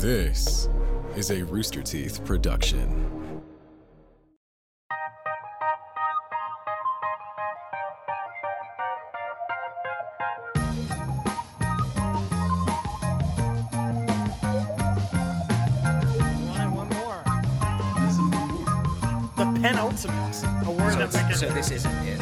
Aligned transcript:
This 0.00 0.66
is 1.14 1.30
a 1.30 1.42
Rooster 1.44 1.82
Teeth 1.82 2.24
production. 2.24 2.88
One 15.20 16.56
and 16.56 16.74
one 16.74 16.88
more. 16.88 17.22
The 19.36 19.60
penultimate 19.60 20.42
award 20.66 20.92
So, 20.94 20.98
that 20.98 21.12
we 21.12 21.18
can. 21.18 21.34
so 21.34 21.48
this 21.50 21.70
isn't 21.70 21.92
it. 22.06 22.18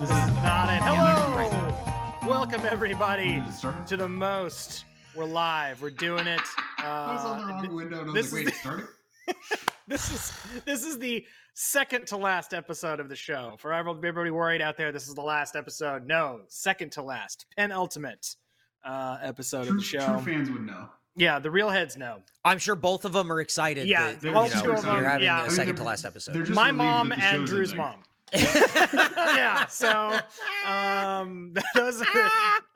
This 0.00 0.08
is 0.08 0.26
not 0.42 0.70
it. 0.72 0.80
Hello, 0.82 2.26
welcome 2.26 2.62
everybody 2.64 3.42
to 3.88 3.96
the 3.98 4.08
most. 4.08 4.86
We're 5.14 5.26
live. 5.26 5.82
We're 5.82 5.90
doing 5.90 6.26
it. 6.26 6.40
I 6.82 7.14
was 7.14 7.24
on 7.24 7.38
the 7.38 7.44
Uh, 7.44 7.48
wrong 7.48 7.60
th- 7.62 7.72
window 7.72 8.00
and 8.02 8.10
I 8.10 8.12
this 8.14 8.32
was 8.32 8.40
is 8.42 8.46
like, 8.46 8.46
wait, 8.46 8.54
it 8.54 8.58
started? 8.58 8.86
this 9.88 10.10
is 10.12 10.62
this 10.64 10.84
is 10.84 10.98
the 10.98 11.24
second 11.54 12.06
to 12.08 12.16
last 12.16 12.54
episode 12.54 13.00
of 13.00 13.08
the 13.08 13.16
show. 13.16 13.56
For 13.58 13.72
everybody 13.72 14.30
worried 14.30 14.62
out 14.62 14.76
there, 14.76 14.92
this 14.92 15.08
is 15.08 15.14
the 15.14 15.20
last 15.22 15.56
episode. 15.56 16.06
No, 16.06 16.40
second 16.48 16.92
to 16.92 17.02
last, 17.02 17.46
penultimate 17.56 18.34
uh, 18.84 19.18
episode 19.22 19.64
True, 19.66 19.72
of 19.72 19.78
the 19.78 19.84
show. 19.84 20.06
true 20.06 20.20
fans 20.34 20.50
would 20.50 20.66
know. 20.66 20.88
Yeah, 21.16 21.38
the 21.38 21.50
real 21.50 21.68
heads 21.68 21.96
know. 21.96 22.22
I'm 22.44 22.58
sure 22.58 22.74
both 22.76 23.04
of 23.04 23.12
them 23.12 23.30
are 23.32 23.40
excited. 23.40 23.86
Yeah, 23.88 24.06
that, 24.12 24.20
they're 24.20 24.30
you 24.30 24.34
know, 24.36 24.48
two 24.48 24.72
of 24.72 24.82
them, 24.82 24.96
You're 24.96 25.08
having 25.08 25.24
yeah. 25.26 25.36
I 25.36 25.40
a 25.40 25.42
mean, 25.42 25.50
second 25.50 25.74
they're- 25.76 25.84
to 25.84 25.88
last 25.88 26.04
episode. 26.04 26.48
My 26.50 26.70
mom 26.72 27.12
and 27.12 27.46
Drew's 27.46 27.74
mom. 27.74 28.02
yeah, 28.32 29.66
so 29.66 30.18
um, 30.66 31.52
those 31.74 32.00
are 32.02 32.30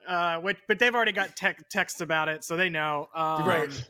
uh, 0.09 0.41
which, 0.41 0.59
but 0.66 0.78
they've 0.80 0.95
already 0.95 1.12
got 1.12 1.36
tech 1.36 1.69
texts 1.69 2.00
about 2.00 2.28
it, 2.28 2.42
so 2.45 2.56
they 2.56 2.69
know. 2.69 3.09
Um, 3.14 3.47
Right. 3.47 3.84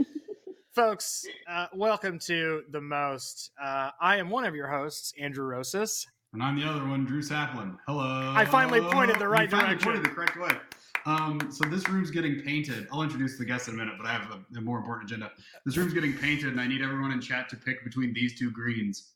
Folks. 0.75 1.25
Uh, 1.49 1.67
welcome 1.75 2.19
to 2.19 2.63
the 2.71 2.81
most. 2.81 3.51
Uh, 3.63 3.91
I 4.01 4.17
am 4.17 4.29
one 4.31 4.45
of 4.45 4.55
your 4.55 4.69
hosts, 4.69 5.13
Andrew 5.21 5.45
Rosas. 5.45 6.07
And 6.33 6.43
I'm 6.43 6.59
the 6.59 6.67
other 6.69 6.85
one, 6.87 7.05
Drew 7.05 7.23
Saplin. 7.23 7.77
Hello. 7.87 8.33
I 8.35 8.45
finally 8.45 8.81
pointed 8.81 9.19
the 9.21 9.29
right 9.29 9.51
You 9.51 9.57
right 9.57 9.63
finally 9.63 9.77
direction. 9.79 9.93
pointed 9.93 10.05
the 10.05 10.15
correct 10.15 10.37
way. 10.37 10.59
Um, 11.07 11.39
so 11.53 11.69
this 11.69 11.89
room's 11.89 12.11
getting 12.11 12.41
painted. 12.41 12.89
I'll 12.91 13.03
introduce 13.03 13.39
the 13.39 13.45
guests 13.45 13.69
in 13.69 13.75
a 13.75 13.77
minute, 13.77 13.95
but 13.99 14.07
I 14.07 14.13
have 14.13 14.31
a, 14.31 14.59
a 14.59 14.61
more 14.61 14.79
important 14.79 15.09
agenda. 15.11 15.31
This 15.65 15.77
room's 15.77 15.93
getting 15.95 16.13
painted, 16.15 16.49
and 16.49 16.61
I 16.61 16.67
need 16.67 16.83
everyone 16.83 17.13
in 17.13 17.21
chat 17.21 17.49
to 17.51 17.57
pick 17.57 17.85
between 17.85 18.13
these 18.15 18.37
two 18.39 18.51
greens. 18.51 19.11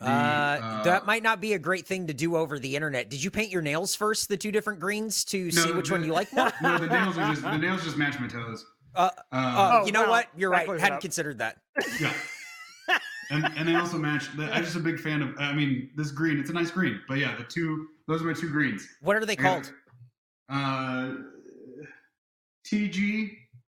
The, 0.00 0.06
uh, 0.06 0.10
uh, 0.10 0.82
that 0.84 1.06
might 1.06 1.22
not 1.22 1.40
be 1.40 1.52
a 1.52 1.58
great 1.58 1.86
thing 1.86 2.06
to 2.06 2.14
do 2.14 2.34
over 2.36 2.58
the 2.58 2.74
internet. 2.74 3.10
Did 3.10 3.22
you 3.22 3.30
paint 3.30 3.50
your 3.50 3.62
nails 3.62 3.94
first, 3.94 4.28
the 4.28 4.36
two 4.36 4.50
different 4.50 4.80
greens, 4.80 5.24
to 5.26 5.50
see 5.50 5.72
which 5.72 5.88
the- 5.88 5.94
one 5.94 6.04
you 6.04 6.12
like 6.12 6.32
more? 6.32 6.50
No, 6.62 6.78
the 6.78 6.86
nails 6.86 7.18
are 7.18 7.30
just 7.30 7.42
the 7.42 7.56
nails 7.58 7.84
just 7.84 7.96
match 7.96 8.18
my 8.18 8.26
toes. 8.28 8.64
Uh, 8.98 9.10
Uh, 9.32 9.80
Oh, 9.82 9.86
you 9.86 9.92
know 9.92 10.02
well, 10.02 10.10
what? 10.10 10.26
You're 10.36 10.50
that 10.50 10.56
right. 10.56 10.66
clears 10.66 10.80
Hadn't 10.82 11.00
considered 11.00 11.38
that. 11.38 11.58
Yeah. 12.00 12.12
and 13.30 13.44
and 13.56 13.68
they 13.68 13.74
also 13.76 13.96
match. 13.98 14.26
I'm 14.38 14.64
just 14.64 14.76
a 14.76 14.80
big 14.80 14.98
fan 14.98 15.22
of. 15.22 15.34
I 15.38 15.52
mean, 15.52 15.90
this 15.96 16.10
green. 16.10 16.38
It's 16.40 16.50
a 16.50 16.52
nice 16.52 16.70
green, 16.70 17.00
but 17.08 17.18
yeah, 17.18 17.36
the 17.36 17.44
two. 17.44 17.86
Those 18.08 18.22
are 18.22 18.26
my 18.26 18.32
two 18.34 18.50
greens. 18.50 18.86
What 19.00 19.16
are 19.16 19.24
they 19.24 19.34
I 19.34 19.36
called? 19.36 19.72
Uh, 20.50 21.12
TG. 22.66 23.30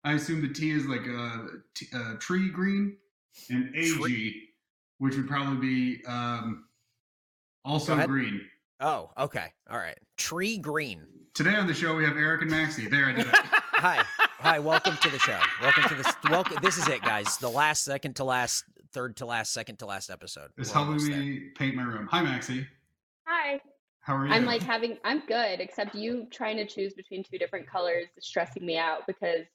I 0.06 0.14
assume 0.14 0.42
the 0.42 0.54
T 0.54 0.72
is 0.72 0.86
like 0.86 1.06
a, 1.08 1.48
t- 1.76 1.88
a 1.94 2.16
tree 2.18 2.50
green, 2.50 2.98
and 3.50 3.74
AG, 3.76 4.36
which 4.98 5.16
would 5.16 5.28
probably 5.30 5.56
be 5.66 6.04
um, 6.06 6.66
also 7.64 7.96
green. 8.06 8.42
Oh, 8.82 9.12
okay. 9.18 9.54
All 9.70 9.78
right. 9.78 9.98
Tree 10.18 10.58
green. 10.58 11.06
Today 11.34 11.56
on 11.56 11.68
the 11.68 11.74
show 11.74 11.96
we 11.96 12.04
have 12.04 12.18
Eric 12.18 12.42
and 12.42 12.52
Maxie. 12.52 12.90
There, 12.90 13.06
I 13.06 13.14
did 13.14 13.28
it. 13.28 13.34
Hi. 13.36 14.04
Hi. 14.44 14.59
Welcome 14.59 14.97
to 14.97 15.09
the 15.09 15.19
show. 15.19 15.39
Welcome 15.61 15.83
to 15.88 15.95
this. 15.95 16.13
Welcome. 16.30 16.58
This 16.61 16.77
is 16.77 16.88
it, 16.89 17.02
guys. 17.02 17.38
The 17.38 17.47
last, 17.49 17.83
second 17.86 18.17
to 18.17 18.25
last, 18.25 18.66
third 18.91 19.16
to 19.17 19.25
last, 19.25 19.53
second 19.53 19.80
to 19.80 19.86
last 19.86 20.09
episode. 20.09 20.49
It's 20.58 20.69
We're 20.75 20.83
helping 20.83 21.09
there. 21.09 21.17
me 21.19 21.39
paint 21.58 21.75
my 21.75 21.83
room. 21.83 22.08
Hi, 22.11 22.22
Maxie. 22.22 22.67
Hi. 23.25 23.61
How 24.02 24.17
are 24.17 24.27
you? 24.27 24.33
I'm 24.33 24.43
like 24.43 24.61
having 24.61 24.98
I'm 25.05 25.23
good, 25.27 25.61
except 25.61 25.95
you 25.95 26.27
trying 26.30 26.58
to 26.58 26.65
choose 26.65 26.93
between 26.93 27.23
two 27.23 27.37
different 27.37 27.67
colors 27.70 28.08
is 28.17 28.26
stressing 28.27 28.65
me 28.65 28.77
out 28.77 29.08
because 29.08 29.45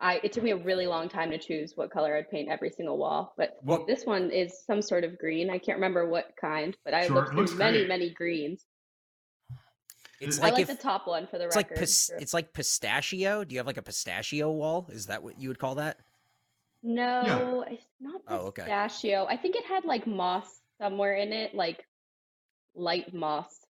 I 0.00 0.18
it 0.24 0.32
took 0.32 0.42
me 0.44 0.52
a 0.52 0.56
really 0.56 0.86
long 0.86 1.10
time 1.10 1.30
to 1.30 1.38
choose 1.38 1.72
what 1.76 1.90
color 1.90 2.16
I'd 2.16 2.30
paint 2.30 2.48
every 2.48 2.70
single 2.70 2.96
wall. 2.96 3.34
But 3.36 3.58
Well- 3.62 3.84
this 3.84 4.06
one 4.06 4.30
is 4.30 4.64
some 4.66 4.80
sort 4.80 5.04
of 5.04 5.18
green. 5.18 5.50
I 5.50 5.58
can't 5.58 5.76
remember 5.76 6.08
what 6.08 6.30
kind, 6.40 6.74
but 6.86 6.94
I 6.94 7.06
Sure, 7.06 7.16
looked 7.16 7.34
looks 7.34 7.50
through 7.50 7.58
many, 7.58 7.78
great. 7.80 7.88
many 7.88 8.10
greens. 8.14 8.64
It's 10.20 10.38
I 10.38 10.42
I 10.42 10.44
like 10.46 10.52
like 10.54 10.62
if 10.62 10.68
the 10.68 10.82
top 10.82 11.06
one 11.06 11.26
for 11.26 11.38
the 11.38 11.44
it's 11.46 11.56
like 11.56 11.70
record. 11.70 11.80
pis- 11.80 12.10
it's 12.18 12.32
like 12.34 12.52
pistachio. 12.52 13.44
Do 13.44 13.54
you 13.54 13.58
have 13.58 13.66
like 13.66 13.76
a 13.76 13.82
pistachio 13.82 14.50
wall? 14.50 14.88
Is 14.90 15.06
that 15.06 15.22
what 15.22 15.38
you 15.38 15.48
would 15.48 15.58
call 15.58 15.74
that? 15.76 15.98
No, 16.82 17.64
it's 17.68 17.84
not 18.00 18.22
Oh, 18.28 18.46
okay. 18.48 18.62
pistachio. 18.62 19.26
I 19.26 19.36
think 19.36 19.56
it 19.56 19.64
had 19.64 19.84
like 19.84 20.06
moss 20.06 20.60
somewhere 20.78 21.14
in 21.14 21.32
it, 21.32 21.54
like 21.54 21.84
light 22.74 23.12
moss. 23.12 23.65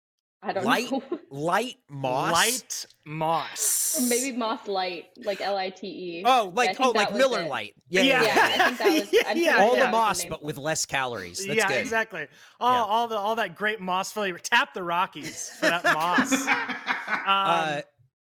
I 0.45 0.53
don't 0.53 0.65
Light 0.65 0.91
know. 0.91 1.03
Light 1.31 1.77
moss. 1.89 2.33
Light 2.33 2.87
moss. 3.05 3.97
Or 4.01 4.09
maybe 4.09 4.37
moss 4.37 4.67
light, 4.67 5.07
like 5.25 5.41
L 5.41 5.57
I 5.57 5.71
T 5.71 5.87
E. 5.87 6.23
Oh, 6.27 6.53
like 6.55 6.77
think 6.77 6.81
oh, 6.81 6.91
like 6.91 7.15
Miller 7.15 7.43
it. 7.43 7.49
Light. 7.49 7.75
Yeah, 7.89 8.03
Yeah. 8.03 8.23
yeah. 8.23 8.27
Yeah, 8.35 8.43
I 8.43 8.75
think 8.75 8.79
that 9.13 9.35
was. 9.35 9.37
Yeah, 9.43 9.57
All 9.59 9.77
the 9.77 9.89
moss, 9.89 10.23
name. 10.23 10.31
but 10.31 10.43
with 10.43 10.59
less 10.59 10.85
calories. 10.85 11.47
That's 11.47 11.57
yeah, 11.57 11.69
good. 11.69 11.79
exactly. 11.79 12.27
All, 12.59 12.75
Yeah. 12.75 12.83
all 12.93 13.09
the 13.09 13.17
all 13.17 13.37
that 13.37 13.55
great 13.55 13.81
moss 13.81 14.11
flavor. 14.11 14.39
Tap 14.39 14.75
the 14.75 14.83
Rockies 14.83 15.51
for 15.61 15.67
that 15.67 15.85
moss. 15.85 16.33
Um, 16.33 16.67
Uh, 17.27 17.81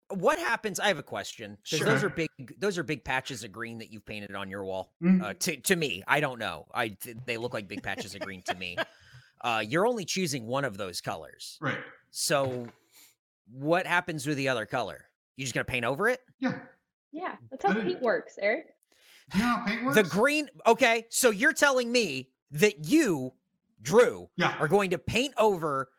what 0.10 0.38
happens? 0.38 0.80
I 0.80 0.88
have 0.90 1.00
a 1.00 1.04
question 1.04 1.58
because 1.64 1.86
those 1.86 2.04
are 2.04 2.10
big. 2.10 2.30
Those 2.60 2.78
are 2.78 2.84
big 2.84 3.04
patches 3.04 3.44
of 3.44 3.52
green 3.52 3.80
that 3.80 3.92
you've 3.92 4.06
painted 4.06 4.36
on 4.36 4.50
your 4.50 4.64
wall. 4.64 4.92
Mm. 5.02 5.24
Uh, 5.24 5.34
to 5.40 5.58
to 5.58 5.76
me, 5.76 6.04
I 6.08 6.20
don't 6.20 6.38
know. 6.38 6.68
I 6.74 6.96
they 7.26 7.38
look 7.38 7.54
like 7.54 7.68
big 7.68 7.82
patches 7.82 8.14
of 8.14 8.22
green 8.22 8.44
to 8.44 8.56
me. 8.56 8.78
Uh, 9.42 9.64
you're 9.68 9.86
only 9.88 10.06
choosing 10.06 10.46
one 10.48 10.66
of 10.66 10.78
those 10.78 11.02
colors. 11.02 11.58
right. 11.62 11.78
So, 12.12 12.68
what 13.52 13.86
happens 13.86 14.26
with 14.26 14.38
the 14.38 14.48
other 14.50 14.66
color? 14.66 15.06
You 15.36 15.44
just 15.46 15.54
gonna 15.54 15.66
paint 15.66 15.86
over 15.86 16.08
it? 16.08 16.22
Yeah. 16.40 16.60
Yeah, 17.12 17.36
that's 17.52 17.64
how 17.66 17.74
paint 17.74 18.02
works, 18.02 18.38
Eric. 18.42 18.74
Do 19.32 19.38
you 19.40 19.44
know 19.44 19.62
paint 19.66 19.84
works? 19.86 19.96
The 19.96 20.04
green. 20.04 20.50
Okay, 20.68 21.06
so 21.10 21.30
you're 21.30 21.54
telling 21.54 21.92
me 21.92 22.30
that 22.52 22.86
you, 22.86 23.34
Drew, 23.82 24.30
Yeah. 24.36 24.56
are 24.60 24.68
going 24.68 24.90
to 24.92 24.98
paint 24.98 25.34
over 25.38 25.90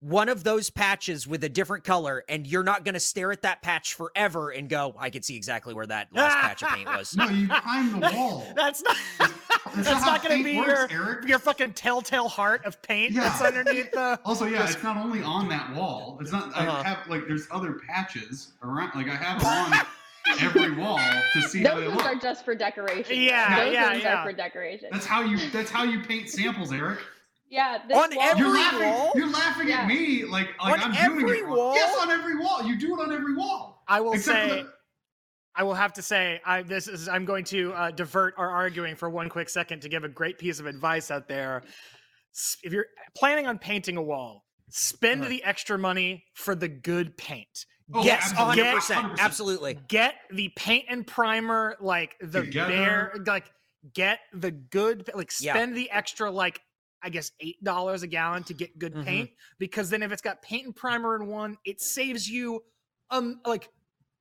one 0.00 0.28
of 0.28 0.44
those 0.44 0.68
patches 0.68 1.26
with 1.26 1.42
a 1.44 1.48
different 1.48 1.82
color, 1.84 2.24
and 2.28 2.46
you're 2.46 2.62
not 2.62 2.84
going 2.84 2.92
to 2.94 3.00
stare 3.00 3.32
at 3.32 3.40
that 3.42 3.62
patch 3.62 3.94
forever 3.94 4.50
and 4.50 4.68
go, 4.68 4.94
"I 4.98 5.08
can 5.10 5.22
see 5.22 5.34
exactly 5.36 5.72
where 5.74 5.86
that 5.86 6.12
last 6.12 6.34
patch 6.34 6.62
of 6.62 6.68
paint 6.76 6.86
was." 6.98 7.16
No, 7.16 7.28
you 7.28 7.48
climb 7.48 8.00
the 8.00 8.10
wall. 8.14 8.46
That's 8.54 8.82
not. 8.82 9.30
That's 9.64 9.88
That's 9.88 10.04
how 10.04 10.12
not 10.12 10.22
going 10.22 10.38
to 10.38 10.44
paint 10.44 10.44
be 10.44 10.58
works, 10.58 10.92
your 10.92 11.06
Eric. 11.06 11.28
your 11.28 11.38
fucking 11.38 11.72
telltale 11.72 12.28
heart 12.28 12.64
of 12.64 12.80
paint 12.82 13.12
Yeah. 13.12 13.22
that's 13.24 13.40
underneath 13.40 13.90
the. 13.92 14.18
Also, 14.24 14.44
yeah, 14.46 14.68
it's 14.68 14.82
not 14.82 14.96
only 14.96 15.22
on 15.22 15.48
that 15.48 15.74
wall. 15.74 16.18
It's 16.20 16.32
not. 16.32 16.48
Uh-huh. 16.54 16.70
I 16.70 16.82
have 16.88 16.98
like 17.08 17.26
there's 17.26 17.46
other 17.50 17.80
patches 17.88 18.52
around. 18.62 18.92
Like 18.94 19.08
I 19.08 19.14
have 19.16 19.40
them 19.40 19.80
on 19.80 19.86
every 20.40 20.72
wall 20.72 21.00
to 21.32 21.42
see 21.42 21.62
how 21.62 21.76
they 21.76 21.82
Those 21.86 21.94
ones 21.96 22.02
are 22.06 22.14
just 22.16 22.44
for 22.44 22.54
decoration. 22.54 23.16
Yeah, 23.20 23.64
Those 23.64 23.72
yeah, 23.74 23.90
ones 23.90 24.02
yeah. 24.02 24.22
are 24.22 24.24
for 24.26 24.32
decoration. 24.32 24.88
That's 24.92 25.06
how 25.06 25.22
you. 25.22 25.38
That's 25.50 25.70
how 25.70 25.84
you 25.84 26.00
paint 26.02 26.28
samples, 26.28 26.72
Eric. 26.72 26.98
yeah, 27.50 27.78
this 27.88 27.96
On 27.96 28.14
wall- 28.14 28.24
every 28.28 28.40
You're 28.44 28.54
laughing. 28.54 28.88
wall? 28.90 29.12
You're 29.14 29.30
laughing 29.30 29.68
Yeah. 29.68 29.80
at 29.80 29.88
me 29.88 30.24
like 30.24 30.48
like 30.62 30.82
On 30.84 30.92
I'm 30.94 31.10
doing 31.20 31.28
it. 31.38 31.44
wrong. 31.44 31.56
wall? 31.56 31.74
Yes, 31.74 31.96
on 32.00 32.10
every 32.10 32.36
wall. 32.36 32.62
You 32.64 32.76
do 32.76 32.98
it 32.98 33.02
on 33.02 33.12
every 33.12 33.34
wall. 33.34 33.82
I 33.88 34.00
will 34.00 34.12
Except 34.12 34.48
for 34.50 34.54
say. 34.56 34.64
I 35.56 35.62
will 35.62 35.74
have 35.74 35.92
to 35.94 36.02
say, 36.02 36.40
I 36.44 36.62
this 36.62 36.88
is 36.88 37.08
I'm 37.08 37.24
going 37.24 37.44
to 37.44 37.72
uh, 37.74 37.90
divert 37.90 38.34
our 38.36 38.50
arguing 38.50 38.96
for 38.96 39.08
one 39.08 39.28
quick 39.28 39.48
second 39.48 39.80
to 39.82 39.88
give 39.88 40.04
a 40.04 40.08
great 40.08 40.38
piece 40.38 40.58
of 40.58 40.66
advice 40.66 41.10
out 41.10 41.28
there. 41.28 41.62
If 42.62 42.72
you're 42.72 42.86
planning 43.16 43.46
on 43.46 43.58
painting 43.58 43.96
a 43.96 44.02
wall, 44.02 44.44
spend 44.70 45.20
Uh-huh. 45.20 45.30
the 45.30 45.44
extra 45.44 45.78
money 45.78 46.24
for 46.34 46.54
the 46.56 46.68
good 46.68 47.16
paint. 47.16 47.66
Oh, 47.92 48.02
yes, 48.02 48.32
absolutely. 48.32 48.62
hundred 48.62 48.74
percent, 48.74 49.20
absolutely. 49.20 49.74
Get 49.88 50.14
the 50.32 50.48
paint 50.56 50.86
and 50.88 51.06
primer, 51.06 51.76
like 51.80 52.16
the 52.20 52.40
Together. 52.42 52.72
bare, 52.72 53.14
like 53.26 53.52
get 53.92 54.20
the 54.32 54.50
good, 54.50 55.08
like 55.14 55.30
Yeah. 55.38 55.52
spend 55.52 55.76
the 55.76 55.88
extra, 55.90 56.30
like 56.30 56.60
I 57.02 57.10
guess 57.10 57.30
eight 57.40 57.62
dollars 57.62 58.02
a 58.02 58.06
gallon 58.06 58.42
to 58.44 58.54
get 58.54 58.78
good 58.78 58.94
Mhm. 58.94 59.04
paint. 59.04 59.30
Because 59.58 59.90
then 59.90 60.02
if 60.02 60.10
it's 60.10 60.22
got 60.22 60.40
paint 60.42 60.64
and 60.64 60.74
primer 60.74 61.14
in 61.16 61.28
one, 61.28 61.58
it 61.66 61.80
saves 61.82 62.26
you, 62.28 62.64
um, 63.10 63.40
like 63.44 63.68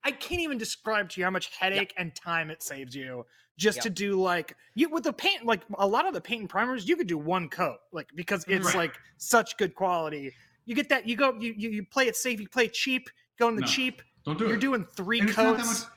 I 0.06 0.12
can't 0.12 0.42
even 0.42 0.58
describe 0.58 1.10
to 1.10 1.22
you 1.22 1.26
how 1.26 1.32
much 1.32 1.52
headache 1.58 1.94
and 1.98 2.14
time 2.16 2.50
it 2.50 2.62
saves 2.62 2.96
you 2.96 3.26
just 3.58 3.78
Yep. 3.78 3.84
to 3.84 3.90
do 3.92 4.22
like 4.22 4.56
you 4.76 4.90
with 4.90 5.04
the 5.04 5.14
paint. 5.14 5.46
Like 5.46 5.62
a 5.78 5.88
lot 5.88 6.06
of 6.08 6.14
the 6.14 6.22
paint 6.22 6.42
and 6.42 6.50
primers, 6.50 6.88
you 6.88 6.96
could 6.96 7.08
do 7.08 7.18
one 7.18 7.50
coat, 7.50 7.78
like 7.92 8.10
because 8.16 8.44
it's 8.48 8.66
Right. 8.68 8.76
like 8.76 9.00
such 9.18 9.58
good 9.58 9.76
quality. 9.76 10.34
You 10.66 10.76
get 10.76 10.90
that. 10.90 11.08
You 11.08 11.16
go. 11.16 11.34
You 11.40 11.54
you, 11.58 11.70
you 11.70 11.86
play 11.86 12.08
it 12.08 12.16
safe. 12.16 12.40
You 12.40 12.48
play 12.50 12.68
cheap. 12.68 13.10
Go 13.40 13.48
in 13.50 13.56
the 13.56 13.62
No. 13.62 13.68
cheap. 13.68 14.02
Don't 14.26 14.38
do 14.38 14.46
it. 14.46 14.48
You're 14.48 14.58
it. 14.58 14.62
doing 14.62 14.86
three 14.96 15.20
and 15.20 15.30
it's 15.30 15.38
not 15.38 15.58
coats. 15.58 15.84
much. 15.84 15.92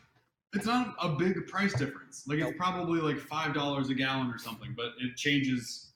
It's 0.52 0.66
not 0.66 0.94
a 1.02 1.10
big 1.10 1.46
price 1.48 1.74
difference. 1.74 2.24
Like 2.26 2.38
Nope. 2.38 2.50
it's 2.50 2.58
probably 2.58 3.00
like 3.00 3.18
five 3.18 3.54
dollars 3.54 3.88
a 3.90 3.94
gallon 3.94 4.28
or 4.30 4.38
something, 4.38 4.72
but 4.76 4.92
it 5.00 5.16
changes 5.16 5.92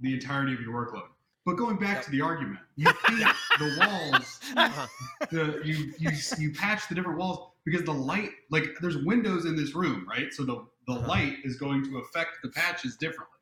the 0.00 0.14
entirety 0.14 0.52
of 0.54 0.60
your 0.60 0.72
workload. 0.72 1.08
But 1.46 1.54
going 1.56 1.76
back 1.76 1.94
Yep. 1.98 2.04
to 2.06 2.10
the 2.10 2.20
argument, 2.20 2.58
you 2.74 2.92
paint 3.06 3.20
the 3.60 3.76
walls, 3.78 4.40
Uh-huh. 4.56 4.86
the 5.30 5.60
you 5.64 5.94
you 5.98 6.10
you 6.38 6.52
patch 6.52 6.88
the 6.88 6.94
different 6.96 7.18
walls 7.18 7.52
because 7.64 7.84
the 7.84 7.94
light, 7.94 8.30
like 8.50 8.64
there's 8.80 8.98
windows 9.04 9.46
in 9.46 9.54
this 9.56 9.74
room, 9.74 10.06
right? 10.08 10.34
So 10.34 10.44
the 10.44 10.66
the 10.88 10.94
light 10.94 11.36
is 11.44 11.56
going 11.56 11.84
to 11.84 11.98
affect 11.98 12.38
the 12.42 12.48
patches 12.50 12.96
differently. 12.96 13.38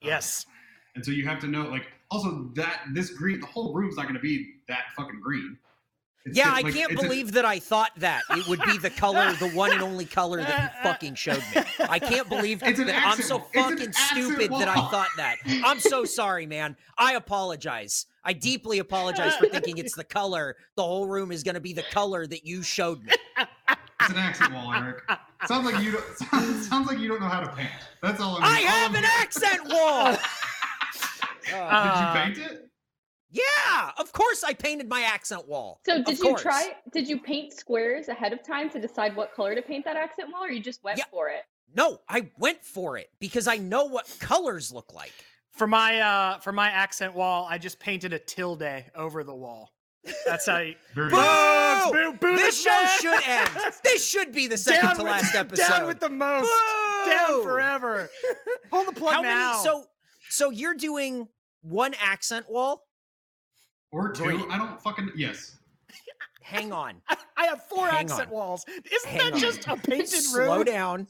Yes. 0.00 0.46
And 0.94 1.04
so 1.04 1.10
you 1.10 1.26
have 1.26 1.38
to 1.40 1.46
know, 1.48 1.62
like, 1.68 1.86
also 2.10 2.50
that 2.54 2.82
this 2.92 3.10
green, 3.10 3.40
the 3.40 3.46
whole 3.46 3.74
room's 3.74 3.96
not 3.96 4.02
going 4.04 4.14
to 4.14 4.20
be 4.20 4.54
that 4.68 4.84
fucking 4.96 5.20
green. 5.20 5.58
It's 6.26 6.38
Yeah, 6.38 6.44
just, 6.44 6.56
I 6.56 6.70
can't 6.72 6.92
it's 6.92 7.00
a- 7.00 7.04
believe 7.04 7.32
that 7.32 7.44
I 7.44 7.58
thought 7.58 7.90
that 7.98 8.22
it 8.30 8.48
would 8.48 8.62
be 8.62 8.78
the 8.78 8.88
color, 8.90 9.32
the 9.34 9.50
one 9.50 9.72
and 9.72 9.82
only 9.82 10.06
color 10.06 10.38
that 10.38 10.62
you 10.74 10.82
fucking 10.82 11.14
showed 11.16 11.42
me. 11.54 11.62
I 11.80 11.98
can't 11.98 12.28
believe 12.30 12.62
It's 12.62 12.78
an 12.78 12.86
that 12.86 13.06
I'm 13.06 13.20
so 13.20 13.36
wall. 13.38 13.48
Fucking 13.52 13.92
stupid 13.92 14.50
that 14.52 14.68
I 14.68 14.74
thought 14.90 15.08
that. 15.18 15.36
I'm 15.64 15.78
so 15.80 16.04
sorry, 16.06 16.46
man. 16.46 16.76
I 16.96 17.14
apologize. 17.14 18.06
I 18.24 18.32
deeply 18.32 18.78
apologize 18.78 19.36
for 19.36 19.46
thinking 19.48 19.76
it's 19.76 19.94
the 19.94 20.04
color. 20.04 20.56
The 20.76 20.82
whole 20.82 21.06
room 21.06 21.30
is 21.30 21.42
going 21.42 21.56
to 21.56 21.60
be 21.60 21.74
the 21.74 21.84
color 21.90 22.26
that 22.26 22.46
you 22.46 22.62
showed 22.62 23.04
me. 23.04 23.12
It's 24.00 24.10
an 24.10 24.16
accent 24.16 24.54
wall, 24.54 24.72
Eric. 24.72 25.02
Sounds 25.46 25.70
like 25.70 25.82
you 25.84 25.92
don't. 25.92 26.04
Sounds, 26.16 26.68
sounds 26.70 26.86
like 26.88 26.98
you 27.00 27.08
don't 27.08 27.20
know 27.20 27.28
how 27.28 27.40
to 27.40 27.48
paint. 27.54 27.68
That's 28.02 28.20
all. 28.20 28.36
I'm, 28.38 28.44
I 28.44 28.46
all 28.48 28.66
have 28.66 28.90
I'm 28.90 28.96
an 28.96 29.02
hearing. 29.02 29.18
accent 29.20 29.60
wall. 29.68 30.16
Uh, 31.52 32.24
Did 32.24 32.38
you 32.38 32.42
paint 32.42 32.52
it? 32.52 32.70
Yeah, 33.34 33.90
of 33.98 34.12
course 34.12 34.44
I 34.44 34.54
painted 34.54 34.88
my 34.88 35.02
accent 35.02 35.46
wall. 35.48 35.80
So 35.84 36.02
did 36.02 36.18
you 36.18 36.36
try? 36.36 36.74
Did 36.92 37.08
you 37.08 37.18
paint 37.20 37.52
squares 37.52 38.08
ahead 38.08 38.32
of 38.32 38.42
time 38.46 38.70
to 38.70 38.80
decide 38.80 39.16
what 39.16 39.34
color 39.34 39.54
to 39.54 39.62
paint 39.62 39.84
that 39.84 39.96
accent 39.96 40.30
wall, 40.32 40.44
or 40.44 40.50
you 40.50 40.60
just 40.60 40.82
went 40.84 40.98
Yeah. 40.98 41.04
for 41.10 41.28
it? 41.28 41.42
No, 41.76 42.00
I 42.08 42.30
went 42.38 42.64
for 42.64 42.96
it 42.96 43.10
because 43.18 43.48
I 43.48 43.56
know 43.56 43.84
what 43.86 44.06
colors 44.20 44.72
look 44.72 44.94
like. 44.94 45.12
For 45.50 45.66
my 45.66 46.00
uh 46.00 46.38
for 46.38 46.52
my 46.52 46.68
accent 46.68 47.14
wall, 47.14 47.46
I 47.50 47.58
just 47.58 47.78
painted 47.80 48.12
a 48.12 48.18
tilde 48.18 48.62
over 48.94 49.24
the 49.24 49.34
wall. 49.34 49.72
That's 50.26 50.46
how 50.46 50.58
you 50.58 50.74
Very 50.94 51.10
Boo! 51.10 51.90
Boo, 51.92 52.12
boo 52.20 52.36
This 52.36 52.62
show 52.62 52.70
man! 52.70 53.00
should 53.00 53.28
end. 53.28 53.50
This 53.82 54.06
should 54.06 54.32
be 54.32 54.46
the 54.46 54.58
second 54.58 54.82
down 54.86 54.96
to 54.96 55.02
with, 55.02 55.12
last 55.12 55.34
episode. 55.34 55.68
Down 55.68 55.86
with 55.86 55.98
the 56.00 56.08
most. 56.10 56.50
Down 57.06 57.42
forever. 57.42 58.10
Pull 58.70 58.84
the 58.84 58.92
plug 58.92 59.14
How 59.14 59.20
now. 59.22 59.50
many? 59.52 59.62
So, 59.64 59.84
so 60.28 60.50
you're 60.50 60.74
doing 60.74 61.28
one 61.62 61.94
accent 62.00 62.50
wall? 62.50 62.83
Or 63.94 64.10
two. 64.12 64.24
Green. 64.24 64.50
I 64.50 64.58
don't 64.58 64.80
fucking. 64.82 65.10
Yes. 65.16 65.56
Hang 66.42 66.72
on. 66.72 67.00
I 67.36 67.46
have 67.46 67.62
four 67.68 67.86
Hang 67.88 68.00
accent 68.04 68.28
on. 68.28 68.34
walls. 68.34 68.64
Isn't 68.68 69.08
Hang 69.10 69.18
that 69.18 69.32
on. 69.34 69.38
just 69.40 69.66
a 69.68 69.76
painted 69.76 70.12
room? 70.34 70.46
Slow 70.46 70.64
down. 70.64 71.06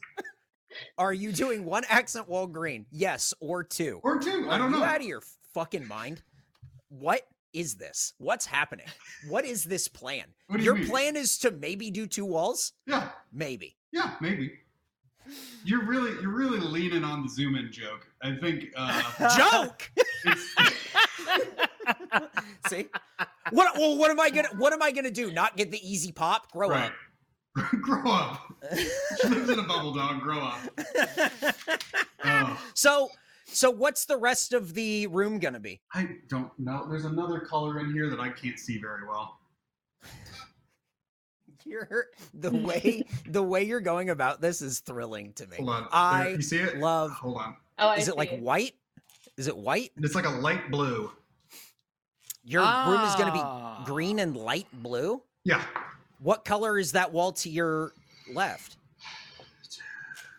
Are 0.98 1.12
you 1.12 1.32
doing 1.32 1.64
one 1.64 1.84
accent 1.88 2.28
wall 2.28 2.46
green? 2.46 2.86
Yes 2.90 3.32
or 3.40 3.64
two? 3.64 4.00
Or 4.02 4.19
two. 4.19 4.48
I 4.50 4.58
don't 4.58 4.72
you 4.72 4.78
know. 4.78 4.84
out 4.84 5.00
of 5.00 5.06
your 5.06 5.22
fucking 5.54 5.86
mind? 5.88 6.22
What 6.88 7.22
is 7.52 7.75
this? 7.76 8.12
What's 8.19 8.44
happening? 8.46 8.87
What 9.28 9.44
is 9.44 9.64
this 9.64 9.87
plan? 9.88 10.25
What 10.48 10.56
do 10.58 10.62
you 10.62 10.66
Your 10.70 10.75
mean? 10.76 10.88
plan 10.88 11.16
is 11.16 11.38
to 11.38 11.52
maybe 11.52 11.90
do 11.90 12.06
two 12.06 12.25
walls? 12.25 12.72
Yeah. 12.87 13.08
Maybe. 13.32 13.76
Yeah. 13.92 14.14
Maybe. 14.20 14.52
You're 15.64 15.84
really, 15.87 16.10
you're 16.20 16.34
really 16.34 16.58
leaning 16.60 17.02
on 17.04 17.22
the 17.22 17.28
zoom 17.28 17.54
in 17.56 17.70
joke. 17.72 18.06
I 18.22 18.37
think. 18.37 18.66
uh 18.76 19.37
Joke. 19.62 19.90
It's, 21.19 22.69
See? 22.69 22.87
What 23.50 23.76
well, 23.78 23.96
what 23.99 24.11
am 24.11 24.20
I 24.20 24.31
gonna 24.31 24.49
what 24.56 24.72
am 24.72 24.82
I 24.82 24.90
gonna 24.93 25.11
do? 25.11 25.31
Not 25.32 25.56
get 25.56 25.70
the 25.70 25.81
easy 25.88 26.12
pop? 26.12 26.50
Grow 26.52 26.69
right. 26.69 26.93
Grow 27.82 28.11
up. 28.11 28.50
up. 28.62 28.78
She 29.20 29.28
lives 29.28 29.49
in 29.49 29.58
a 29.58 29.62
bubble 29.62 29.93
dog. 29.94 30.20
Grow 30.20 30.40
up. 30.40 30.58
Oh, 32.26 32.58
so 32.72 33.11
so 33.44 33.70
what's 33.70 34.06
the 34.06 34.16
rest 34.16 34.55
of 34.55 34.72
the 34.72 35.06
room 35.08 35.38
gonna 35.38 35.61
be? 35.61 35.82
I 35.93 36.08
don't 36.28 36.50
know. 36.58 36.87
There's 36.88 37.05
another 37.05 37.40
color 37.40 37.81
in 37.81 37.93
here 37.93 38.08
that 38.08 38.19
I 38.19 38.31
can't 38.31 38.58
see 38.58 38.78
very 38.78 39.06
well. 39.06 39.38
You're 41.66 42.06
the 42.32 42.50
way 42.50 43.05
the 43.26 43.43
way 43.43 43.64
you're 43.64 43.81
going 43.81 44.08
about 44.11 44.40
this 44.40 44.62
is 44.62 44.81
thrilling 44.81 45.32
to 45.34 45.46
me. 45.46 45.56
Hold 45.58 45.69
on. 45.69 45.82
There- 45.82 45.90
I 45.93 46.28
you 46.28 46.43
see 46.43 46.58
it? 46.58 46.78
love 46.78 47.11
Hold 47.12 47.37
on. 47.37 47.56
Oh, 47.78 47.88
I 47.88 47.96
is 47.96 48.08
it 48.08 48.16
like 48.16 48.31
see. 48.31 48.37
white? 48.38 48.72
Is 49.36 49.48
it 49.48 49.56
white? 49.56 49.90
It's 49.96 50.14
like 50.14 50.26
a 50.26 50.31
light 50.31 50.70
blue. 50.70 51.10
Your 52.44 52.62
room 52.62 53.00
is 53.00 53.14
gonna 53.16 53.32
Ah. 53.34 53.81
be 53.81 53.84
green 53.86 54.19
and 54.19 54.36
light 54.36 54.66
blue? 54.72 55.22
Yeah. 55.44 55.62
What 56.20 56.44
color 56.44 56.78
is 56.78 56.92
that 56.92 57.12
wall 57.12 57.32
to 57.32 57.48
your 57.48 57.92
left? 58.32 58.76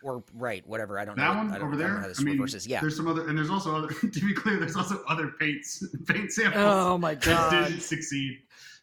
Or 0.02 0.22
right, 0.34 0.64
whatever. 0.66 0.98
I 1.00 1.04
don't 1.04 1.16
That 1.16 1.22
know. 1.26 1.34
That 1.34 1.36
one 1.36 1.52
I 1.52 1.58
don't, 1.58 1.62
over 1.62 1.66
I 1.66 1.70
don't 1.70 1.78
there. 1.78 1.94
know 1.94 2.00
how 2.02 2.08
this 2.08 2.20
I 2.20 2.22
mean, 2.22 2.34
reverses. 2.36 2.66
Yeah. 2.66 2.80
There's 2.80 2.96
some 2.96 3.08
other, 3.08 3.28
and 3.28 3.36
there's 3.36 3.50
also 3.50 3.74
other. 3.74 3.88
To 4.12 4.20
be 4.20 4.32
clear, 4.34 4.56
there's 4.58 4.76
also 4.76 5.02
other 5.08 5.32
paints, 5.38 5.82
paint 6.06 6.32
samples 6.32 6.62
Oh 6.64 6.96
my 6.96 7.14
that 7.16 7.24
god. 7.24 7.50
didn't 7.68 7.80
succeed. 7.80 8.38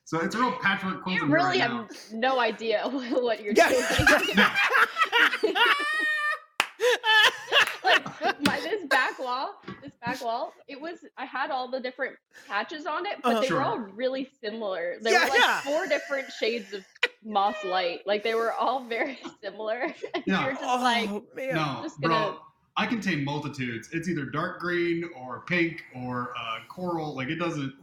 So 0.05 0.19
it's 0.19 0.35
a 0.35 0.39
real 0.39 0.51
patchwork 0.51 1.01
quilt. 1.01 1.15
You 1.17 1.25
really 1.27 1.59
right 1.59 1.61
have 1.61 1.89
no 2.11 2.39
idea 2.41 2.83
what 2.89 3.41
you're 3.41 3.53
Yeah. 3.55 3.69
doing. 3.69 4.35
like 7.83 8.41
my 8.41 8.59
this 8.59 8.83
back 8.89 9.17
wall, 9.19 9.61
this 10.05 10.19
back 10.19 10.25
wall, 10.25 10.53
it 10.67 10.79
was 10.79 10.99
I 11.17 11.25
had 11.25 11.51
all 11.51 11.67
the 11.69 11.79
different 11.79 12.15
patches 12.47 12.85
on 12.85 13.05
it, 13.05 13.17
but 13.23 13.35
Uh, 13.37 13.41
they 13.41 13.47
Sure. 13.47 13.57
were 13.57 13.63
all 13.63 13.77
really 13.79 14.29
similar. 14.41 14.95
There 15.01 15.13
Yeah, 15.13 15.23
were 15.25 15.29
like 15.29 15.39
yeah. 15.39 15.59
four 15.61 15.87
different 15.87 16.31
shades 16.31 16.73
of 16.73 16.85
moss 17.23 17.55
light. 17.63 18.05
Like 18.05 18.23
they 18.23 18.35
were 18.35 18.51
all 18.53 18.83
very 18.83 19.19
similar. 19.41 19.93
And 20.13 20.23
Yeah. 20.25 20.43
you're 20.45 20.53
just 20.53 20.63
like 20.63 21.09
oh 21.09 21.23
man. 21.35 21.55
No, 21.55 21.79
just 21.83 21.99
bro. 21.99 22.09
gonna- 22.09 22.37
I 22.75 22.87
contain 22.87 23.23
multitudes. 23.23 23.89
It's 23.93 24.09
either 24.09 24.25
dark 24.25 24.59
green 24.59 25.07
or 25.15 25.41
pink 25.45 25.83
or 25.95 26.33
uh, 26.37 26.57
coral. 26.67 27.15
Like 27.15 27.27
it 27.29 27.35
doesn't. 27.35 27.73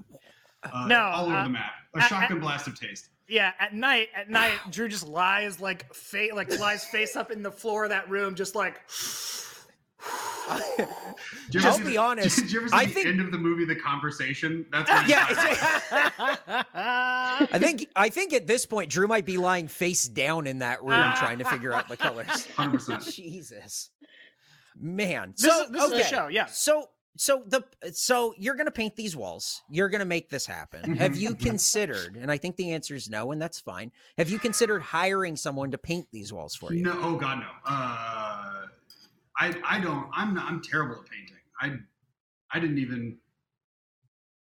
Uh, 0.65 0.87
No, 0.89 1.01
all 1.01 1.27
over 1.27 1.35
uh, 1.37 1.43
the 1.45 1.49
map. 1.51 1.73
A 1.95 1.99
I- 1.99 2.03
I- 2.05 2.07
shotgun 2.09 2.41
blast 2.41 2.67
of 2.67 2.79
taste. 2.79 3.09
Yeah, 3.29 3.53
at 3.61 3.73
night, 3.73 4.09
at 4.17 4.29
night, 4.29 4.59
Drew 4.71 4.89
just 4.89 5.07
lies 5.07 5.61
like 5.61 5.95
fa- 5.95 6.31
like 6.35 6.59
lies 6.59 6.85
face 6.85 7.15
up 7.15 7.31
in 7.31 7.45
the 7.45 7.53
floor 7.53 7.85
of 7.85 7.91
that 7.91 8.11
room, 8.11 8.35
just 8.35 8.57
like 8.57 8.81
Did 11.51 11.63
you 11.63 11.69
I'll 11.69 11.79
be 11.79 11.85
the- 11.85 11.97
honest, 11.99 12.37
Did 12.39 12.53
you 12.53 12.61
ever 12.61 12.69
see 12.69 12.77
I 12.77 12.85
the 12.87 12.93
think- 12.93 13.07
end 13.07 13.21
of 13.21 13.31
the 13.33 13.39
movie, 13.39 13.65
The 13.65 13.77
Conversation? 13.77 14.65
That's 14.73 14.91
what 14.91 15.09
Yeah, 15.09 15.27
I 17.53 17.59
think 17.59 17.87
I 17.97 18.09
think 18.09 18.33
at 18.33 18.47
this 18.47 18.67
point 18.67 18.91
Drew 18.91 19.07
might 19.07 19.27
be 19.27 19.37
lying 19.37 19.69
face 19.69 20.07
down 20.09 20.47
in 20.47 20.59
that 20.61 20.83
room 20.83 21.13
trying 21.17 21.39
to 21.39 21.45
figure 21.45 21.73
out 21.73 21.89
the 21.89 21.97
colors. 21.97 22.27
100%. 22.57 23.13
Jesus. 23.15 23.91
Man. 24.79 25.35
this, 25.37 25.47
So 25.51 25.65
is, 25.65 25.71
this 25.71 25.85
is 25.85 25.91
the 25.91 26.05
show. 26.05 26.29
Yeah, 26.29 26.47
So 26.47 26.87
so 27.17 27.43
the 27.47 27.63
so 27.93 28.33
you're 28.39 28.55
gonna 28.55 28.71
paint 28.71 28.95
these 28.97 29.17
walls. 29.17 29.63
You're 29.69 29.89
gonna 29.89 30.05
make 30.05 30.31
this 30.31 30.47
happen. 30.47 30.95
Have 30.97 31.13
Mhm. 31.13 31.21
you 31.21 31.35
considered, 31.35 32.17
and 32.17 32.31
I 32.31 32.39
think 32.39 32.55
the 32.57 32.71
answer 32.73 32.95
is 32.95 33.11
no, 33.11 33.33
and 33.33 33.43
that's 33.43 33.59
fine. 33.59 33.91
Have 34.17 34.31
you 34.31 34.39
considered 34.39 34.81
hiring 34.81 35.37
someone 35.37 35.73
to 35.73 35.79
paint 35.79 36.07
these 36.13 36.33
walls 36.33 36.55
for 36.55 36.73
you? 36.73 36.85
No, 36.85 36.95
oh 37.03 37.17
god, 37.17 37.41
no. 37.41 37.47
Uh, 37.67 38.20
I 39.41 39.55
I 39.67 39.81
don't. 39.81 40.07
I'm 40.15 40.35
not, 40.35 40.45
I'm 40.51 40.61
terrible 40.63 40.97
at 40.97 41.11
painting. 41.11 41.37
I 41.61 41.77
I 42.57 42.61
didn't 42.61 42.79
even 42.79 43.17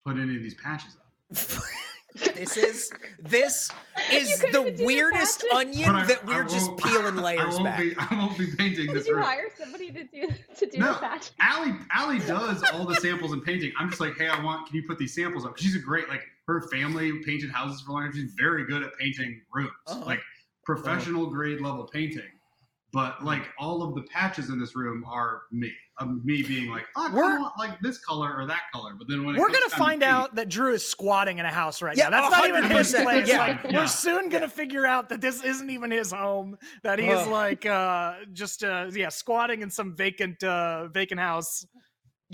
put 0.05 0.17
any 0.17 0.37
of 0.37 0.43
these 0.43 0.55
patches 0.55 0.97
up. 0.97 1.03
this 2.35 2.57
is 2.57 2.91
this 3.21 3.71
is 4.11 4.39
the 4.41 4.47
even 4.47 4.53
do 4.71 4.77
the 4.77 4.85
weirdest 4.85 5.45
onion 5.53 5.91
I- 5.91 6.07
that 6.07 6.25
we're 6.25 6.45
just 6.45 6.69
won't- 6.69 6.83
peeling 6.85 7.19
I 7.19 7.23
layers 7.23 7.55
won't 7.55 7.65
back. 7.65 7.81
be. 7.81 7.95
I 7.99 8.07
won't 8.17 8.39
be 8.39 8.47
painting 8.57 8.87
this. 8.87 8.95
Did 8.95 8.95
this 8.95 9.07
you 9.09 9.15
room. 9.17 9.25
hire 9.25 9.49
somebody 9.59 9.91
to 9.93 10.05
do 10.05 10.29
to 10.59 10.67
do 10.67 10.79
No. 10.79 10.93
the 10.95 10.99
patch? 11.01 11.31
Allie, 11.41 11.75
Allie 11.93 12.21
does 12.21 12.63
all 12.73 12.87
the 12.87 12.95
samples 12.97 13.33
and 13.33 13.43
painting. 13.45 13.73
I'm 13.79 13.89
just 13.91 14.01
like, 14.01 14.17
hey, 14.17 14.29
I 14.29 14.43
want. 14.43 14.67
Can 14.69 14.77
you 14.77 14.85
put 14.87 14.99
these 14.99 15.15
samples 15.15 15.45
up? 15.45 15.59
She's 15.59 15.75
a 15.77 15.81
great 15.81 16.09
like. 16.09 16.23
Her 16.47 16.63
family 16.69 17.11
painted 17.25 17.51
houses 17.51 17.81
for 17.81 17.91
a 17.91 17.95
long 17.95 18.03
time. 18.05 18.13
She's 18.15 18.33
very 18.39 18.65
good 18.67 18.85
at 18.85 18.97
painting 19.01 19.43
rooms, 19.53 19.71
Uh-huh. 19.89 20.05
like 20.07 20.21
professional 20.65 21.27
grade 21.27 21.61
level 21.61 21.89
painting. 21.93 22.23
But 22.97 23.23
like 23.23 23.51
all 23.59 23.83
of 23.83 23.95
the 23.95 24.01
patches 24.05 24.49
in 24.49 24.59
this 24.59 24.75
room 24.75 25.05
are 25.07 25.43
me. 25.53 25.71
Um, 25.99 26.23
me 26.25 26.43
being 26.43 26.71
like, 26.71 26.87
oh, 26.97 27.09
I 27.11 27.13
We're- 27.13 27.27
kinda 27.27 27.43
want 27.43 27.59
like 27.59 27.79
this 27.81 27.99
color 27.99 28.35
or 28.35 28.47
that 28.47 28.63
color. 28.73 28.95
But 28.99 29.07
then 29.07 29.23
when 29.23 29.37
we're 29.37 29.49
gonna 29.49 29.61
time 29.61 29.71
to 29.71 29.77
find 29.77 30.01
paint- 30.01 30.13
out 30.15 30.35
that 30.37 30.49
Drew 30.49 30.73
is 30.73 30.83
squatting 30.87 31.37
in 31.37 31.45
a 31.45 31.53
house 31.53 31.83
right 31.83 31.95
Yeah, 31.95 32.09
now. 32.09 32.23
That's 32.23 32.33
not 32.33 32.49
even 32.49 32.65
his 32.65 32.93
place. 32.95 33.29
yeah. 33.29 33.39
Like, 33.39 33.65
Yeah. 33.65 33.81
We're 33.81 33.87
soon 33.87 34.31
gonna 34.31 34.49
figure 34.49 34.87
out 34.87 35.11
that 35.11 35.21
this 35.21 35.45
isn't 35.45 35.69
even 35.69 35.91
his 35.91 36.11
home. 36.11 36.57
That 36.85 36.99
he 36.99 37.07
is 37.09 37.27
like 37.29 37.67
uh 37.67 38.15
just 38.33 38.65
uh 38.65 38.87
yeah 38.95 39.11
squatting 39.11 39.61
in 39.61 39.69
some 39.71 39.95
vacant 39.95 40.43
uh 40.43 40.89
vacant 40.89 41.21
house. 41.21 41.67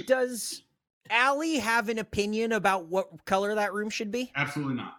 Does 0.07 0.63
Allie 1.11 1.59
have 1.59 1.89
an 1.89 1.99
opinion 1.99 2.53
about 2.53 2.87
what 2.87 3.25
color 3.25 3.53
that 3.57 3.73
room 3.73 3.91
should 3.91 4.13
be? 4.13 4.31
Absolutely 4.37 4.75
not. 4.75 4.95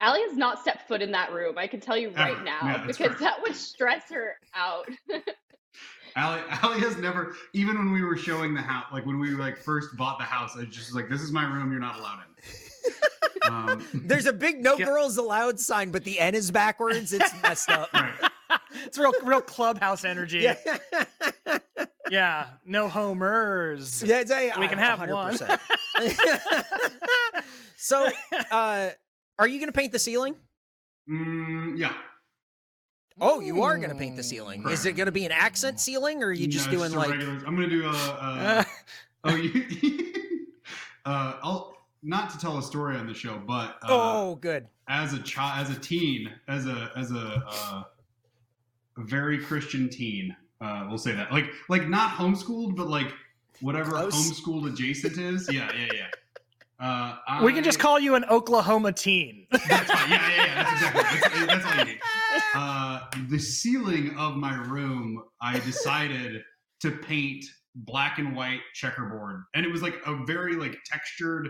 Allie 0.00 0.20
has 0.28 0.36
not 0.36 0.60
stepped 0.60 0.86
foot 0.88 1.00
in 1.02 1.10
that 1.12 1.32
room. 1.32 1.56
I 1.58 1.66
can 1.66 1.80
tell 1.80 1.96
you 1.96 2.10
right 2.10 2.32
Ever. 2.34 2.44
now 2.44 2.58
Yeah, 2.62 2.78
because 2.86 2.96
fair. 2.98 3.16
that 3.20 3.40
would 3.42 3.54
stress 3.56 4.02
her 4.10 4.36
out. 4.54 4.88
Allie, 6.16 6.40
Allie 6.62 6.80
has 6.80 6.96
never, 6.96 7.34
even 7.52 7.76
when 7.76 7.92
we 7.92 8.02
were 8.02 8.16
showing 8.16 8.54
the 8.54 8.60
house, 8.62 8.86
like 8.92 9.04
when 9.06 9.18
we 9.18 9.30
like 9.30 9.56
first 9.58 9.96
bought 9.96 10.18
the 10.18 10.24
house, 10.24 10.56
I 10.56 10.64
just 10.64 10.88
was 10.88 10.94
like, 10.94 11.08
this 11.10 11.20
is 11.20 11.30
my 11.32 11.44
room. 11.44 11.70
You're 11.70 11.80
not 11.80 11.98
allowed 11.98 12.20
in. 13.44 13.52
um, 13.52 13.86
There's 13.94 14.26
a 14.26 14.32
big 14.32 14.62
no 14.62 14.76
Yeah. 14.78 14.86
girls 14.86 15.16
allowed 15.18 15.60
sign, 15.60 15.90
but 15.90 16.04
the 16.04 16.18
N 16.18 16.34
is 16.34 16.50
backwards. 16.50 17.12
It's 17.12 17.32
messed 17.42 17.70
up. 17.70 17.92
right. 17.92 18.14
It's 18.84 18.96
real 18.98 19.12
real 19.24 19.40
clubhouse 19.40 20.04
energy. 20.04 20.38
Yeah. 20.40 20.56
Yeah, 22.08 22.46
no 22.64 22.88
homers. 22.88 24.02
Yeah, 24.02 24.20
it's 24.20 24.30
a- 24.30 24.52
We 24.60 24.68
can 24.68 24.78
have 24.78 25.00
one. 25.00 25.36
100%. 25.36 25.58
so, 27.76 28.08
uh, 28.52 28.90
are 29.38 29.46
you 29.46 29.58
going 29.58 29.68
to 29.68 29.72
paint 29.78 29.92
the 29.92 29.98
ceiling? 29.98 30.34
Mm, 31.08 31.78
yeah. 31.78 31.92
Oh, 33.20 33.40
you 33.40 33.62
are 33.62 33.78
gonna 33.78 33.94
paint 33.94 34.16
the 34.16 34.22
ceiling. 34.22 34.68
Is 34.68 34.84
it 34.84 34.92
gonna 34.92 35.10
be 35.10 35.24
an 35.24 35.32
accent 35.32 35.80
ceiling, 35.80 36.22
or 36.22 36.26
are 36.26 36.32
you 36.34 36.46
just 36.46 36.66
No, 36.66 36.72
doing 36.78 36.92
a 36.92 36.98
like? 36.98 37.10
regular- 37.12 37.46
I'm 37.46 37.54
gonna 37.54 37.68
do 37.68 37.86
a. 37.86 37.90
Uh, 39.24 39.30
oh, 39.32 39.34
you. 39.36 39.64
uh, 41.06 41.34
I'll 41.42 41.78
not 42.02 42.28
to 42.30 42.38
tell 42.38 42.58
a 42.58 42.62
story 42.62 42.96
on 42.96 43.06
the 43.06 43.14
show, 43.14 43.40
but 43.46 43.76
uh, 43.82 43.86
oh, 43.88 44.34
good. 44.36 44.66
as 44.88 45.14
a 45.14 45.18
child, 45.20 45.66
as 45.66 45.74
a 45.74 45.80
teen, 45.80 46.30
as 46.46 46.66
a 46.66 46.92
as 46.94 47.10
a, 47.10 47.42
uh, 47.48 47.82
a 48.98 49.02
very 49.04 49.38
Christian 49.38 49.88
teen, 49.88 50.36
uh, 50.60 50.84
we'll 50.88 50.98
say 50.98 51.12
that, 51.12 51.32
like 51.32 51.46
like 51.70 51.88
not 51.88 52.10
homeschooled, 52.10 52.76
but 52.76 52.88
like 52.88 53.12
whatever 53.62 53.92
Close. 53.92 54.14
homeschooled 54.14 54.70
adjacent 54.70 55.16
is. 55.16 55.50
Yeah, 55.50 55.72
yeah, 55.74 55.88
yeah. 55.94 56.06
Uh, 56.78 57.16
we 57.42 57.52
can 57.52 57.64
just 57.64 57.78
call 57.78 57.98
you 57.98 58.14
an 58.16 58.24
Oklahoma 58.26 58.92
teen. 58.92 59.46
That's 59.50 59.90
fine. 59.90 60.10
Yeah, 60.10 60.28
yeah, 60.28 60.44
yeah. 60.44 60.62
That's 60.62 60.72
exactly. 60.72 61.46
That's, 61.46 61.64
that's 61.64 61.66
all 61.66 61.78
you 61.78 61.92
need. 61.92 62.00
Uh, 62.54 63.00
the 63.28 63.38
ceiling 63.38 64.16
of 64.16 64.36
my 64.36 64.54
room, 64.54 65.22
I 65.42 65.58
decided 65.58 66.42
to 66.80 66.90
paint 66.90 67.44
black 67.74 68.18
and 68.18 68.34
white 68.34 68.60
checkerboard, 68.72 69.42
and 69.54 69.66
it 69.66 69.70
was 69.70 69.82
like 69.82 69.96
a 70.06 70.24
very 70.24 70.54
like 70.54 70.74
textured 70.86 71.48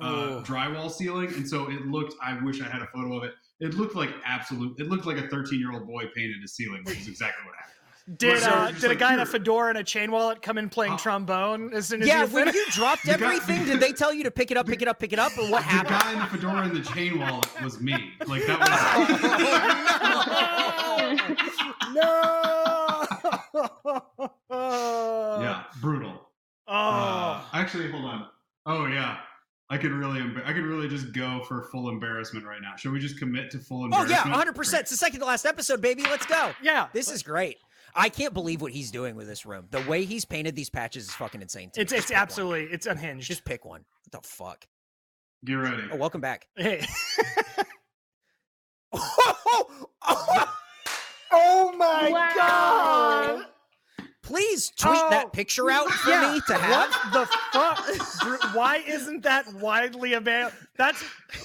uh, 0.00 0.42
drywall 0.44 0.90
ceiling, 0.90 1.28
and 1.34 1.48
so 1.48 1.70
it 1.70 1.86
looked. 1.86 2.14
I 2.22 2.42
wish 2.42 2.60
I 2.60 2.64
had 2.64 2.82
a 2.82 2.88
photo 2.88 3.18
of 3.18 3.24
it. 3.24 3.34
It 3.60 3.74
looked 3.74 3.94
like 3.94 4.10
absolute. 4.24 4.74
It 4.80 4.88
looked 4.88 5.06
like 5.06 5.18
a 5.18 5.28
13 5.28 5.60
year 5.60 5.72
old 5.72 5.86
boy 5.86 6.04
painted 6.14 6.42
a 6.44 6.48
ceiling, 6.48 6.82
which 6.84 6.98
is 6.98 7.08
exactly 7.08 7.44
what 7.46 7.54
happened. 7.56 7.81
Did 8.16 8.40
So 8.40 8.50
uh, 8.50 8.68
it's 8.70 8.80
did 8.80 8.86
a 8.86 8.88
like, 8.90 8.98
guy 8.98 9.14
in 9.14 9.20
a 9.20 9.26
fedora 9.26 9.68
and 9.70 9.78
a 9.78 9.84
chain 9.84 10.10
wallet 10.10 10.42
come 10.42 10.58
in 10.58 10.68
playing 10.68 10.94
Uh, 10.94 10.98
trombone 10.98 11.72
as 11.72 11.86
soon 11.88 12.02
as 12.02 12.08
Yeah, 12.08 12.24
you 12.24 12.28
when 12.34 12.48
you 12.52 12.64
dropped 12.70 13.04
The 13.04 13.16
guy- 13.16 13.34
everything, 13.34 13.64
did 13.64 13.78
they 13.80 13.92
tell 13.92 14.12
you 14.12 14.24
to 14.24 14.30
pick 14.32 14.50
it 14.50 14.56
up, 14.56 14.66
pick 14.66 14.82
it 14.82 14.88
up, 14.88 14.98
pick 14.98 15.12
it 15.12 15.18
up, 15.20 15.30
or 15.38 15.48
what 15.50 15.60
the 15.60 15.68
happened? 15.68 15.94
The 15.96 16.00
guy 16.00 16.12
in 16.12 16.18
the 16.18 16.26
fedora 16.26 16.62
and 16.62 16.74
the 16.76 16.80
chain 16.92 17.20
wallet 17.20 17.46
was 17.62 17.80
me. 17.80 17.92
Like 18.26 18.44
that 18.46 18.58
was. 18.58 18.68
no. 21.94 22.02
yeah, 25.42 25.64
brutal. 25.80 26.28
Oh. 26.68 26.74
Uh, 26.74 27.40
actually, 27.52 27.90
hold 27.90 28.04
on. 28.04 28.26
Oh 28.66 28.86
yeah, 28.86 29.18
I 29.70 29.78
could 29.78 29.92
really, 29.92 30.20
emba- 30.20 30.46
I 30.46 30.52
could 30.52 30.64
really 30.64 30.88
just 30.88 31.12
go 31.12 31.42
for 31.48 31.62
full 31.70 31.88
embarrassment 31.88 32.46
right 32.46 32.60
now. 32.62 32.76
Should 32.76 32.92
we 32.92 33.00
just 33.00 33.18
commit 33.18 33.50
to 33.52 33.58
full 33.58 33.82
Oh 33.82 33.84
embarrassment? 33.86 34.24
yeah, 34.26 34.30
100. 34.30 34.54
percent 34.54 34.82
It's 34.82 34.90
the 34.90 34.96
second 34.96 35.20
to 35.20 35.26
last 35.26 35.44
episode, 35.46 35.80
baby. 35.80 36.02
Let's 36.02 36.26
go. 36.26 36.52
yeah. 36.62 36.88
This 36.92 37.10
is 37.10 37.22
great. 37.22 37.58
I 37.94 38.08
can't 38.08 38.32
believe 38.34 38.62
what 38.62 38.72
he's 38.72 38.90
doing 38.90 39.16
with 39.16 39.26
this 39.26 39.44
room. 39.44 39.66
The 39.70 39.82
way 39.82 40.04
he's 40.04 40.24
painted 40.24 40.56
these 40.56 40.70
patches 40.70 41.04
is 41.08 41.14
fucking 41.14 41.42
insane. 41.42 41.70
To 41.70 41.80
me. 41.80 41.82
It's 41.82 41.92
Just 41.92 41.98
it's 42.04 42.06
pick 42.10 42.14
one. 42.16 42.22
absolutely 42.22 42.62
it's 42.72 42.86
unhinged. 42.86 43.26
Just 43.26 43.44
pick 43.44 43.64
one. 43.64 43.84
What 44.10 44.22
the 44.22 44.26
fuck? 44.28 44.66
Get 45.44 45.54
ready. 45.54 45.82
Oh, 45.92 45.96
welcome 45.96 46.20
back. 46.20 46.46
hey. 46.56 46.84
Oh, 48.94 49.46
oh, 49.46 49.86
oh, 50.02 50.54
oh 51.32 51.72
my 51.76 52.10
Wow. 52.10 52.32
god. 52.36 53.46
Please 54.22 54.70
tweet 54.76 54.94
Oh, 54.96 55.10
that 55.10 55.32
picture 55.32 55.70
out 55.70 55.90
for 55.90 56.10
Yeah, 56.10 56.32
me 56.32 56.40
to 56.46 56.54
have. 56.54 56.90
What 57.12 57.12
the 57.12 57.26
fuck? 57.52 58.54
Why 58.54 58.76
isn't 58.86 59.22
that 59.24 59.52
widely 59.54 60.12
available? 60.14 60.56
That's 60.76 61.02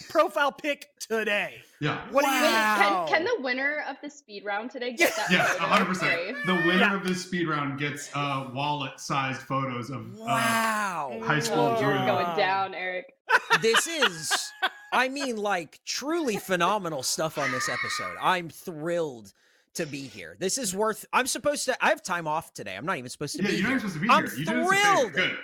profile 0.09 0.51
pic 0.51 0.89
today. 0.99 1.55
Yeah. 1.79 1.99
What 2.11 2.23
do 2.23 2.29
you 2.31 2.41
Wait, 2.41 2.51
Wow. 2.51 3.05
can, 3.09 3.15
can 3.17 3.23
the 3.25 3.43
winner 3.43 3.83
of 3.89 3.97
the 4.01 4.09
speed 4.09 4.45
round 4.45 4.71
today 4.71 4.93
get 4.93 5.15
that 5.15 5.29
Yes, 5.31 5.59
100. 5.59 5.85
percent 5.85 6.45
The 6.45 6.53
winner 6.55 6.79
Yeah. 6.79 6.95
of 6.95 7.03
this 7.07 7.23
speed 7.23 7.47
round 7.47 7.79
gets 7.79 8.09
uh, 8.15 8.49
wallet-sized 8.53 9.41
photos 9.41 9.89
of. 9.89 10.01
Uh, 10.15 10.25
Wow. 10.25 11.19
high 11.23 11.39
school 11.39 11.75
Oh, 11.77 11.81
you're 11.81 11.93
going 12.05 12.35
down, 12.37 12.73
Eric. 12.75 13.13
this 13.61 13.87
is 13.87 14.51
I 14.93 15.09
mean 15.09 15.35
like 15.37 15.79
truly 15.85 16.37
phenomenal 16.37 17.03
stuff 17.03 17.37
on 17.37 17.51
this 17.51 17.69
episode. 17.69 18.15
I'm 18.21 18.49
thrilled 18.49 19.33
to 19.77 19.85
be 19.85 20.01
here. 20.01 20.35
This 20.39 20.57
is 20.57 20.75
worth 20.75 21.05
I'm 21.13 21.27
supposed 21.27 21.65
to 21.65 21.77
I 21.83 21.89
have 21.89 22.03
time 22.03 22.27
off 22.27 22.53
today. 22.53 22.75
I'm 22.75 22.85
not 22.85 22.97
even 22.97 23.09
supposed 23.09 23.35
to 23.37 23.43
yeah, 23.43 23.49
be 23.49 23.55
you're 23.55 23.63
not 23.63 23.69
here. 23.69 23.77
even 23.77 23.89
supposed 23.89 23.95
to 23.95 24.01
be 24.01 24.09
I'm 24.09 24.55
here. 24.55 24.61
Us 24.63 24.67
thrilled. 24.69 25.13
Good. 25.13 25.37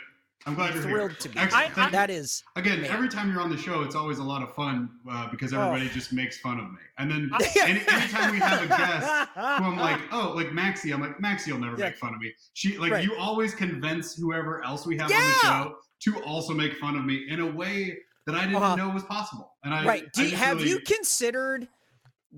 I'm 0.45 0.55
glad 0.55 0.71
I'm 0.71 0.75
you're 0.75 0.83
thrilled 0.83 1.11
here. 1.11 1.19
to 1.21 1.29
be 1.29 1.39
Excellent. 1.39 1.65
I- 1.65 1.69
Thank. 1.73 1.91
That 1.93 2.09
is 2.09 2.43
Again, 2.57 2.81
man. 2.81 2.91
every 2.91 3.07
time 3.07 3.31
you're 3.31 3.39
on 3.41 3.49
the 3.49 3.57
show, 3.57 3.81
it's 3.83 3.95
always 3.95 4.17
a 4.17 4.23
lot 4.23 4.41
of 4.43 4.53
fun 4.53 4.89
uh, 5.09 5.29
because 5.31 5.53
Oh. 5.53 5.61
everybody 5.61 5.89
just 5.93 6.11
makes 6.11 6.37
fun 6.39 6.59
of 6.59 6.65
me. 6.71 6.79
And 6.97 7.09
then 7.09 7.31
any, 7.61 7.79
anytime 7.87 8.31
we 8.31 8.39
have 8.39 8.61
a 8.61 8.67
guest 8.67 9.29
who 9.35 9.41
I'm 9.41 9.77
like, 9.77 10.01
oh, 10.11 10.33
like 10.35 10.51
Maxie, 10.51 10.91
I'm 10.91 10.99
like, 11.01 11.19
Maxie 11.21 11.53
will 11.53 11.59
never 11.59 11.77
Yeah. 11.77 11.85
make 11.85 11.97
fun 11.97 12.13
of 12.13 12.19
me. 12.19 12.33
She 12.53 12.77
like 12.77 12.91
Right. 12.91 13.03
you 13.05 13.15
always 13.15 13.55
convince 13.55 14.15
whoever 14.15 14.61
else 14.65 14.85
we 14.85 14.97
have 14.97 15.09
on 15.09 15.17
the 15.17 15.33
show 15.41 15.75
to 16.01 16.21
also 16.25 16.53
make 16.53 16.73
fun 16.77 16.97
of 16.97 17.05
me 17.05 17.25
in 17.29 17.39
a 17.39 17.47
way 17.49 17.97
that 18.25 18.35
I 18.35 18.41
didn't 18.41 18.55
Uh-huh. 18.57 18.75
know 18.75 18.89
was 18.89 19.03
possible. 19.03 19.53
And 19.63 19.73
I 19.73 19.85
right. 19.85 20.11
Do 20.11 20.23
I 20.23 20.27
have 20.29 20.57
really- 20.57 20.69
you 20.71 20.79
considered 20.81 21.69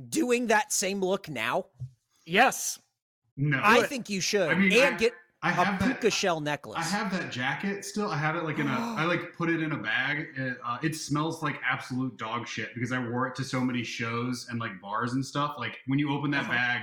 doing 0.10 0.48
that 0.48 0.72
same 0.74 1.02
look 1.02 1.30
now? 1.30 1.66
yes. 2.26 2.80
No, 3.38 3.60
I 3.60 3.80
I, 3.80 3.84
think 3.84 4.10
you 4.10 4.22
should. 4.22 4.48
I 4.50 4.56
mean, 4.56 4.72
and 4.72 4.96
I- 4.96 4.98
get 4.98 5.12
a 5.44 5.52
have 5.52 5.78
that. 5.80 5.86
puka 6.00 6.10
shell 6.10 6.40
necklace. 6.40 6.78
I 6.80 6.84
have 6.84 7.12
that 7.12 7.32
jacket 7.34 7.84
still. 7.84 8.10
I 8.10 8.16
have 8.18 8.38
it 8.38 8.44
like 8.46 8.60
in 8.60 8.68
a. 8.68 8.72
I 8.98 9.04
like 9.04 9.36
put 9.36 9.50
it 9.50 9.62
in 9.62 9.74
a 9.74 9.78
bag. 9.78 10.28
It, 10.38 10.58
uh, 10.66 10.78
it 10.82 10.96
smells 10.96 11.44
like 11.44 11.60
absolute 11.70 12.18
dog 12.18 12.48
shit 12.48 12.70
because 12.74 12.94
I 12.94 13.00
wore 13.00 13.28
it 13.28 13.36
to 13.36 13.44
so 13.44 13.60
many 13.60 13.84
shows 13.84 14.48
and 14.50 14.58
like 14.60 14.72
bars 14.82 15.14
and 15.14 15.26
stuff. 15.26 15.56
Like 15.60 15.78
when 15.88 16.00
you 16.00 16.12
open 16.18 16.32
that 16.32 16.44
Uh-huh. 16.44 16.54
bag, 16.54 16.82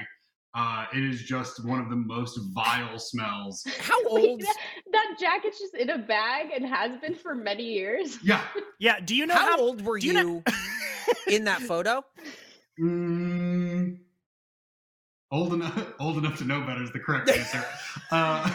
uh, 0.54 0.84
it 0.94 1.02
is 1.02 1.22
just 1.22 1.64
one 1.64 1.80
of 1.80 1.88
the 1.88 1.96
most 1.96 2.38
vile 2.52 2.98
smells. 2.98 3.64
How 3.80 3.96
Wait, 4.10 4.28
old 4.28 4.40
that, 4.42 4.56
that 4.92 5.16
jacket's 5.18 5.58
just 5.58 5.74
in 5.74 5.88
a 5.88 5.98
bag 5.98 6.50
and 6.54 6.66
has 6.66 7.00
been 7.00 7.14
for 7.14 7.34
many 7.34 7.64
years. 7.64 8.18
Yeah. 8.22 8.42
Yeah. 8.78 9.00
Do 9.00 9.16
you 9.16 9.24
know 9.26 9.34
how 9.34 9.52
how, 9.56 9.58
old 9.58 9.80
were 9.86 9.96
you 9.96 10.08
you, 10.08 10.22
know- 10.22 10.42
in 11.26 11.44
that 11.44 11.62
photo? 11.62 12.04
Mm, 12.80 13.98
old 15.30 15.52
enough. 15.54 15.92
Old 16.00 16.16
enough 16.18 16.38
to 16.38 16.44
know 16.44 16.60
better 16.62 16.82
is 16.82 16.92
the 16.92 16.98
correct 16.98 17.28
answer. 17.30 17.64
Uh, 18.10 18.50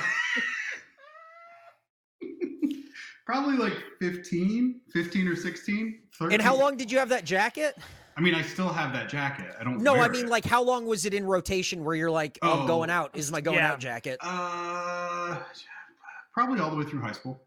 probably 3.25 3.57
like 3.57 3.73
15, 3.99 4.81
15 4.91 5.27
or 5.27 5.35
16. 5.35 5.99
13. 6.17 6.33
And 6.33 6.41
how 6.41 6.55
long 6.57 6.77
did 6.77 6.91
you 6.91 6.97
have 6.99 7.09
that 7.09 7.25
jacket? 7.25 7.75
I 8.15 8.21
mean, 8.21 8.33
I 8.33 8.41
still 8.41 8.69
have 8.69 8.93
that 8.93 9.09
jacket. 9.09 9.53
I 9.59 9.63
don't. 9.63 9.81
No, 9.81 9.95
I 9.95 10.07
mean 10.07 10.25
it. 10.25 10.29
like 10.29 10.45
how 10.45 10.63
long 10.63 10.87
was 10.87 11.05
it 11.05 11.13
in 11.13 11.25
rotation 11.25 11.83
where 11.83 11.95
you're 11.95 12.09
like, 12.11 12.39
oh, 12.41 12.63
Oh. 12.63 12.67
going 12.67 12.89
out. 12.89 13.15
Is 13.15 13.31
my 13.31 13.41
going 13.41 13.57
Yeah. 13.57 13.73
out 13.73 13.79
jacket. 13.79 14.17
Uh, 14.21 15.37
probably 16.33 16.59
all 16.59 16.71
the 16.71 16.77
way 16.77 16.83
through 16.83 17.01
high 17.01 17.11
school. 17.11 17.39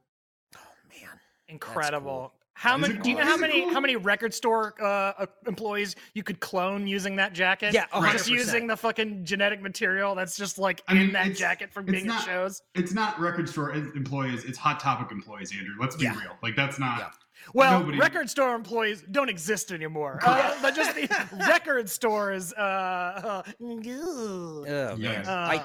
Oh 0.56 0.60
man. 0.88 1.08
incredible? 1.48 2.32
How 2.60 2.74
Is 2.76 2.82
many? 2.82 2.98
Do 2.98 3.08
you 3.08 3.16
know 3.16 3.22
cool? 3.22 3.28
how 3.30 3.34
Is 3.36 3.40
it 3.40 3.46
many 3.48 3.60
cool? 3.62 3.72
how 3.72 3.80
many 3.80 3.96
record 3.96 4.34
store 4.34 4.74
uh, 4.82 5.24
employees 5.46 5.96
you 6.12 6.22
could 6.22 6.40
clone 6.40 6.86
using 6.86 7.16
that 7.16 7.32
jacket? 7.32 7.72
Yeah, 7.72 7.86
a 7.90 8.00
hundred 8.02 8.18
just 8.18 8.28
using 8.28 8.66
the 8.66 8.76
fucking 8.76 9.24
genetic 9.24 9.62
material 9.62 10.14
that's 10.14 10.36
just 10.36 10.58
like 10.58 10.82
I 10.86 10.92
mean, 10.92 11.04
in 11.04 11.12
that 11.14 11.34
jacket 11.34 11.72
from 11.72 11.84
it's 11.84 11.92
being 11.92 12.06
not- 12.06 12.20
at 12.20 12.26
shows. 12.26 12.60
It's 12.74 12.92
not 12.92 13.18
record 13.18 13.48
store 13.48 13.70
employees. 13.72 14.44
It's 14.44 14.58
hot 14.58 14.78
topic 14.78 15.10
employees, 15.10 15.52
Andrew. 15.56 15.74
Let's 15.80 15.96
be 15.96 16.04
Yeah. 16.04 16.20
real. 16.20 16.36
Like 16.42 16.54
that's 16.54 16.78
not. 16.78 16.98
Yeah. 16.98 17.08
Well, 17.54 17.80
Nobody- 17.80 17.98
record 17.98 18.28
store 18.28 18.54
employees 18.54 19.04
don't 19.10 19.30
exist 19.30 19.72
anymore. 19.72 20.18
Uh, 20.22 20.54
but 20.60 20.74
just 20.74 20.94
the 20.94 21.08
record 21.48 21.88
stores. 21.88 22.52
Uh, 22.52 22.60
uh, 22.60 23.42
Oh 23.58 23.80
Yeah. 23.86 24.94
man. 24.96 25.26
uh, 25.26 25.30
I 25.32 25.64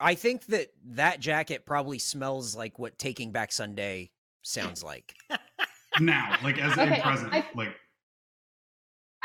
I 0.00 0.14
think 0.16 0.46
that 0.46 0.70
that 0.84 1.20
jacket 1.20 1.64
probably 1.64 2.00
smells 2.00 2.56
like 2.56 2.76
what 2.80 2.98
Taking 2.98 3.30
Back 3.30 3.52
Sunday 3.52 4.10
sounds 4.42 4.82
like. 4.82 5.14
Now, 6.00 6.36
like 6.42 6.58
as 6.58 6.72
Okay, 6.72 6.96
in 6.96 7.02
present, 7.02 7.32
I- 7.32 7.46
like 7.54 7.76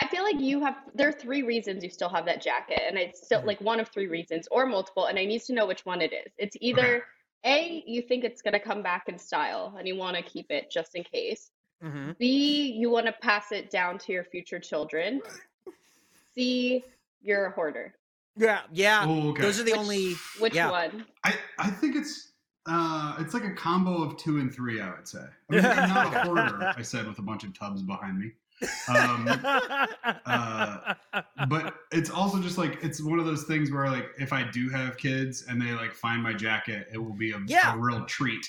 I 0.02 0.08
feel 0.08 0.24
like 0.24 0.40
you 0.40 0.62
have 0.62 0.78
there 0.96 1.10
are 1.10 1.14
three 1.14 1.44
reasons 1.44 1.84
you 1.84 1.90
still 1.90 2.10
have 2.10 2.26
that 2.26 2.42
jacket, 2.42 2.82
and 2.88 2.98
it's 2.98 3.22
still 3.26 3.42
Mhm. 3.42 3.46
like 3.48 3.62
one 3.62 3.80
of 3.80 3.90
three 3.90 4.08
reasons 4.08 4.48
or 4.50 4.66
multiple, 4.66 5.06
and 5.08 5.20
I 5.20 5.26
need 5.26 5.42
to 5.44 5.54
know 5.54 5.66
which 5.66 5.86
one 5.86 6.02
it 6.02 6.14
is. 6.14 6.32
It's 6.38 6.56
either 6.62 7.06
A, 7.46 7.84
you 7.88 8.02
think 8.02 8.24
it's 8.24 8.42
gonna 8.42 8.60
come 8.60 8.82
back 8.84 9.08
in 9.10 9.18
style 9.18 9.76
and 9.78 9.88
you 9.88 9.96
want 9.96 10.16
to 10.18 10.22
keep 10.24 10.52
it 10.52 10.70
just 10.70 10.96
in 10.96 11.04
case. 11.04 11.52
Mm-hmm. 11.84 12.12
B, 12.20 12.72
you 12.74 12.90
want 12.90 13.06
to 13.08 13.14
pass 13.14 13.52
it 13.54 13.70
down 13.72 13.98
to 14.00 14.12
your 14.12 14.26
future 14.26 14.60
children. 14.60 15.22
C, 16.36 16.84
you're 17.22 17.46
a 17.46 17.52
hoarder. 17.52 17.96
Yeah, 18.36 18.64
yeah. 18.72 19.06
oh, 19.08 19.30
okay. 19.30 19.42
Those 19.42 19.60
are 19.60 19.64
the 19.64 19.72
Which- 19.72 19.80
only 19.80 20.14
Which 20.40 20.54
Yeah. 20.54 20.70
one? 20.72 21.06
I 21.24 21.34
I 21.58 21.70
think 21.72 21.96
it's 21.96 22.29
uh 22.70 23.16
it's 23.20 23.34
like 23.34 23.44
a 23.46 23.54
combo 23.54 24.04
of 24.04 24.16
two 24.18 24.38
and 24.40 24.54
three. 24.54 24.80
I 24.80 24.92
would 24.96 25.08
say. 25.08 25.26
I 25.50 25.56
mean, 25.56 25.66
I'm 25.66 25.90
not 25.90 26.14
a 26.16 26.20
hoarder. 26.22 26.74
I 26.78 26.82
said 26.84 27.08
with 27.08 27.18
a 27.20 27.22
bunch 27.24 27.44
of 27.44 27.58
tubs 27.58 27.82
behind 27.82 28.20
me. 28.20 28.32
Um, 28.90 29.28
uh, 30.26 30.94
but 31.48 31.76
it's 31.92 32.10
also 32.10 32.40
just 32.42 32.58
like 32.58 32.78
it's 32.84 33.02
one 33.02 33.18
of 33.20 33.26
those 33.26 33.44
things 33.44 33.72
where 33.72 33.90
like 33.90 34.08
if 34.18 34.34
I 34.34 34.44
do 34.52 34.70
have 34.70 34.98
kids 34.98 35.46
and 35.48 35.62
they 35.62 35.72
like 35.72 35.94
find 35.94 36.22
my 36.22 36.34
jacket, 36.34 36.88
it 36.94 36.98
will 36.98 37.14
be 37.14 37.32
a, 37.32 37.40
Yeah. 37.48 37.74
a 37.74 37.78
real 37.78 38.06
treat 38.06 38.46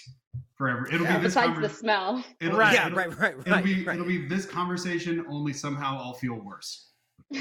forever. 0.56 0.86
It'll 0.88 1.02
Yeah, 1.06 1.16
be 1.18 1.22
this 1.24 1.34
Besides 1.34 1.60
the 1.60 1.68
smell. 1.68 2.24
it'll, 2.40 2.58
Right. 2.58 2.74
Yeah, 2.74 2.86
it'll- 2.88 2.98
right, 2.98 3.18
right, 3.18 3.34
It'll 3.46 3.62
be 3.62 3.84
right. 3.84 3.94
it'll 3.94 4.06
be 4.06 4.26
this 4.26 4.46
conversation 4.46 5.24
only 5.28 5.52
somehow 5.52 5.96
I'll 5.98 6.14
feel 6.14 6.34
worse. 6.34 6.88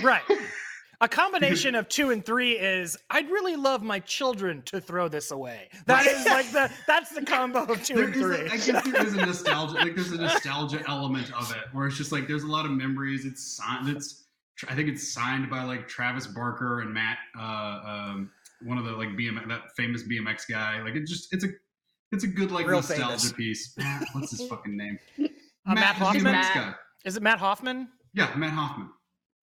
right. 0.03 0.21
A 1.01 1.07
combination 1.07 1.75
of 1.75 1.87
two 1.87 2.11
and 2.11 2.25
three 2.25 2.53
is 2.53 2.97
I'd 3.09 3.29
really 3.29 3.55
love 3.55 3.81
my 3.83 3.99
children 3.99 4.61
to 4.63 4.81
throw 4.81 5.07
this 5.07 5.31
away. 5.31 5.69
That 5.85 6.05
is 6.05 6.25
like 6.25 6.51
the 6.51 6.71
that's 6.87 7.11
the 7.11 7.23
combo 7.23 7.63
of 7.63 7.83
two 7.83 7.95
There 7.95 8.05
and 8.05 8.13
three. 8.13 8.45
I 8.49 8.57
guess 8.57 8.83
there 8.83 9.05
is 9.05 9.13
a 9.13 9.25
nostalgia 9.25 9.75
like 9.75 9.95
there's 9.95 10.11
a 10.11 10.17
nostalgia 10.21 10.83
element 10.87 11.31
of 11.33 11.51
it 11.51 11.63
where 11.73 11.87
it's 11.87 11.97
just 11.97 12.11
like 12.11 12.27
there's 12.27 12.43
a 12.43 12.47
lot 12.51 12.65
of 12.65 12.71
memories. 12.71 13.25
It's 13.25 13.55
signed. 13.57 13.89
it's 13.89 14.25
I 14.67 14.75
think 14.75 14.89
it's 14.89 15.13
signed 15.13 15.49
by 15.49 15.63
like 15.63 15.87
Travis 15.87 16.27
Barker 16.27 16.81
and 16.81 16.93
Matt, 16.93 17.17
uh, 17.39 17.79
um, 17.85 18.29
one 18.63 18.77
of 18.77 18.83
the 18.83 18.91
like 18.91 19.09
BMX 19.09 19.47
that 19.47 19.61
famous 19.77 20.03
BMX 20.03 20.43
guy. 20.49 20.81
Like 20.81 20.95
it's 20.95 21.09
just 21.09 21.33
it's 21.33 21.45
a 21.45 21.49
it's 22.11 22.25
a 22.25 22.27
good 22.27 22.51
like 22.51 22.67
Real 22.67 22.77
nostalgia 22.77 23.17
famous. 23.19 23.33
piece. 23.33 23.73
Matt, 23.77 24.05
what's 24.13 24.31
his 24.31 24.47
fucking 24.49 24.75
name? 24.75 24.99
Uh, 25.19 25.75
Matt 25.75 25.95
Hoffman? 25.95 26.23
Matt. 26.23 26.53
guy. 26.55 26.73
Is 27.05 27.15
it 27.15 27.23
Matt 27.23 27.39
Hoffman? 27.39 27.87
Yeah, 28.13 28.33
Matt 28.35 28.51
Hoffman. 28.51 28.89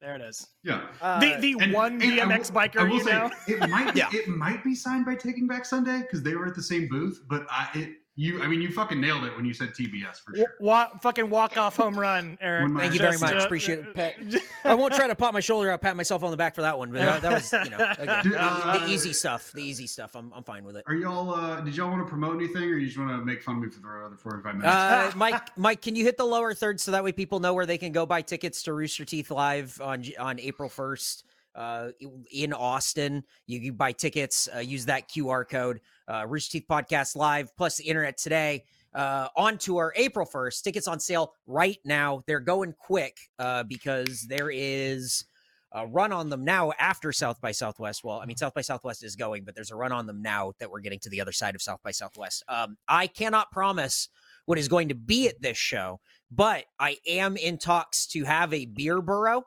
There 0.06 0.14
it 0.14 0.22
is. 0.22 0.46
Yeah. 0.62 0.82
Uh, 1.02 1.18
the 1.18 1.34
the 1.40 1.56
And- 1.60 1.72
one 1.72 1.94
and 1.94 2.00
BMX 2.02 2.52
will- 2.52 2.58
I 2.60 2.68
biker, 2.68 2.88
will 2.88 2.98
you 2.98 3.02
say, 3.02 3.10
know. 3.10 3.30
it 3.48 3.68
might 3.68 3.96
Yeah. 3.96 4.08
it 4.12 4.28
might 4.28 4.62
be 4.62 4.72
signed 4.72 5.04
by 5.04 5.16
Taking 5.16 5.48
Back 5.48 5.64
Sunday 5.64 6.02
because 6.02 6.22
they 6.22 6.36
were 6.36 6.46
at 6.46 6.54
the 6.54 6.62
same 6.62 6.86
booth. 6.88 7.20
But 7.28 7.44
I 7.50 7.68
it 7.74 7.90
you 8.18 8.42
I 8.42 8.46
mean 8.46 8.62
you 8.62 8.70
fucking 8.72 9.00
nailed 9.00 9.24
it 9.24 9.36
when 9.36 9.44
you 9.44 9.52
said 9.52 9.70
TBS 9.74 10.20
for 10.20 10.34
sure. 10.34 10.54
Wa- 10.58 10.88
fucking 11.02 11.28
walk 11.28 11.56
off 11.58 11.76
home 11.76 11.98
run, 11.98 12.38
Eric. 12.42 12.70
My- 12.70 12.80
Thank 12.80 12.94
you 12.94 13.00
very 13.00 13.18
much. 13.18 13.34
uh, 13.34 13.44
Appreciate 13.44 13.80
it, 13.80 13.94
Pat. 13.94 14.14
I 14.64 14.74
won't 14.74 14.94
try 14.94 15.06
to 15.06 15.14
pop 15.14 15.34
my 15.34 15.40
shoulder 15.40 15.70
out, 15.70 15.80
pat 15.82 15.96
myself 15.96 16.22
on 16.24 16.30
the 16.30 16.36
back 16.36 16.54
for 16.54 16.62
that 16.62 16.78
one, 16.78 16.90
but 16.90 16.98
that, 17.00 17.22
that 17.22 17.32
was, 17.32 17.52
you 17.52 17.70
know, 17.76 17.76
again, 17.98 18.30
the, 18.30 18.42
uh, 18.42 18.78
the 18.86 18.90
easy 18.92 19.12
stuff. 19.12 19.52
The 19.52 19.62
easy 19.62 19.86
stuff. 19.86 20.16
I'm, 20.16 20.32
I'm 20.34 20.42
fine 20.42 20.64
with 20.64 20.76
it. 20.76 20.84
Are 20.86 20.94
y'all 20.94 21.32
uh 21.34 21.60
did 21.60 21.76
y'all 21.76 21.90
want 21.90 22.04
to 22.04 22.08
promote 22.08 22.36
anything 22.36 22.64
or 22.64 22.78
you 22.78 22.86
just 22.86 22.98
want 22.98 23.10
to 23.10 23.24
make 23.24 23.42
fun 23.42 23.56
of 23.56 23.62
me 23.62 23.68
for 23.68 23.80
the 23.80 24.06
other 24.06 24.16
45 24.16 24.54
minutes? 24.56 24.66
Uh, 24.74 25.12
Mike, 25.14 25.56
Mike, 25.58 25.82
can 25.82 25.94
you 25.94 26.04
hit 26.04 26.16
the 26.16 26.24
lower 26.24 26.54
third 26.54 26.80
so 26.80 26.90
that 26.92 27.04
way 27.04 27.12
people 27.12 27.38
know 27.40 27.54
where 27.54 27.66
they 27.66 27.78
can 27.78 27.92
go 27.92 28.06
buy 28.06 28.22
tickets 28.22 28.62
to 28.62 28.72
Rooster 28.72 29.04
Teeth 29.04 29.30
Live 29.30 29.80
on 29.80 30.04
on 30.18 30.40
April 30.40 30.68
first 30.68 31.24
uh, 31.56 31.88
in 32.30 32.52
Austin? 32.52 33.24
You 33.46 33.60
can 33.60 33.74
buy 33.74 33.92
tickets. 33.92 34.48
Uh, 34.54 34.60
use 34.60 34.86
that 34.86 35.08
QR 35.08 35.48
code. 35.48 35.80
Uh, 36.06 36.26
Rooster 36.28 36.58
Teeth 36.58 36.66
Podcast 36.68 37.16
Live 37.16 37.56
plus 37.56 37.78
the 37.78 37.84
internet 37.84 38.18
today. 38.18 38.64
Uh, 38.94 39.28
on 39.36 39.58
tour 39.58 39.92
April 39.96 40.26
1st. 40.26 40.62
Tickets 40.62 40.88
on 40.88 41.00
sale 41.00 41.32
right 41.46 41.78
now. 41.84 42.22
They're 42.26 42.40
going 42.40 42.74
quick 42.78 43.18
uh, 43.38 43.64
because 43.64 44.22
there 44.22 44.50
is 44.50 45.24
a 45.72 45.86
run 45.86 46.12
on 46.12 46.30
them 46.30 46.44
now 46.44 46.72
after 46.78 47.12
South 47.12 47.40
by 47.40 47.52
Southwest. 47.52 48.02
Well, 48.02 48.20
I 48.20 48.24
mean, 48.24 48.36
South 48.36 48.54
by 48.54 48.62
Southwest 48.62 49.04
is 49.04 49.14
going, 49.14 49.44
but 49.44 49.54
there's 49.54 49.70
a 49.70 49.76
run 49.76 49.92
on 49.92 50.06
them 50.06 50.22
now 50.22 50.52
that 50.58 50.70
we're 50.70 50.80
getting 50.80 51.00
to 51.00 51.10
the 51.10 51.20
other 51.20 51.32
side 51.32 51.54
of 51.54 51.60
South 51.60 51.80
by 51.82 51.90
Southwest. 51.90 52.42
Um, 52.48 52.78
I 52.88 53.06
cannot 53.06 53.50
promise 53.50 54.08
what 54.46 54.58
is 54.58 54.68
going 54.68 54.88
to 54.88 54.94
be 54.94 55.28
at 55.28 55.42
this 55.42 55.58
show, 55.58 56.00
but 56.30 56.64
I 56.78 56.96
am 57.06 57.36
in 57.36 57.58
talks 57.58 58.06
to 58.08 58.24
have 58.24 58.54
a 58.54 58.64
beer 58.64 59.02
burro. 59.02 59.42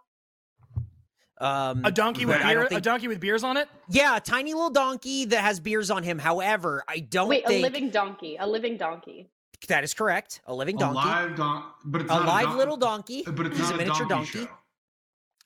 Um, 1.41 1.85
A 1.85 1.91
donkey 1.91 2.25
with 2.25 2.37
but 2.41 2.45
I 2.45 2.75
a 2.75 2.81
donkey 2.81 3.07
with 3.07 3.19
beers 3.21 3.43
on 3.45 3.55
it. 3.55 3.69
yeah, 3.89 4.17
a 4.17 4.19
tiny 4.19 4.53
little 4.53 4.69
donkey 4.69 5.23
that 5.25 5.41
has 5.41 5.59
beers 5.61 5.89
on 5.89 6.03
him. 6.03 6.19
However, 6.19 6.83
I 6.87 6.99
don't 6.99 7.29
Wait, 7.29 7.47
think 7.47 7.59
a 7.59 7.61
living 7.63 7.89
donkey. 7.91 8.35
A 8.37 8.45
living 8.45 8.75
donkey. 8.75 9.29
that 9.69 9.83
is 9.85 9.93
correct. 9.93 10.41
A 10.47 10.53
living 10.53 10.75
donkey. 10.77 10.99
a 10.99 11.01
live 11.05 11.35
don 11.37 11.63
but 11.85 12.01
it's 12.01 12.11
a 12.11 12.13
not 12.15 12.25
live 12.27 12.45
don- 12.47 12.57
little 12.57 12.77
donkey. 12.77 13.23
but 13.25 13.45
it's 13.45 13.57
He's 13.57 13.67
not 13.69 13.75
a 13.75 13.77
miniature 13.77 14.05
donkey. 14.07 14.39
donkey. 14.39 14.51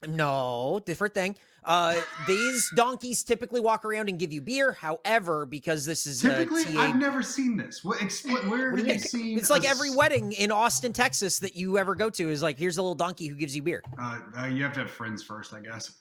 show. 0.06 0.12
No, 0.12 0.82
different 0.86 1.14
thing. 1.14 1.36
Uh, 1.66 1.96
these 2.28 2.70
donkeys 2.76 3.24
typically 3.24 3.60
walk 3.62 3.86
around 3.86 4.10
and 4.10 4.20
give 4.20 4.32
you 4.34 4.42
beer. 4.42 4.72
However, 4.74 5.46
because 5.46 5.86
this 5.86 6.06
is 6.06 6.22
Typically, 6.22 6.64
TA, 6.66 6.80
I've 6.82 6.96
never 6.98 7.22
seen 7.24 7.56
this. 7.58 7.84
What, 7.84 8.00
expl- 8.00 8.48
where 8.50 8.72
What 8.72 8.80
have 8.80 8.88
you 8.88 8.94
you 8.94 9.00
seen? 9.00 9.38
it's 9.38 9.50
like 9.50 9.64
a 9.66 9.70
every 9.70 9.90
wedding 9.96 10.32
in 10.34 10.52
Austin, 10.52 10.94
Texas 10.94 11.40
that 11.40 11.56
you 11.56 11.78
ever 11.78 11.96
go 11.96 12.10
to 12.10 12.30
is 12.30 12.42
like, 12.44 12.58
here's 12.58 12.78
a 12.78 12.82
little 12.82 12.96
donkey 12.96 13.28
who 13.28 13.36
gives 13.36 13.56
you 13.56 13.62
beer. 13.64 13.82
Uh, 14.00 14.20
uh, 14.40 14.46
you 14.46 14.64
have 14.64 14.74
to 14.74 14.82
have 14.82 14.92
friends 14.92 15.24
first, 15.24 15.54
I 15.54 15.62
guess, 15.62 15.92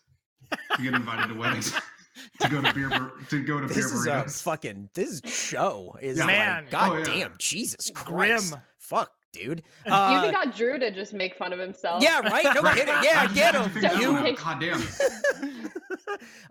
to 0.76 0.82
get 0.82 0.94
invited 0.94 1.28
to 1.28 1.34
weddings. 1.38 1.72
to 2.40 2.48
go 2.50 2.60
to 2.60 2.74
beer 2.74 2.90
bur- 2.90 3.12
to 3.30 3.42
go 3.42 3.58
to 3.58 3.66
beer 3.66 3.74
This 3.74 3.86
is 3.86 4.06
a 4.06 4.10
burritos. 4.10 4.42
fucking 4.42 4.90
this 4.94 5.22
show 5.24 5.96
is 6.02 6.18
Yeah. 6.18 6.24
like, 6.26 6.36
Man. 6.36 6.66
god 6.70 6.90
Oh, 6.92 6.98
yeah. 6.98 7.04
damn, 7.04 7.34
Jesus 7.38 7.90
Grim. 7.90 8.28
Christ, 8.28 8.54
fuck, 8.78 9.10
dude. 9.32 9.62
you 9.86 9.92
Uh, 9.92 10.18
even 10.18 10.30
got 10.32 10.54
Drew 10.54 10.78
to 10.78 10.90
just 10.90 11.12
make 11.12 11.34
fun 11.36 11.52
of 11.52 11.58
himself. 11.58 12.02
yeah, 12.02 12.20
right. 12.20 12.46
No 12.54 12.62
Right. 12.62 12.76
kidding. 12.76 12.94
I 12.94 13.02
Yeah, 13.04 13.22
just 13.24 13.34
get 13.34 13.54
had 13.54 13.62
to 13.62 13.68
him. 13.68 13.70
figure 13.70 13.98
You 13.98 14.12
one. 14.12 14.34
God 14.34 14.60
damn. 14.60 14.82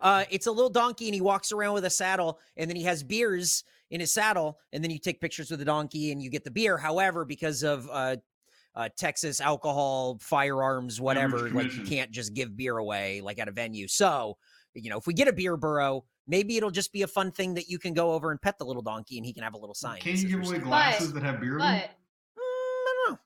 uh, 0.02 0.24
it's 0.30 0.48
a 0.48 0.52
little 0.52 0.70
donkey 0.70 1.08
and 1.08 1.16
he 1.16 1.22
walks 1.22 1.52
around 1.52 1.74
with 1.76 1.86
a 1.86 1.90
saddle 1.90 2.40
and 2.58 2.70
then 2.70 2.76
he 2.76 2.84
has 2.84 3.04
beers 3.04 3.64
in 3.92 4.00
his 4.00 4.12
saddle 4.12 4.60
and 4.74 4.84
then 4.84 4.92
you 4.92 5.00
take 5.00 5.22
pictures 5.22 5.50
with 5.50 5.60
the 5.60 5.66
donkey 5.66 6.12
and 6.12 6.22
you 6.22 6.30
get 6.30 6.44
the 6.44 6.52
beer 6.52 6.78
however 6.78 7.26
because 7.26 7.64
of 7.64 7.88
uh, 7.92 8.16
uh, 8.76 8.88
texas 8.98 9.42
alcohol 9.42 10.18
firearms 10.22 11.02
whatever 11.02 11.50
like 11.50 11.76
you 11.76 11.84
can't 11.84 12.10
just 12.12 12.34
give 12.34 12.56
beer 12.56 12.78
away 12.78 13.20
like 13.22 13.38
at 13.38 13.48
a 13.50 13.52
venue 13.52 13.88
so 13.88 14.38
you 14.74 14.90
know 14.90 14.98
if 14.98 15.06
we 15.08 15.14
get 15.14 15.28
a 15.28 15.34
beer 15.34 15.58
burro 15.58 16.06
maybe 16.28 16.56
it'll 16.56 16.72
just 16.72 16.94
be 16.94 17.02
a 17.02 17.08
fun 17.08 17.32
thing 17.32 17.54
that 17.54 17.68
you 17.68 17.78
can 17.78 17.94
go 17.94 18.14
over 18.14 18.32
and 18.32 18.42
pet 18.42 18.58
the 18.58 18.64
little 18.66 18.82
donkey 18.82 19.18
and 19.18 19.26
he 19.26 19.34
can 19.34 19.44
have 19.44 19.54
a 19.54 19.58
little 19.58 19.76
sign 19.76 20.00
Can 20.00 20.14
that 20.14 20.22
you 20.22 20.30
give 20.30 20.40
away 20.48 20.56
Teeth. 20.56 20.64
glasses 20.64 21.14
that 21.14 21.24
have 21.24 21.42
beer 21.42 21.54
in 21.56 21.60
them? 21.60 21.82
But 21.82 21.90
Mm, 22.38 22.40
I 22.40 22.94
don't 23.06 23.12
know. 23.14 23.20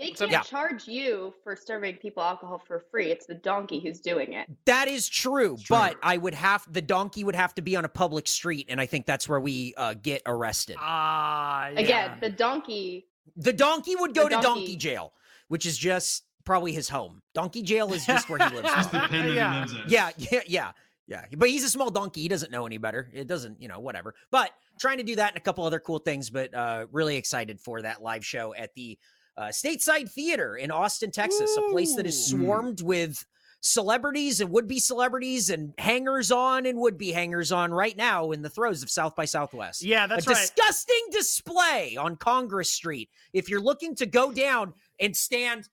They 0.00 0.10
can't 0.10 0.30
Yeah. 0.30 0.40
charge 0.42 0.88
you 0.88 1.34
for 1.44 1.54
serving 1.54 1.96
people 1.98 2.22
alcohol 2.22 2.58
for 2.66 2.80
free. 2.90 3.10
It's 3.12 3.26
the 3.26 3.34
donkey 3.34 3.78
who's 3.80 4.00
doing 4.00 4.32
it. 4.32 4.48
That 4.64 4.88
is 4.88 5.08
true, 5.08 5.56
True. 5.56 5.76
but 5.76 5.96
I 6.02 6.16
would 6.16 6.34
have 6.34 6.66
the 6.72 6.82
donkey 6.82 7.22
would 7.22 7.36
have 7.36 7.54
to 7.56 7.62
be 7.62 7.76
on 7.76 7.84
a 7.84 7.88
public 7.88 8.26
street, 8.26 8.66
and 8.68 8.80
I 8.80 8.86
think 8.86 9.06
that's 9.06 9.28
where 9.28 9.38
we 9.40 9.74
uh, 9.76 9.94
get 9.94 10.22
arrested. 10.26 10.76
Ah, 10.80 11.68
yeah. 11.68 11.80
Again, 11.80 12.18
the 12.20 12.30
donkey. 12.30 13.06
The 13.36 13.52
donkey 13.52 13.94
would 13.96 14.14
go 14.14 14.24
The 14.24 14.36
to 14.36 14.42
donkey 14.42 14.60
donkey. 14.62 14.76
jail, 14.76 15.12
which 15.48 15.66
is 15.66 15.78
just 15.78 16.24
probably 16.44 16.72
his 16.72 16.88
home. 16.88 17.22
Donkey 17.34 17.62
jail 17.62 17.92
is 17.92 18.04
just 18.06 18.28
where 18.28 18.38
he 18.48 18.54
lives. 18.56 18.68
Just 18.68 18.90
the 18.92 18.98
pen 19.00 19.28
that 19.28 19.34
Yeah. 19.34 19.52
he 19.54 19.60
lives 19.60 19.72
in. 19.74 19.80
yeah, 19.86 20.10
yeah, 20.16 20.40
yeah, 20.46 20.72
yeah. 21.06 21.24
But 21.36 21.48
he's 21.50 21.62
a 21.62 21.68
small 21.68 21.90
donkey. 21.90 22.22
He 22.22 22.28
doesn't 22.28 22.50
know 22.50 22.66
any 22.66 22.78
better. 22.78 23.08
It 23.12 23.26
doesn't, 23.28 23.60
you 23.62 23.68
know, 23.68 23.78
whatever. 23.78 24.14
But 24.30 24.50
trying 24.80 24.96
to 24.98 25.04
do 25.04 25.16
that 25.16 25.28
and 25.32 25.36
a 25.36 25.40
couple 25.40 25.64
other 25.64 25.78
cool 25.78 25.98
things. 25.98 26.30
But 26.30 26.52
uh, 26.54 26.86
really 26.90 27.16
excited 27.16 27.60
for 27.60 27.82
that 27.82 28.02
live 28.02 28.24
show 28.24 28.54
at 28.54 28.74
the 28.74 28.98
uh, 29.40 29.48
Stateside 29.48 30.10
Theater 30.10 30.56
in 30.56 30.70
Austin, 30.70 31.10
Texas, 31.10 31.56
a 31.56 31.70
place 31.70 31.94
that 31.94 32.06
is 32.06 32.26
swarmed 32.26 32.82
with 32.82 33.24
celebrities 33.62 34.40
and 34.40 34.50
would-be 34.50 34.78
celebrities 34.78 35.48
and 35.48 35.72
hangers-on 35.78 36.66
and 36.66 36.78
would-be 36.78 37.10
hangers-on 37.10 37.72
right 37.72 37.96
now 37.96 38.32
in 38.32 38.42
the 38.42 38.50
throes 38.50 38.82
of 38.82 38.90
South 38.90 39.14
by 39.16 39.24
Southwest 39.24 39.82
Yeah, 39.82 40.06
that's 40.06 40.26
a 40.26 40.30
right. 40.30 40.36
disgusting 40.38 41.06
display 41.10 41.96
on 41.96 42.16
Congress 42.16 42.70
Street. 42.70 43.08
If 43.32 43.48
you're 43.48 43.60
looking 43.60 43.94
to 43.96 44.06
go 44.06 44.30
down 44.30 44.74
and 44.98 45.16
stand 45.16 45.68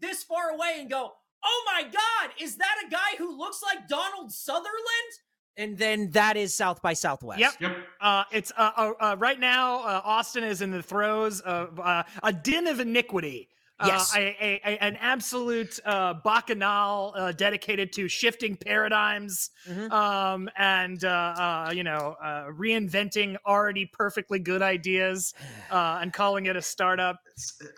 this 0.00 0.24
far 0.24 0.50
away 0.50 0.76
and 0.78 0.90
go, 0.90 1.12
"Oh 1.44 1.62
my 1.66 1.82
God, 1.82 2.30
is 2.40 2.56
that 2.56 2.84
a 2.86 2.90
guy 2.90 3.16
who 3.16 3.36
looks 3.36 3.62
like 3.62 3.88
Donald 3.88 4.32
Sutherland?" 4.32 5.12
And 5.58 5.76
then 5.76 6.10
that 6.12 6.36
is 6.36 6.54
South 6.54 6.80
by 6.80 6.92
Southwest. 6.94 7.40
Yep. 7.40 7.52
Yep. 7.60 7.76
Uh, 8.00 8.24
it's 8.30 8.52
uh, 8.56 8.70
uh, 8.76 8.92
uh, 9.00 9.16
right 9.18 9.38
now. 9.40 9.80
Uh, 9.80 10.00
Austin 10.04 10.44
is 10.44 10.62
in 10.62 10.70
the 10.70 10.82
throes 10.82 11.40
of 11.40 11.78
uh, 11.80 12.04
a 12.22 12.32
din 12.32 12.66
of 12.68 12.80
iniquity. 12.80 13.48
Uh, 13.80 13.86
Yes. 13.86 14.12
a, 14.16 14.20
a, 14.40 14.60
a- 14.64 14.82
an 14.82 14.96
absolute 15.00 15.78
uh, 15.84 16.12
bacchanal 16.24 17.12
uh, 17.16 17.30
dedicated 17.30 17.92
to 17.92 18.08
shifting 18.08 18.56
paradigms 18.56 19.50
Mhm. 19.68 19.92
um, 19.92 20.50
and 20.56 21.04
uh, 21.04 21.08
uh, 21.68 21.72
you 21.72 21.84
know 21.84 22.16
uh, 22.20 22.46
reinventing 22.50 23.36
already 23.46 23.86
perfectly 23.86 24.40
good 24.40 24.62
ideas 24.62 25.32
uh, 25.70 25.98
and 26.02 26.12
calling 26.12 26.46
it 26.46 26.56
a 26.56 26.62
startup. 26.62 27.20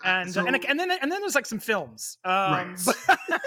And 0.03 0.31
so- 0.33 0.45
and, 0.47 0.55
and 0.65 0.79
then 0.79 0.89
and 0.89 1.11
then 1.11 1.21
there's 1.21 1.35
like 1.35 1.45
some 1.45 1.59
films. 1.59 2.17
Um, 2.25 2.31
Right. 2.77 2.77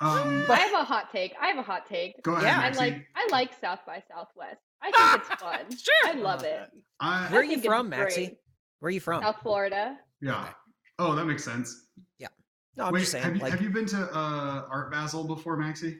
um, 0.00 0.44
I 0.50 0.56
have 0.56 0.80
a 0.80 0.84
hot 0.84 1.10
take. 1.12 1.34
I 1.40 1.48
have 1.48 1.58
a 1.58 1.62
hot 1.62 1.86
take. 1.88 2.22
go 2.22 2.32
ahead, 2.32 2.44
Yeah. 2.44 2.58
I 2.58 2.62
Maxie. 2.62 2.78
like 2.80 3.06
I 3.16 3.28
like 3.30 3.50
South 3.60 3.80
by 3.86 4.02
Southwest. 4.10 4.60
I 4.82 4.90
think 4.90 5.22
it's 5.30 5.40
fun. 5.42 5.60
Sure. 5.78 6.10
I 6.16 6.20
love 6.20 6.42
it. 6.44 6.68
I, 7.00 7.26
Where 7.28 7.40
are 7.40 7.44
you 7.44 7.60
from, 7.60 7.88
Maxie? 7.88 8.36
Where 8.80 8.88
are 8.88 8.90
you 8.90 9.00
from? 9.00 9.22
South 9.22 9.36
Florida. 9.42 9.96
yeah. 10.20 10.42
Okay. 10.42 10.50
Oh, 10.98 11.14
that 11.14 11.26
makes 11.26 11.44
sense. 11.44 11.86
Yeah. 12.18 12.28
No, 12.76 12.84
I'm 12.86 12.92
Wait, 12.92 13.00
just 13.00 13.12
saying. 13.12 13.24
have 13.24 13.36
you, 13.36 13.42
like, 13.42 13.52
have 13.52 13.60
you 13.62 13.70
been 13.70 13.86
to 13.86 13.98
uh, 14.14 14.66
Art 14.70 14.90
Basel 14.90 15.24
before, 15.24 15.56
Maxie? 15.56 15.98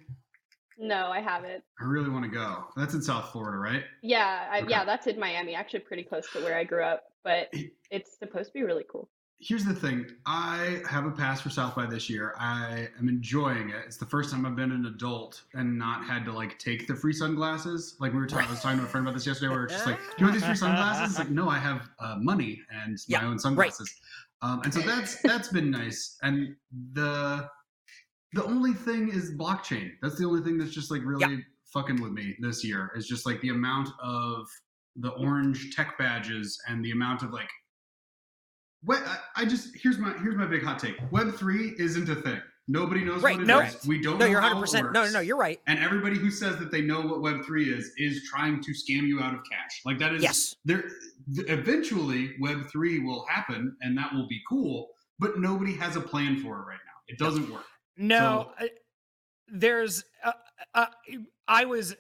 No, 0.78 1.06
I 1.08 1.20
haven't. 1.20 1.62
I 1.80 1.84
really 1.84 2.10
want 2.10 2.24
to 2.24 2.30
go. 2.30 2.64
That's 2.76 2.92
in 2.94 3.00
South 3.02 3.30
Florida, 3.32 3.56
right? 3.58 3.82
Yeah, 4.02 4.46
I, 4.50 4.60
Okay. 4.60 4.70
yeah, 4.70 4.84
that's 4.84 5.06
in 5.06 5.18
Miami. 5.18 5.54
Actually, 5.54 5.80
pretty 5.80 6.02
close 6.02 6.30
to 6.32 6.40
where 6.40 6.56
I 6.56 6.64
grew 6.64 6.82
up. 6.82 7.04
But 7.24 7.52
it's 7.90 8.18
supposed 8.18 8.48
to 8.48 8.52
be 8.52 8.62
really 8.62 8.84
cool. 8.90 9.08
Here's 9.38 9.64
the 9.66 9.75
thing. 9.75 10.07
I 10.25 10.81
have 10.88 11.05
a 11.05 11.11
pass 11.11 11.42
for 11.42 11.51
South 11.51 11.77
by 11.77 11.85
this 11.85 12.09
year. 12.09 12.35
I 12.38 12.88
am 12.99 13.09
enjoying 13.09 13.68
it. 13.68 13.83
It's 13.85 13.99
the 13.99 14.07
first 14.07 14.31
time 14.31 14.46
I've 14.46 14.57
been 14.57 14.72
an 14.72 14.87
adult 14.87 15.42
and 15.53 15.79
not 15.79 16.05
had 16.05 16.25
to 16.25 16.33
like 16.33 16.59
take 16.59 16.87
the 16.87 16.94
free 16.94 17.12
sunglasses. 17.12 17.96
Like 18.01 18.14
we 18.14 18.18
were 18.18 18.27
talking, 18.27 18.49
I 18.49 18.51
was 18.51 18.62
talking 18.62 18.79
to 18.79 18.85
a 18.85 18.88
friend 18.88 19.07
about 19.07 19.14
this 19.14 19.27
yesterday. 19.27 19.51
Where 19.51 19.64
it's 19.64 19.75
just 19.75 19.87
like, 19.87 19.99
do 19.99 20.05
you 20.18 20.25
want 20.25 20.35
these 20.35 20.44
free 20.46 20.57
sunglasses? 20.57 21.11
It's 21.11 21.18
like, 21.18 21.31
no, 21.31 21.51
I 21.51 21.59
have 21.59 21.90
uh, 21.99 22.16
money 22.18 22.62
and 22.70 22.99
Yeah, 23.09 23.20
my 23.20 23.27
own 23.29 23.38
sunglasses. 23.38 23.94
Um, 24.40 24.62
and 24.62 24.72
so 24.72 24.81
that's 24.81 25.20
that's 25.20 25.49
been 25.49 25.70
nice. 25.70 26.16
And 26.22 26.57
the 26.92 27.49
the 28.33 28.44
only 28.44 28.72
thing 28.72 29.11
is 29.11 29.35
blockchain. 29.35 29.92
That's 30.01 30.16
the 30.18 30.25
only 30.25 30.42
thing 30.42 30.57
that's 30.57 30.72
just 30.72 30.90
like 30.90 31.03
really 31.05 31.44
fucking 31.64 32.01
with 32.01 32.12
me 32.12 32.37
this 32.40 32.64
year. 32.64 32.90
Is 32.96 33.07
just 33.07 33.27
like 33.27 33.40
the 33.42 33.51
amount 33.51 33.90
of 34.03 34.49
the 34.96 35.11
orange 35.11 35.77
tech 35.77 35.99
badges 35.99 36.59
and 36.68 36.83
the 36.83 36.92
amount 36.92 37.22
of 37.22 37.33
like 37.33 37.51
what 38.82 39.02
I, 39.34 39.44
just 39.44 39.74
here's 39.76 39.98
my 39.98 40.12
here's 40.18 40.36
my 40.36 40.46
big 40.46 40.62
hot 40.62 40.78
take. 40.78 40.96
Web 41.10 41.34
three 41.34 41.74
isn't 41.78 42.08
a 42.08 42.14
thing. 42.16 42.40
Nobody 42.68 43.04
knows 43.04 43.22
Right, 43.22 43.36
what 43.36 43.44
it 43.44 43.46
no. 43.46 43.60
is. 43.60 43.86
We 43.86 44.02
don't 44.02 44.18
no, 44.18 44.24
know 44.24 44.30
you're 44.32 44.40
how 44.40 44.48
100. 44.54 44.58
it 44.58 44.60
percent 44.62 44.92
No, 44.92 45.04
no, 45.04 45.10
no, 45.12 45.20
you're 45.20 45.36
right. 45.36 45.60
And 45.68 45.78
everybody 45.78 46.18
who 46.18 46.32
says 46.32 46.56
that 46.58 46.72
they 46.72 46.80
know 46.82 47.00
what 47.00 47.20
Web 47.22 47.44
three 47.44 47.72
is 47.72 47.92
is 47.96 48.24
trying 48.28 48.60
to 48.62 48.72
scam 48.72 49.06
you 49.06 49.20
out 49.20 49.34
of 49.34 49.40
cash. 49.50 49.82
Like 49.84 49.98
that 49.98 50.14
is 50.14 50.22
Yes. 50.22 50.56
there. 50.64 50.82
th- 51.34 51.48
Eventually, 51.48 52.34
Web 52.40 52.68
three 52.70 52.98
will 52.98 53.24
happen, 53.28 53.76
and 53.82 53.96
that 53.98 54.12
will 54.12 54.26
be 54.28 54.40
cool. 54.48 54.88
But 55.18 55.38
nobody 55.38 55.74
has 55.76 55.94
a 55.96 56.00
plan 56.00 56.40
for 56.42 56.56
it 56.60 56.66
right 56.66 56.78
now. 56.84 56.92
It 57.08 57.18
doesn't 57.18 57.48
work. 57.50 57.64
No, 57.96 58.50
So- 58.58 58.64
I- 58.64 58.70
there's 59.48 60.04
uh, 60.24 60.32
uh, 60.74 60.86
I 61.46 61.64
was 61.66 61.94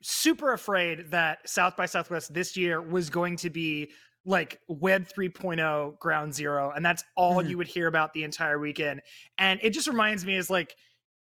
super 0.00 0.52
afraid 0.52 1.10
that 1.10 1.48
South 1.48 1.76
by 1.76 1.86
Southwest 1.86 2.32
this 2.32 2.56
year 2.56 2.80
was 2.80 3.10
going 3.10 3.34
to 3.38 3.50
be 3.50 3.90
like 4.28 4.60
web 4.68 5.08
3.0 5.08 5.98
ground 5.98 6.34
zero 6.34 6.70
and 6.76 6.84
that's 6.84 7.02
all 7.16 7.42
Mhm. 7.42 7.48
you 7.48 7.56
would 7.56 7.66
hear 7.66 7.86
about 7.86 8.12
the 8.12 8.24
entire 8.24 8.58
weekend 8.58 9.00
and 9.38 9.58
it 9.62 9.70
just 9.70 9.88
reminds 9.88 10.26
me 10.26 10.36
is 10.36 10.50
like 10.50 10.76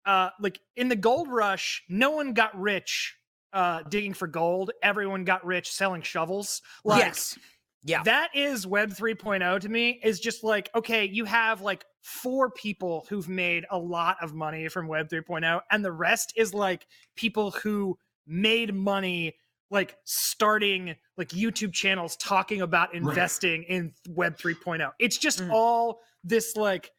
uh 0.05 0.29
like 0.39 0.61
in 0.77 0.89
the 0.89 0.97
gold 0.97 1.29
rush 1.29 1.83
no 1.89 2.11
one 2.11 2.35
got 2.35 2.55
rich 2.61 3.17
uh 3.55 3.83
digging 3.85 4.13
for 4.13 4.27
gold 4.29 4.71
everyone 4.83 5.25
got 5.25 5.45
rich 5.47 5.73
selling 5.73 6.03
shovels 6.03 6.61
like 6.85 7.05
yes. 7.07 7.39
Yeah. 7.83 8.03
that 8.03 8.29
is 8.35 8.67
web 8.67 8.91
3.0 8.91 9.61
to 9.61 9.69
me 9.71 9.99
is 10.05 10.21
just 10.21 10.45
like 10.45 10.69
okay 10.75 11.07
you 11.07 11.25
have 11.25 11.63
like 11.63 11.87
four 12.03 12.51
people 12.51 13.07
who've 13.09 13.29
made 13.29 13.65
a 13.71 13.79
lot 13.79 14.19
of 14.21 14.35
money 14.35 14.69
from 14.69 14.87
web 14.87 15.09
3.0 15.09 15.63
and 15.71 15.83
the 15.83 15.91
rest 15.93 16.35
is 16.37 16.53
like 16.53 16.87
people 17.17 17.51
who 17.53 17.99
made 18.27 18.75
money 18.75 19.35
like 19.71 19.97
starting 20.05 20.95
like 21.17 21.29
youtube 21.29 21.73
channels 21.73 22.17
talking 22.17 22.61
about 22.63 22.95
investing 22.95 23.63
in 23.65 23.93
web 24.09 24.37
3.0 24.37 24.91
it's 24.99 25.17
just 25.17 25.41
Mm. 25.41 25.51
all 25.53 26.01
this 26.25 26.57
like 26.57 26.91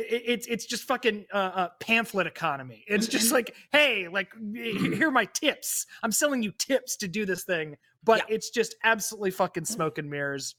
it's 0.00 0.46
it's 0.46 0.64
just 0.64 0.84
fucking 0.84 1.26
uh, 1.34 1.36
uh, 1.36 1.68
pamphlet 1.80 2.28
economy. 2.28 2.84
It's 2.86 3.08
just 3.08 3.32
like, 3.32 3.56
hey, 3.72 4.06
like 4.06 4.28
here 4.54 5.08
are 5.08 5.10
my 5.10 5.24
tips. 5.24 5.86
I'm 6.04 6.12
selling 6.12 6.40
you 6.40 6.52
tips 6.52 6.94
to 6.98 7.08
do 7.08 7.26
this 7.26 7.42
thing, 7.42 7.76
but 8.04 8.18
Yeah. 8.28 8.36
it's 8.36 8.50
just 8.50 8.76
absolutely 8.84 9.32
fucking 9.32 9.64
smoke 9.64 9.98
and 9.98 10.08
mirrors. 10.08 10.54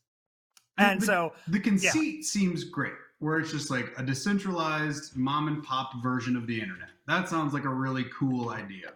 And 0.77 0.99
the- 0.99 1.05
so 1.05 1.33
The 1.47 1.59
conceit 1.61 2.25
seems 2.25 2.65
great, 2.65 2.91
where 3.19 3.39
it's 3.39 3.49
just 3.53 3.69
like 3.69 3.93
a 3.97 4.03
decentralized 4.03 5.15
mom 5.15 5.47
and 5.47 5.63
pop 5.63 6.03
version 6.03 6.35
of 6.35 6.45
the 6.45 6.59
internet. 6.59 6.89
That 7.07 7.29
sounds 7.29 7.53
like 7.53 7.63
a 7.63 7.73
really 7.73 8.07
cool 8.19 8.49
idea. 8.49 8.91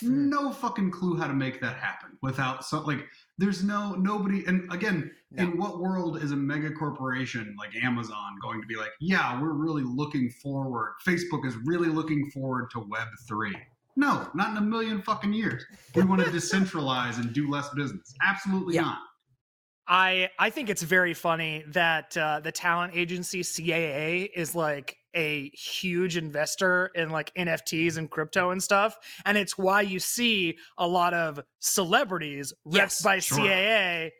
Hmm. 0.00 0.28
No 0.30 0.52
fucking 0.52 0.90
clue 0.90 1.16
how 1.16 1.26
to 1.26 1.34
make 1.34 1.60
that 1.60 1.76
happen 1.76 2.16
without 2.22 2.64
so 2.64 2.80
like 2.82 3.04
there's 3.38 3.62
no 3.64 3.94
nobody 3.94 4.44
and 4.46 4.72
again 4.72 5.10
No. 5.32 5.42
in 5.44 5.58
what 5.58 5.80
world 5.80 6.22
is 6.22 6.32
a 6.32 6.36
mega 6.36 6.70
corporation 6.70 7.54
like 7.58 7.74
Amazon 7.82 8.38
going 8.42 8.60
to 8.60 8.66
be 8.66 8.76
like 8.76 8.90
yeah 9.00 9.40
we're 9.40 9.52
really 9.52 9.82
looking 9.82 10.30
forward 10.42 10.94
Facebook 11.06 11.46
is 11.46 11.56
really 11.64 11.88
looking 11.88 12.30
forward 12.30 12.70
to 12.72 12.80
web 12.88 13.08
3 13.28 13.54
no 13.96 14.28
not 14.34 14.50
in 14.50 14.56
a 14.58 14.60
million 14.60 15.02
fucking 15.02 15.32
years 15.32 15.64
we 15.94 16.02
want 16.04 16.22
to 16.22 16.30
decentralize 16.38 17.18
and 17.18 17.32
do 17.32 17.50
less 17.50 17.68
business 17.70 18.14
absolutely 18.22 18.74
Yeah. 18.76 18.82
not 18.82 18.98
I 19.86 20.30
I 20.38 20.50
think 20.50 20.70
it's 20.70 20.82
very 20.82 21.14
funny 21.14 21.64
that 21.68 22.16
uh, 22.16 22.40
the 22.40 22.52
talent 22.52 22.94
agency 22.94 23.40
CAA 23.40 24.28
is 24.34 24.54
like 24.54 24.96
a 25.14 25.50
huge 25.50 26.16
investor 26.16 26.90
in 26.94 27.10
like 27.10 27.34
NFTs 27.34 27.96
and 27.96 28.10
crypto 28.10 28.50
and 28.50 28.62
stuff, 28.62 28.96
and 29.24 29.36
it's 29.36 29.58
why 29.58 29.82
you 29.82 29.98
see 29.98 30.56
a 30.78 30.86
lot 30.86 31.14
of 31.14 31.40
celebrities 31.58 32.52
Yes, 32.64 33.02
by 33.02 33.18
sure. 33.18 33.38
CAA, 33.38 34.10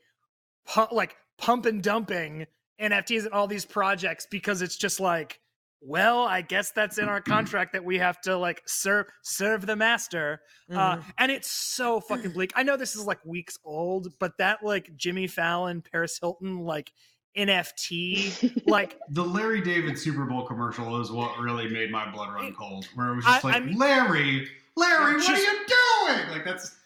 pu- 0.66 0.94
like 0.94 1.16
pump 1.38 1.66
and 1.66 1.82
dumping 1.82 2.46
NFTs 2.80 3.24
and 3.24 3.32
all 3.32 3.46
these 3.46 3.64
projects 3.64 4.26
because 4.30 4.62
it's 4.62 4.76
just 4.76 5.00
like, 5.00 5.40
well, 5.84 6.20
I 6.22 6.42
guess 6.42 6.70
that's 6.70 6.98
in 6.98 7.08
our 7.08 7.20
contract 7.20 7.72
that 7.72 7.84
we 7.84 7.98
have 7.98 8.20
to 8.22 8.36
like 8.36 8.62
serve 8.66 9.06
serve 9.22 9.66
the 9.66 9.74
master. 9.76 10.40
Uh, 10.70 10.96
Mhm. 10.96 11.04
and 11.18 11.32
it's 11.32 11.50
so 11.50 12.00
fucking 12.00 12.30
bleak. 12.32 12.52
I 12.54 12.62
know 12.62 12.76
this 12.76 12.94
is 12.96 13.04
like 13.04 13.24
weeks 13.24 13.58
old, 13.64 14.12
but 14.18 14.38
that 14.38 14.62
like 14.64 14.94
Jimmy 14.96 15.26
Fallon, 15.26 15.82
Paris 15.82 16.18
Hilton, 16.20 16.60
like 16.60 16.92
NFT, 17.36 18.62
like 18.66 18.98
The 19.10 19.24
Larry 19.24 19.60
David 19.60 19.98
Super 19.98 20.24
Bowl 20.24 20.46
commercial 20.46 21.00
is 21.00 21.10
what 21.10 21.38
really 21.38 21.68
made 21.68 21.90
my 21.90 22.10
blood 22.10 22.32
run 22.32 22.54
cold. 22.54 22.86
Where 22.94 23.08
it 23.12 23.16
was 23.16 23.24
just 23.24 23.44
I- 23.44 23.48
like, 23.48 23.56
I 23.56 23.60
mean- 23.64 23.78
Larry, 23.78 24.48
Larry, 24.76 25.14
what 25.16 25.28
are 25.28 25.36
you 25.36 25.66
doing? 25.66 26.30
Like 26.30 26.44
that's 26.44 26.76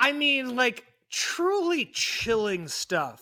I 0.00 0.12
mean, 0.12 0.56
like 0.56 0.84
truly 1.10 1.86
chilling 1.92 2.66
stuff. 2.68 3.20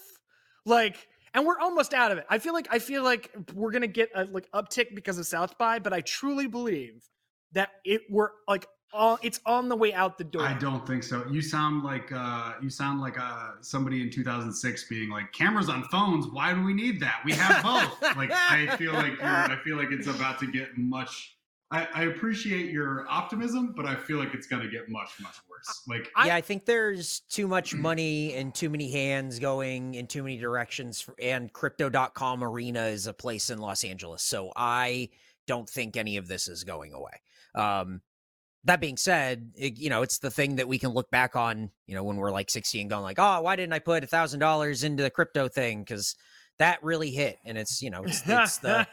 Like, 0.65 1.09
and 1.35 1.47
we're 1.47 1.59
almost 1.59 1.95
out 1.95 2.13
of 2.13 2.19
it. 2.19 2.27
I 2.29 2.39
feel 2.39 2.53
like 2.53 2.69
I 2.71 2.79
feel 2.79 3.03
like 3.03 3.31
we're 3.55 3.71
gonna 3.71 3.87
get 3.87 4.11
a 4.15 4.25
like 4.25 4.51
uptick 4.53 4.95
because 4.95 5.19
of 5.19 5.27
South 5.27 5.57
by, 5.59 5.79
but 5.79 5.93
I 5.93 6.01
truly 6.01 6.47
believe 6.47 7.09
that 7.53 7.71
it 7.85 8.03
we're 8.11 8.31
like 8.49 8.67
all 8.93 9.19
it's 9.23 9.41
on 9.47 9.69
the 9.69 9.77
way 9.77 9.93
out 9.93 10.19
the 10.19 10.25
door. 10.25 10.43
I 10.43 10.55
don't 10.55 10.87
think 10.87 11.03
so. 11.03 11.25
You 11.31 11.41
sound 11.41 11.83
like 11.83 12.11
uh, 12.13 12.55
you 12.63 12.71
sound 12.71 13.01
like 13.01 13.19
uh, 13.19 13.53
somebody 13.61 14.03
in 14.03 14.11
2006 14.11 14.89
being 14.89 15.11
like, 15.11 15.33
cameras 15.33 15.69
on 15.69 15.85
phones. 15.85 16.27
Why 16.27 16.53
do 16.53 16.63
we 16.63 16.75
need 16.75 17.01
that? 17.01 17.21
We 17.25 17.33
have 17.33 17.63
both. 17.63 18.17
like 18.17 18.31
I 18.33 18.77
feel 18.77 18.93
like 18.93 19.13
you're, 19.13 19.27
I 19.27 19.59
feel 19.65 19.77
like 19.77 19.91
it's 19.91 20.07
about 20.07 20.39
to 20.41 20.47
get 20.47 20.77
much. 20.77 21.37
I, 21.73 21.89
I 21.95 22.03
appreciate 22.05 22.71
your 22.71 23.07
optimism, 23.09 23.73
but 23.75 23.87
I 23.87 23.95
feel 23.95 24.19
like 24.19 24.35
it's 24.35 24.47
going 24.47 24.63
to 24.63 24.69
get 24.69 24.91
much 24.91 25.09
much 25.21 25.37
worse. 25.51 25.83
Like 25.89 26.11
I- 26.15 26.27
yeah, 26.27 26.37
I 26.37 26.43
think 26.43 26.67
there's 26.67 27.21
too 27.31 27.49
much 27.49 27.75
money 27.75 28.35
and 28.35 28.55
too 28.55 28.69
many 28.69 28.91
hands 28.93 29.39
going 29.39 29.95
in 29.95 30.07
too 30.07 30.23
many 30.23 30.37
directions. 30.37 31.01
For, 31.01 31.15
and 31.21 31.51
crypto.com 31.51 32.45
arena 32.45 32.85
is 32.85 33.07
a 33.07 33.15
place 33.15 33.49
in 33.49 33.59
Los 33.59 33.85
Angeles. 33.85 34.23
So 34.23 34.53
I 34.55 35.09
don't 35.47 35.69
think 35.69 35.97
any 35.97 36.19
of 36.19 36.29
this 36.29 36.47
is 36.47 36.63
going 36.63 36.93
away. 36.93 37.21
Um, 37.55 38.03
that 38.65 38.81
being 38.81 38.99
said, 38.99 39.53
it, 39.57 39.79
you 39.79 39.89
know, 39.89 40.03
it's 40.03 40.19
the 40.19 40.31
thing 40.31 40.57
that 40.57 40.69
we 40.69 40.79
can 40.79 40.91
look 40.91 41.11
back 41.11 41.35
on, 41.35 41.71
you 41.87 41.95
know, 41.95 42.05
when 42.05 42.17
we're 42.17 42.31
like 42.31 42.51
60 42.51 42.83
and 42.83 42.91
going 42.91 43.03
like, 43.03 43.19
oh, 43.19 43.41
why 43.41 43.57
didn't 43.57 43.73
I 43.73 43.79
put 43.81 44.05
a 44.05 44.07
thousand 44.07 44.41
dollars 44.41 44.85
into 44.85 45.03
the 45.03 45.11
crypto 45.11 45.49
thing? 45.49 45.85
Cause 45.85 46.15
that 46.63 46.83
really 46.83 47.11
hit. 47.11 47.39
And 47.45 47.59
it's, 47.59 47.83
you 47.83 47.91
know, 47.91 48.05
it's, 48.05 48.23
it's 48.27 48.59
the, 48.59 48.87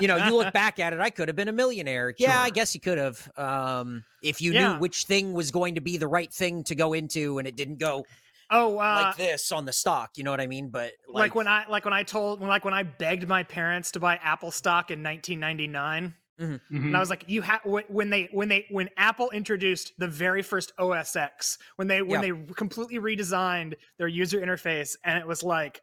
you 0.00 0.08
know, 0.08 0.16
you 0.16 0.34
look 0.34 0.52
back 0.62 0.78
at 0.78 0.92
it, 0.92 1.00
I 1.00 1.10
could 1.10 1.28
have 1.28 1.36
been 1.36 1.48
a 1.48 1.52
millionaire. 1.52 2.14
Yeah, 2.18 2.40
I 2.40 2.50
guess 2.50 2.74
you 2.74 2.80
could 2.80 2.98
have. 2.98 3.30
Um, 3.36 4.04
if 4.22 4.40
you 4.40 4.52
Yeah. 4.52 4.74
knew 4.74 4.80
which 4.80 5.04
thing 5.04 5.32
was 5.32 5.50
going 5.50 5.74
to 5.76 5.80
be 5.80 5.96
the 5.98 6.08
right 6.08 6.32
thing 6.32 6.64
to 6.64 6.74
go 6.74 6.92
into 6.92 7.38
and 7.38 7.46
it 7.46 7.56
didn't 7.56 7.78
go 7.78 8.04
oh, 8.50 8.78
uh, 8.78 8.94
like 9.04 9.16
this 9.16 9.52
on 9.52 9.64
the 9.64 9.72
stock, 9.72 10.10
you 10.16 10.24
know 10.24 10.30
what 10.30 10.40
I 10.40 10.46
mean? 10.46 10.70
But 10.70 10.92
like, 11.08 11.22
like, 11.22 11.34
when 11.34 11.48
I 11.48 11.66
like 11.68 11.84
when 11.84 11.94
I 11.94 12.02
told 12.02 12.40
when 12.40 12.48
like 12.48 12.64
when 12.64 12.74
I 12.74 12.82
begged 12.82 13.28
my 13.28 13.42
parents 13.42 13.90
to 13.92 14.00
buy 14.00 14.16
Apple 14.22 14.50
stock 14.50 14.90
in 14.90 15.02
1999. 15.02 16.14
mhm. 16.40 16.60
And 16.70 16.96
I 16.96 17.00
was 17.00 17.10
like, 17.10 17.24
you 17.28 17.42
have 17.42 17.60
when 17.64 18.10
they 18.10 18.28
when 18.32 18.48
they 18.48 18.66
when 18.70 18.88
Apple 18.96 19.30
introduced 19.30 19.92
the 19.98 20.08
very 20.08 20.42
first 20.42 20.72
OS 20.78 21.14
X, 21.16 21.58
when 21.76 21.88
they 21.88 22.02
when 22.02 22.22
Yeah. 22.22 22.32
they 22.32 22.54
completely 22.54 22.98
redesigned 22.98 23.74
their 23.98 24.08
user 24.08 24.40
interface, 24.40 24.96
and 25.04 25.18
it 25.18 25.26
was 25.26 25.42
like 25.42 25.80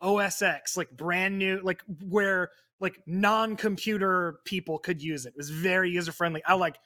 OS 0.00 0.42
X, 0.42 0.76
like 0.76 0.90
brand 0.90 1.38
new, 1.38 1.60
like 1.62 1.82
where 2.08 2.50
like 2.80 3.00
non-computer 3.06 4.40
people 4.44 4.78
could 4.78 5.02
use 5.02 5.26
it. 5.26 5.30
It 5.30 5.36
was 5.36 5.50
very 5.50 5.90
user 5.90 6.12
friendly. 6.12 6.42
I 6.46 6.54
like 6.54 6.78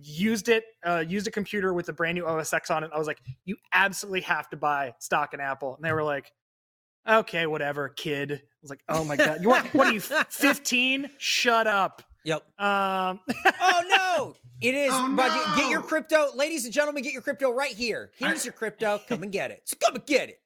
used 0.00 0.48
it, 0.48 0.64
uh, 0.84 1.04
used 1.06 1.26
a 1.26 1.30
computer 1.30 1.72
with 1.74 1.88
a 1.88 1.92
brand 1.92 2.16
new 2.16 2.24
OSX 2.24 2.70
on 2.74 2.84
it. 2.84 2.90
I 2.94 2.98
was 2.98 3.06
like, 3.06 3.20
you 3.44 3.56
absolutely 3.72 4.22
have 4.22 4.48
to 4.50 4.56
buy 4.56 4.94
stock 4.98 5.34
in 5.34 5.40
Apple, 5.40 5.76
and 5.76 5.84
they 5.84 5.92
were 5.92 6.02
like. 6.04 6.32
Okay, 7.08 7.46
whatever, 7.46 7.88
kid. 7.90 8.32
I 8.32 8.40
was 8.60 8.68
like, 8.70 8.82
"Oh 8.88 9.04
my 9.04 9.14
god, 9.16 9.38
you 9.40 9.48
want, 9.48 9.72
what 9.72 9.86
are 9.86 9.92
you, 9.92 10.00
15? 10.00 11.08
Shut 11.18 11.68
up." 11.68 12.02
yep. 12.24 12.42
Um, 12.60 13.20
Oh 13.60 13.82
no, 13.88 14.34
it 14.60 14.74
is. 14.74 14.90
Oh, 14.92 15.14
but 15.16 15.28
get- 15.28 15.56
get 15.56 15.70
your 15.70 15.82
crypto, 15.82 16.30
ladies 16.34 16.64
and 16.64 16.74
gentlemen, 16.74 17.04
get 17.04 17.12
your 17.12 17.22
crypto 17.22 17.52
right 17.52 17.70
here. 17.70 18.10
Here's 18.16 18.40
I- 18.40 18.44
your 18.46 18.54
crypto. 18.54 19.00
Come 19.08 19.22
and 19.22 19.30
get 19.30 19.52
it. 19.52 19.62
So 19.66 19.76
come 19.80 19.94
and 19.94 20.04
get 20.04 20.30
it. 20.30 20.40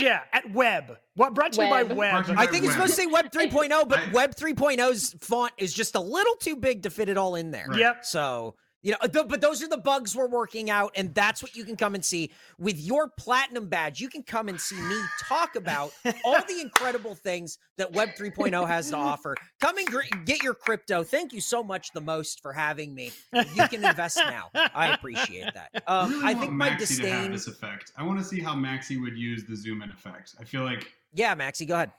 Yeah, 0.00 0.20
at 0.32 0.50
Web. 0.52 0.96
What 1.14 1.34
brought 1.34 1.52
to 1.54 1.62
you 1.64 1.70
by 1.70 1.82
Web. 1.82 1.96
Web? 1.96 2.10
Brought 2.12 2.26
to 2.26 2.32
you 2.32 2.38
I 2.38 2.46
think 2.46 2.64
it's 2.64 2.76
Web. 2.76 2.88
supposed 2.88 2.94
to 2.96 3.00
say 3.02 3.06
Web 3.06 3.30
3.0, 3.32 3.88
but 3.88 3.98
I- 3.98 4.10
Web 4.12 4.34
3.0's 4.34 5.14
font 5.20 5.52
is 5.58 5.72
just 5.74 5.94
a 5.94 6.00
little 6.00 6.34
too 6.36 6.56
big 6.56 6.82
to 6.84 6.90
fit 6.90 7.08
it 7.08 7.16
all 7.18 7.34
in 7.34 7.50
there. 7.50 7.66
Right. 7.68 7.78
Yep. 7.78 8.04
So, 8.04 8.54
you 8.82 8.92
know, 8.92 8.98
th- 9.06 9.28
but 9.28 9.40
those 9.40 9.62
are 9.62 9.68
the 9.68 9.76
bugs 9.76 10.16
we're 10.16 10.28
working 10.28 10.70
out, 10.70 10.92
and 10.96 11.14
that's 11.14 11.42
what 11.42 11.54
you 11.54 11.64
can 11.64 11.76
come 11.76 11.94
and 11.94 12.04
see 12.04 12.30
with 12.58 12.78
your 12.80 13.08
platinum 13.08 13.68
badge. 13.68 14.00
You 14.00 14.08
can 14.08 14.22
come 14.22 14.48
and 14.48 14.60
see 14.60 14.80
me 14.80 14.96
talk 15.22 15.56
about 15.56 15.92
all 16.24 16.40
the 16.48 16.60
incredible 16.60 17.14
things 17.14 17.58
that 17.76 17.92
Web 17.92 18.10
3.0 18.18 18.66
has 18.66 18.90
to 18.90 18.96
offer. 18.96 19.36
Come 19.60 19.78
and 19.78 19.86
gr- 19.86 20.00
get 20.24 20.42
your 20.42 20.54
crypto. 20.54 21.02
Thank 21.02 21.32
you 21.32 21.40
so 21.40 21.62
much, 21.62 21.92
the 21.92 22.00
most, 22.00 22.40
for 22.40 22.52
having 22.52 22.94
me. 22.94 23.12
You 23.32 23.68
can 23.68 23.84
invest 23.84 24.16
now. 24.16 24.50
I 24.74 24.88
appreciate 24.94 25.52
that. 25.54 25.70
I 25.86 26.00
Um, 26.00 26.10
really 26.12 26.24
I 26.24 26.34
think 26.34 26.52
my 26.52 26.70
Maxi 26.70 27.00
to 27.02 27.10
have 27.10 27.32
this 27.32 27.46
effect. 27.46 27.92
I 27.96 28.02
want 28.04 28.18
to 28.20 28.24
see 28.24 28.40
how 28.40 28.54
Maxi 28.54 29.00
would 29.00 29.16
use 29.18 29.44
the 29.44 29.56
zoom 29.56 29.82
in 29.82 29.90
effect. 29.90 30.34
I 30.40 30.44
feel 30.44 30.62
like 30.62 30.86
Yeah, 31.12 31.34
Maxie, 31.34 31.66
go 31.66 31.74
ahead. 31.74 31.90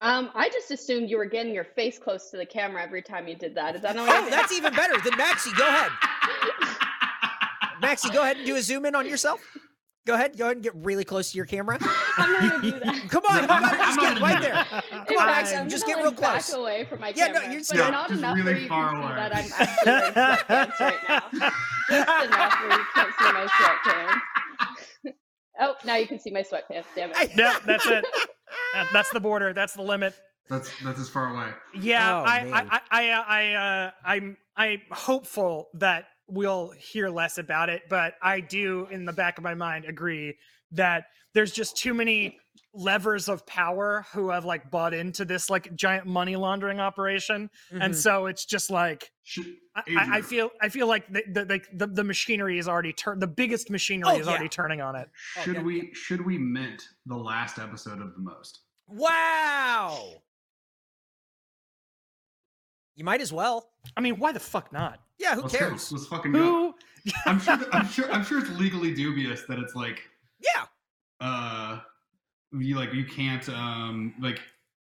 Um, 0.00 0.30
I 0.34 0.48
just 0.48 0.70
assumed 0.70 1.10
you 1.10 1.16
were 1.18 1.24
getting 1.26 1.52
your 1.52 1.64
face 1.64 1.98
close 1.98 2.30
to 2.30 2.36
the 2.36 2.46
camera 2.46 2.82
every 2.82 3.02
time 3.02 3.26
you 3.26 3.34
did 3.34 3.54
that. 3.56 3.74
Is 3.74 3.82
that 3.82 3.96
not 3.96 4.06
what 4.06 4.16
I 4.16 4.26
Oh, 4.26 4.30
that's 4.30 4.52
even 4.52 4.72
better. 4.72 4.94
Then 5.02 5.16
Maxie, 5.18 5.50
go 5.52 5.66
ahead. 5.66 5.90
Maxie, 7.82 8.10
go 8.10 8.22
ahead 8.22 8.36
and 8.36 8.46
do 8.46 8.54
a 8.56 8.62
zoom 8.62 8.84
in 8.86 8.94
on 8.94 9.08
yourself. 9.08 9.40
Go 10.06 10.14
ahead. 10.14 10.38
Go 10.38 10.44
ahead 10.44 10.56
and 10.56 10.62
get 10.64 10.74
really 10.76 11.04
close 11.04 11.32
to 11.32 11.36
your 11.36 11.46
camera. 11.46 11.78
I'm 12.16 12.32
not 12.32 12.40
gonna 12.62 12.62
do 12.62 12.70
that. 12.84 13.08
Come 13.10 13.24
on, 13.28 13.36
Yeah, 13.42 13.46
come 13.46 13.50
I'm 13.50 13.64
on, 13.64 13.70
not- 13.70 13.78
just 13.78 13.98
I'm 13.98 14.14
get 14.14 14.22
right 14.22 14.32
gonna 14.34 14.40
there. 14.40 14.80
In 15.00 15.04
Come 15.06 15.16
on, 15.18 15.26
fact, 15.26 15.36
Maxie, 15.36 15.56
I'm 15.56 15.68
just 15.68 15.84
gonna, 15.84 15.94
get 15.96 16.02
real 16.02 16.10
like, 16.12 16.20
back 16.20 16.32
close. 16.44 16.52
away 16.54 16.84
from 16.84 17.00
my 17.00 17.12
Yeah, 17.14 17.26
no, 17.28 17.40
camera, 17.40 17.50
you're 17.52 17.60
but 17.60 17.66
just- 17.66 17.74
not 17.90 18.08
just 18.08 18.18
enough 18.20 18.36
really 18.36 18.52
where 18.52 18.60
you 18.62 18.68
far 18.68 18.90
can 18.90 19.02
see 19.02 19.06
away. 19.06 19.14
that 19.16 19.32
I'm 19.34 19.52
actually 19.52 19.92
wearing 20.14 20.68
sweatpants 20.68 20.80
right 20.80 21.02
now. 21.08 21.22
Just 21.90 22.24
enough 22.30 22.60
where 22.60 22.78
you 22.78 22.84
can't 22.94 23.14
see 23.18 23.32
my 23.32 23.46
sweatpants. 23.50 25.14
oh, 25.60 25.74
now 25.84 25.96
you 25.96 26.06
can 26.06 26.18
see 26.20 26.30
my 26.30 26.42
sweatpants. 26.42 26.84
Damn 26.94 27.10
it. 27.10 27.30
yeah, 27.36 27.58
that's 27.66 27.86
it. 27.86 28.04
That- 28.74 28.88
That's 28.92 29.10
the 29.10 29.20
border. 29.20 29.52
That's 29.52 29.74
the 29.74 29.82
limit. 29.82 30.14
that's 30.48 30.70
that's 30.82 30.98
as 31.00 31.08
far 31.08 31.34
away. 31.34 31.50
Yeah, 31.74 32.20
Oh, 32.20 32.24
I. 32.24 32.36
I, 32.52 32.62
I, 32.70 32.80
I, 32.90 33.10
uh, 33.10 33.24
I, 33.28 33.52
uh, 33.54 33.90
I'm, 34.04 34.36
I'm 34.56 34.80
hopeful 34.90 35.68
that 35.74 36.06
we'll 36.26 36.70
hear 36.78 37.08
less 37.10 37.38
about 37.38 37.68
it, 37.70 37.82
but 37.88 38.14
I 38.22 38.40
do, 38.40 38.86
in 38.90 39.04
the 39.04 39.12
back 39.12 39.38
of 39.38 39.44
my 39.44 39.54
mind, 39.54 39.84
agree 39.84 40.36
that 40.72 41.04
there's 41.34 41.52
just 41.52 41.76
too 41.76 41.94
many 41.94 42.38
levers 42.74 43.28
of 43.28 43.44
power 43.46 44.04
who 44.12 44.28
have 44.30 44.44
like 44.44 44.70
bought 44.70 44.92
into 44.94 45.24
this 45.24 45.48
like 45.50 45.74
giant 45.74 46.06
money 46.06 46.36
laundering 46.36 46.80
operation, 46.80 47.50
and 47.70 47.94
Mhm. 47.94 47.96
so 47.96 48.26
it's 48.26 48.44
just 48.44 48.70
like 48.70 49.10
I, 49.74 49.80
I 49.96 50.16
I 50.18 50.22
feel 50.22 50.50
I 50.60 50.68
feel 50.68 50.86
like 50.86 51.06
the 51.12 51.22
the, 51.32 51.44
the, 51.44 51.60
the, 51.72 51.86
the 51.86 52.04
machinery 52.04 52.58
is 52.58 52.68
already 52.68 52.92
turned. 52.92 53.22
The 53.22 53.26
biggest 53.26 53.70
machinery 53.70 54.10
Oh, 54.12 54.18
is 54.18 54.26
yeah. 54.26 54.32
already 54.32 54.48
turning 54.48 54.80
on 54.80 54.96
it. 54.96 55.08
Oh, 55.38 55.42
should 55.42 55.56
yeah, 55.56 55.62
we 55.62 55.92
should 55.94 56.24
we 56.24 56.36
mint 56.38 56.88
the 57.06 57.16
last 57.16 57.58
episode 57.58 58.00
of 58.02 58.14
the 58.14 58.20
most? 58.20 58.60
wow. 58.86 60.22
You 62.96 63.04
might 63.04 63.20
as 63.20 63.32
well. 63.32 63.70
I 63.96 64.00
mean, 64.00 64.16
why 64.16 64.32
the 64.32 64.40
fuck 64.40 64.72
not? 64.72 64.98
Yeah, 65.18 65.34
who 65.36 65.42
let's 65.42 65.52
go. 65.52 65.58
cares? 65.58 65.92
Let's 65.92 66.06
fucking 66.06 66.32
go. 66.32 66.74
I'm 67.26 67.38
sure. 67.40 67.58
I'm 67.72 67.86
sure. 67.88 68.10
I'm 68.10 68.24
sure 68.24 68.40
it's 68.40 68.50
legally 68.50 68.92
dubious 68.94 69.42
that 69.48 69.58
it's 69.58 69.74
like 69.74 70.00
Yeah. 70.40 70.64
uh 71.20 71.80
you 72.52 72.76
like 72.76 72.92
you 72.94 73.04
can't 73.04 73.48
um 73.50 74.14
like 74.20 74.40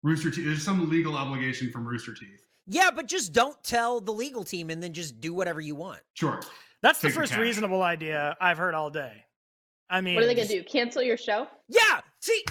Rooster 0.04 0.32
Teeth. 0.32 0.46
There's 0.46 0.64
some 0.64 0.90
legal 0.90 1.16
obligation 1.18 1.72
from 1.72 1.86
Rooster 1.88 2.14
Teeth. 2.14 2.42
Yeah, 2.68 2.90
but 2.96 3.08
just 3.08 3.34
don't 3.34 3.62
tell 3.64 4.00
the 4.00 4.12
legal 4.14 4.44
team 4.44 4.70
and 4.70 4.82
then 4.82 4.94
just 4.94 5.20
do 5.20 5.34
whatever 5.34 5.60
you 5.60 5.76
want. 5.76 6.00
Sure. 6.14 6.40
That's 6.82 7.00
the 7.00 7.08
Take 7.08 7.16
the 7.16 7.20
first 7.22 7.32
cash. 7.34 7.42
reasonable 7.42 7.82
idea 7.82 8.38
I've 8.40 8.58
heard 8.58 8.76
all 8.76 8.90
day. 8.90 9.26
I 9.90 10.02
mean, 10.02 10.16
What 10.16 10.24
are 10.24 10.28
they 10.28 10.36
gonna 10.36 10.48
do? 10.48 10.64
Cancel 10.64 11.02
your 11.02 11.18
show? 11.18 11.48
Yeah. 11.68 12.02
See. 12.20 12.46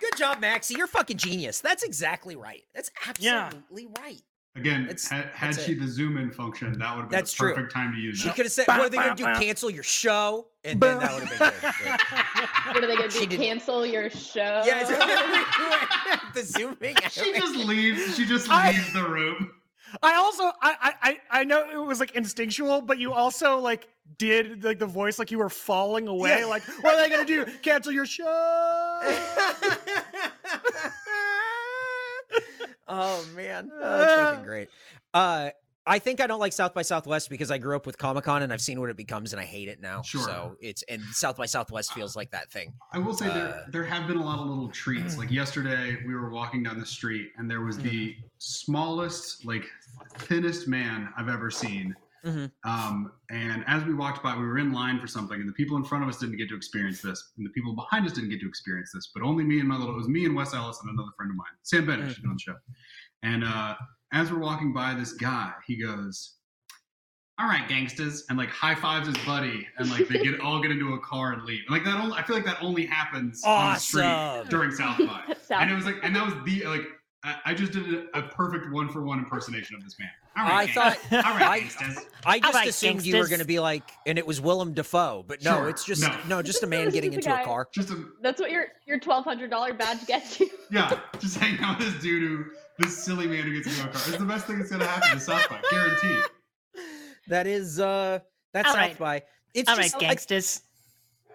Good 0.00 0.16
job, 0.18 0.40
Maxie. 0.40 0.74
You're 0.74 0.88
fucking 0.88 1.16
genius. 1.16 1.60
That's 1.60 1.82
exactly 1.84 2.36
right. 2.36 2.62
That's 2.74 2.90
Yeah. 3.20 3.44
absolutely 3.46 3.86
right. 4.00 4.20
Again, 4.56 4.82
It's- 4.84 5.08
had, 5.08 5.24
had 5.34 5.52
that's 5.54 5.64
she 5.64 5.72
it. 5.72 5.80
the 5.80 5.88
zoom 5.88 6.16
in 6.16 6.30
function, 6.30 6.78
that 6.78 6.94
would 6.94 7.00
have 7.02 7.10
been 7.10 7.18
That's 7.18 7.32
the 7.32 7.36
true. 7.38 7.54
perfect 7.54 7.72
time 7.72 7.92
to 7.92 7.98
use 7.98 8.18
She 8.20 8.28
it. 8.28 8.36
could 8.36 8.46
have 8.46 8.52
said, 8.52 8.66
Bah, 8.66 8.76
"What 8.78 8.86
are 8.86 8.88
they 8.88 8.96
gonna 8.98 9.16
do? 9.16 9.24
bah. 9.24 9.40
Cancel 9.40 9.68
your 9.68 9.82
show?" 9.82 10.46
And 10.62 10.80
then 10.80 10.98
that 11.00 11.12
would 11.12 11.24
have 11.24 11.38
been 11.38 11.70
good. 11.82 12.74
What 12.74 12.84
are 12.84 12.86
they 12.86 12.94
gonna 12.96 13.08
do? 13.08 13.18
didn't- 13.26 13.38
Cancel 13.44 13.84
your 13.84 14.08
show? 14.10 14.62
Yeah, 14.64 14.82
it's- 14.82 16.30
the 16.34 16.42
zooming. 16.44 16.94
She 17.10 17.32
just 17.32 17.56
leaves. 17.56 18.16
She 18.16 18.24
just 18.26 18.48
I- 18.48 18.70
leaves 18.70 18.92
the 18.92 19.02
room. 19.08 19.50
I 20.02 20.14
also 20.14 20.44
I, 20.44 20.52
I 20.62 20.92
I 21.02 21.40
I 21.40 21.44
know 21.44 21.68
it 21.70 21.84
was 21.84 21.98
like 21.98 22.12
instinctual, 22.12 22.80
but 22.80 22.98
you 22.98 23.12
also 23.12 23.58
like 23.58 23.88
did 24.18 24.62
like 24.62 24.78
the 24.78 24.86
voice 24.86 25.18
like 25.18 25.32
you 25.32 25.38
were 25.38 25.48
falling 25.50 26.06
away. 26.06 26.38
Yeah. 26.40 26.46
Like, 26.46 26.62
what 26.82 26.94
are 26.94 27.02
they 27.02 27.10
gonna 27.10 27.24
do? 27.24 27.44
Cancel 27.62 27.90
your 27.92 28.06
show? 28.06 29.00
Oh 32.88 33.24
man, 33.34 33.70
oh, 33.72 33.98
that's 33.98 34.14
fucking 34.14 34.44
great. 34.44 34.68
Uh, 35.12 35.50
I 35.86 35.98
think 35.98 36.22
I 36.22 36.26
don't 36.26 36.40
like 36.40 36.54
South 36.54 36.72
by 36.72 36.80
Southwest 36.80 37.28
because 37.28 37.50
I 37.50 37.58
grew 37.58 37.76
up 37.76 37.84
with 37.84 37.98
Comic 37.98 38.24
Con 38.24 38.40
and 38.42 38.50
I've 38.54 38.62
seen 38.62 38.80
what 38.80 38.88
it 38.88 38.96
becomes 38.96 39.34
and 39.34 39.40
I 39.40 39.44
hate 39.44 39.68
it 39.68 39.82
now. 39.82 40.00
Sure. 40.00 40.22
So 40.22 40.56
it's 40.58 40.82
and 40.88 41.02
South 41.12 41.36
by 41.36 41.44
Southwest 41.44 41.92
feels 41.92 42.16
like 42.16 42.30
that 42.30 42.50
thing. 42.50 42.72
I 42.94 42.98
will 42.98 43.12
say 43.12 43.28
Uh, 43.28 43.34
there 43.34 43.64
there 43.68 43.84
have 43.84 44.06
been 44.08 44.16
a 44.16 44.24
lot 44.24 44.38
of 44.38 44.46
little 44.46 44.70
treats. 44.70 45.18
Like 45.18 45.30
yesterday, 45.42 45.98
we 46.06 46.14
were 46.14 46.30
walking 46.30 46.62
down 46.62 46.80
the 46.80 46.86
street, 46.86 47.32
and 47.36 47.50
there 47.50 47.60
was 47.60 47.76
the 47.76 48.16
smallest, 48.38 49.44
like 49.44 49.66
thinnest 50.20 50.68
man 50.68 51.10
I've 51.18 51.28
ever 51.28 51.50
seen. 51.50 51.94
Mhm. 52.24 52.50
Um, 52.64 53.12
and 53.30 53.64
as 53.66 53.84
we 53.84 53.92
walked 53.94 54.22
by, 54.22 54.34
we 54.36 54.44
were 54.44 54.58
in 54.58 54.72
line 54.72 54.98
for 54.98 55.06
something, 55.06 55.38
and 55.38 55.48
the 55.48 55.52
people 55.52 55.76
in 55.76 55.84
front 55.84 56.02
of 56.04 56.08
us 56.08 56.18
didn't 56.18 56.36
get 56.38 56.48
to 56.48 56.56
experience 56.56 57.02
this, 57.02 57.32
and 57.36 57.44
the 57.44 57.50
people 57.50 57.74
behind 57.74 58.06
us 58.06 58.12
didn't 58.12 58.30
get 58.30 58.40
to 58.40 58.48
experience 58.48 58.90
this. 58.92 59.10
But 59.14 59.22
only 59.22 59.44
me 59.44 59.60
and 59.60 59.68
my 59.68 59.76
little 59.76 59.94
it 59.94 59.98
was 59.98 60.08
me 60.08 60.24
and 60.24 60.34
Wes 60.34 60.54
Ellis 60.54 60.80
and 60.82 60.90
another 60.90 61.10
friend 61.16 61.30
of 61.30 61.36
mine, 61.36 61.46
Sam 61.62 61.86
Bennett, 61.86 62.08
she's 62.08 62.18
been 62.20 62.30
on 62.30 62.36
the 62.36 62.40
show. 62.40 62.56
And 63.22 63.44
uh, 63.44 63.74
as 64.12 64.30
we're 64.32 64.38
walking 64.38 64.72
by 64.72 64.94
this 64.94 65.12
guy, 65.12 65.52
he 65.66 65.76
goes, 65.76 66.36
"All 67.38 67.46
right, 67.46 67.66
gangsters," 67.68 68.24
and 68.28 68.38
like 68.38 68.48
high 68.50 68.74
fives 68.74 69.06
his 69.06 69.16
buddy, 69.26 69.66
and 69.78 69.90
like 69.90 70.08
they 70.08 70.22
get 70.22 70.40
all 70.40 70.60
get 70.62 70.70
into 70.70 70.94
a 70.94 71.00
car 71.00 71.32
and 71.32 71.42
leave. 71.44 71.60
And, 71.68 71.70
like 71.76 71.84
that, 71.84 72.00
only, 72.00 72.16
I 72.16 72.22
feel 72.22 72.36
like 72.36 72.44
that 72.46 72.58
only 72.62 72.86
happens 72.86 73.42
on 73.44 73.74
the 73.74 73.80
street 73.80 74.50
during 74.50 74.70
South 74.72 74.98
by. 74.98 75.22
South- 75.42 75.60
and 75.62 75.70
it 75.70 75.74
was 75.74 75.84
like, 75.84 75.96
and 76.02 76.14
that 76.16 76.24
was 76.24 76.34
the 76.44 76.64
like, 76.66 76.86
I, 77.24 77.36
I 77.46 77.54
just 77.54 77.72
did 77.72 77.92
a, 77.94 78.18
a 78.18 78.22
perfect 78.22 78.70
one 78.70 78.88
for 78.90 79.02
one 79.02 79.18
impersonation 79.18 79.74
of 79.76 79.82
this 79.82 79.98
man. 79.98 80.10
All 80.36 80.44
right, 80.44 80.68
I 80.68 80.72
thought 80.72 80.98
gangsters. 81.38 81.96
all 81.96 82.02
I- 82.26 82.34
I 82.36 82.40
just 82.40 82.54
like 82.54 82.68
assumed 82.68 83.02
you 83.06 83.16
were 83.16 83.26
going 83.28 83.38
to 83.38 83.44
be 83.46 83.60
like, 83.60 83.90
and 84.06 84.18
it 84.18 84.26
was 84.26 84.40
Willem 84.40 84.74
Dafoe, 84.74 85.24
but 85.26 85.42
no, 85.42 85.52
Sure, 85.56 85.68
it's 85.70 85.84
just 85.84 86.02
no. 86.02 86.14
no, 86.28 86.42
just 86.42 86.62
a 86.62 86.66
man 86.66 86.86
is 86.88 86.92
getting 86.94 87.12
into 87.14 87.32
a 87.32 87.36
guy. 87.36 87.44
car. 87.44 87.68
Just 87.72 87.90
a 87.90 88.04
That's 88.20 88.40
what 88.40 88.50
your 88.50 88.66
your 88.86 88.98
twelve 89.00 89.24
hundred 89.24 89.50
dollar 89.50 89.72
badge 89.72 90.04
gets 90.06 90.38
you. 90.40 90.50
yeah, 90.70 90.98
just 91.18 91.38
hang 91.38 91.58
out 91.60 91.78
with 91.78 91.92
this 91.94 92.02
dude 92.02 92.22
who 92.22 92.44
this 92.78 92.96
silly 93.02 93.26
man 93.26 93.44
who 93.44 93.54
gets 93.54 93.68
into 93.68 93.88
a 93.88 93.92
car. 93.92 94.02
It's 94.08 94.18
the 94.18 94.24
best 94.24 94.46
thing 94.46 94.58
that's 94.58 94.70
gonna 94.70 94.86
happen 94.86 95.10
to 95.16 95.20
South 95.20 95.48
by, 95.48 95.60
guaranteed. 95.70 96.24
That 97.28 97.46
is 97.46 97.80
uh 97.80 98.18
that's 98.52 98.68
All 98.68 98.74
South 98.74 98.82
right. 98.82 98.98
by. 98.98 99.22
It's 99.54 99.68
All 99.70 99.76
right, 99.76 99.84
just 99.84 99.96
I- 99.96 100.00
gangsters. 100.00 100.60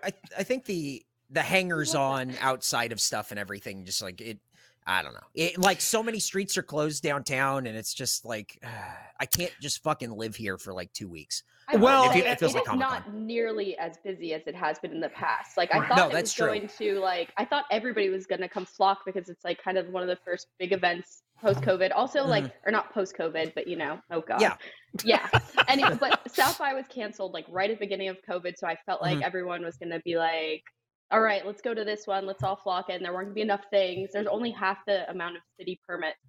I 0.03 0.11
I 0.37 0.43
think 0.43 0.65
the 0.65 1.03
the 1.31 1.41
hangers 1.41 1.95
on 1.95 2.33
outside 2.41 2.91
of 2.91 2.99
stuff 2.99 3.31
and 3.31 3.39
everything 3.39 3.85
just 3.85 4.01
like 4.01 4.19
it 4.21 4.39
I 4.87 5.03
don't 5.03 5.13
know. 5.13 5.19
It, 5.35 5.57
like 5.59 5.81
so 5.81 6.01
many 6.01 6.19
streets 6.19 6.57
are 6.57 6.63
closed 6.63 7.03
downtown 7.03 7.67
and 7.67 7.77
it's 7.77 7.93
just 7.93 8.25
like 8.25 8.59
I 9.19 9.25
can't 9.25 9.51
just 9.61 9.83
fucking 9.83 10.11
live 10.11 10.35
here 10.35 10.57
for 10.57 10.73
like 10.73 10.91
2 10.93 11.07
weeks. 11.07 11.43
I 11.67 11.75
Well, 11.75 12.09
it- 12.11 12.25
it 12.25 12.39
feels 12.39 12.55
like 12.55 12.63
is 12.67 12.73
not 12.79 13.13
nearly 13.13 13.77
as 13.77 13.97
busy 14.03 14.33
as 14.33 14.41
it 14.47 14.55
has 14.55 14.79
been 14.79 14.91
in 14.91 14.99
the 14.99 15.09
past. 15.09 15.57
Like 15.57 15.73
I 15.75 15.87
thought 15.87 15.97
No, 15.97 16.09
it 16.17 16.21
was 16.21 16.33
true. 16.33 16.47
going 16.47 16.67
to 16.79 16.99
like 16.99 17.31
I 17.37 17.45
thought 17.45 17.65
everybody 17.69 18.09
was 18.09 18.25
going 18.25 18.41
to 18.41 18.49
come 18.49 18.65
flock 18.65 18.99
because 19.05 19.29
it's 19.29 19.43
like 19.45 19.61
kind 19.61 19.77
of 19.77 19.87
one 19.89 20.01
of 20.01 20.09
the 20.09 20.17
first 20.25 20.47
big 20.57 20.71
events 20.73 21.21
post 21.39 21.61
COVID. 21.61 21.91
Also 21.93 22.23
like 22.25 22.45
or 22.65 22.71
not 22.71 22.91
post 22.91 23.15
COVID, 23.15 23.53
but 23.53 23.67
you 23.67 23.75
know, 23.75 23.99
oh 24.09 24.21
god. 24.21 24.41
Yeah. 24.41 24.55
Yeah. 25.03 25.27
And 25.67 25.79
it- 25.81 25.99
but 25.99 26.19
South 26.33 26.57
by 26.57 26.73
was 26.73 26.85
canceled 26.89 27.33
like 27.33 27.45
right 27.49 27.69
at 27.69 27.77
the 27.79 27.85
beginning 27.85 28.07
of 28.09 28.17
COVID, 28.27 28.57
so 28.57 28.65
I 28.65 28.75
felt 28.87 29.03
like 29.03 29.19
Mhm. 29.19 29.23
everyone 29.23 29.63
was 29.63 29.77
going 29.77 29.91
to 29.91 29.99
be 29.99 30.17
like 30.17 30.63
all 31.11 31.21
right, 31.21 31.45
let's 31.45 31.61
go 31.61 31.73
to 31.73 31.83
this 31.83 32.05
one. 32.05 32.25
Let's 32.25 32.43
all 32.43 32.55
flock 32.55 32.89
in. 32.89 33.01
There 33.01 33.13
weren't 33.13 33.27
going 33.27 33.33
to 33.33 33.35
be 33.35 33.41
enough 33.41 33.65
things. 33.71 34.11
There's 34.13 34.27
only 34.27 34.51
half 34.51 34.77
the 34.85 35.09
amount 35.09 35.37
of 35.37 35.41
city 35.57 35.79
permits 35.87 36.19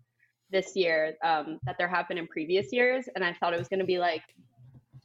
this 0.51 0.75
year 0.75 1.15
um, 1.23 1.59
that 1.67 1.77
there 1.79 1.89
have 1.89 2.09
been 2.09 2.19
in 2.19 2.27
previous 2.27 2.73
years, 2.73 3.09
and 3.15 3.25
I 3.25 3.35
thought 3.35 3.53
it 3.53 3.59
was 3.59 3.69
going 3.69 3.81
to 3.81 3.87
be 3.87 3.99
like 3.99 4.23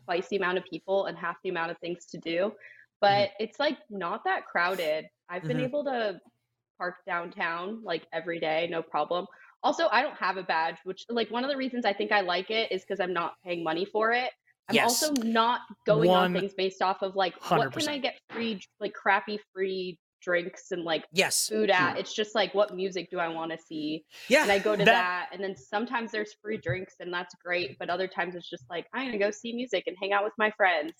twice 0.05 0.27
the 0.29 0.37
amount 0.37 0.57
of 0.57 0.63
people 0.65 1.05
and 1.05 1.17
half 1.17 1.35
the 1.43 1.49
amount 1.49 1.71
of 1.71 1.77
things 1.79 2.05
to 2.07 2.17
do. 2.17 2.53
But 3.01 3.31
it's 3.39 3.59
like 3.59 3.77
not 3.89 4.23
that 4.23 4.45
crowded. 4.45 5.07
I've 5.29 5.43
been 5.43 5.57
Mhm. 5.57 5.63
able 5.63 5.83
to 5.85 6.19
park 6.77 6.95
downtown 7.05 7.83
like 7.83 8.07
every 8.13 8.39
day, 8.39 8.67
no 8.69 8.81
problem. 8.81 9.27
Also, 9.61 9.87
I 9.91 10.01
don't 10.01 10.17
have 10.17 10.37
a 10.37 10.43
badge, 10.43 10.77
which 10.83 11.05
like 11.09 11.29
one 11.31 11.43
of 11.43 11.49
the 11.49 11.57
reasons 11.57 11.85
I 11.85 11.93
think 11.93 12.11
I 12.11 12.21
like 12.21 12.49
it 12.49 12.71
is 12.71 12.81
because 12.81 12.99
I'm 12.99 13.13
not 13.13 13.35
paying 13.43 13.63
money 13.63 13.85
for 13.85 14.11
it. 14.11 14.31
I'm 14.67 14.75
Yes. 14.75 15.03
also 15.03 15.13
not 15.21 15.61
going 15.85 16.09
on 16.09 16.33
things 16.33 16.53
based 16.55 16.81
off 16.81 17.01
of 17.01 17.15
like 17.15 17.35
what 17.51 17.71
can 17.73 17.87
I 17.87 17.97
get 17.99 18.15
free, 18.29 18.59
like 18.79 18.93
crappy 18.93 19.39
free 19.53 19.99
drinks 20.21 20.71
and 20.71 20.83
like 20.83 21.05
Yes. 21.11 21.47
food 21.47 21.69
at. 21.69 21.91
Sure. 21.91 21.99
It's 21.99 22.13
just 22.15 22.33
like 22.33 22.53
what 22.55 22.75
music 22.75 23.09
do 23.11 23.19
I 23.19 23.27
want 23.27 23.51
to 23.51 23.57
see? 23.59 24.03
Yeah. 24.27 24.41
and 24.41 24.51
I 24.51 24.57
go 24.59 24.71
to 24.75 24.83
That- 24.83 24.85
that, 24.85 25.29
and 25.31 25.43
then 25.43 25.55
sometimes 25.55 26.11
there's 26.11 26.33
free 26.41 26.57
drinks, 26.57 26.95
and 26.99 27.13
that's 27.13 27.35
great. 27.35 27.77
But 27.77 27.89
other 27.91 28.07
times 28.07 28.33
it's 28.35 28.49
just 28.49 28.65
like 28.69 28.87
I'm 28.93 29.05
gonna 29.07 29.19
go 29.19 29.29
see 29.29 29.53
music 29.53 29.83
and 29.85 29.95
hang 30.01 30.13
out 30.13 30.23
with 30.23 30.33
my 30.39 30.49
friends. 30.51 30.93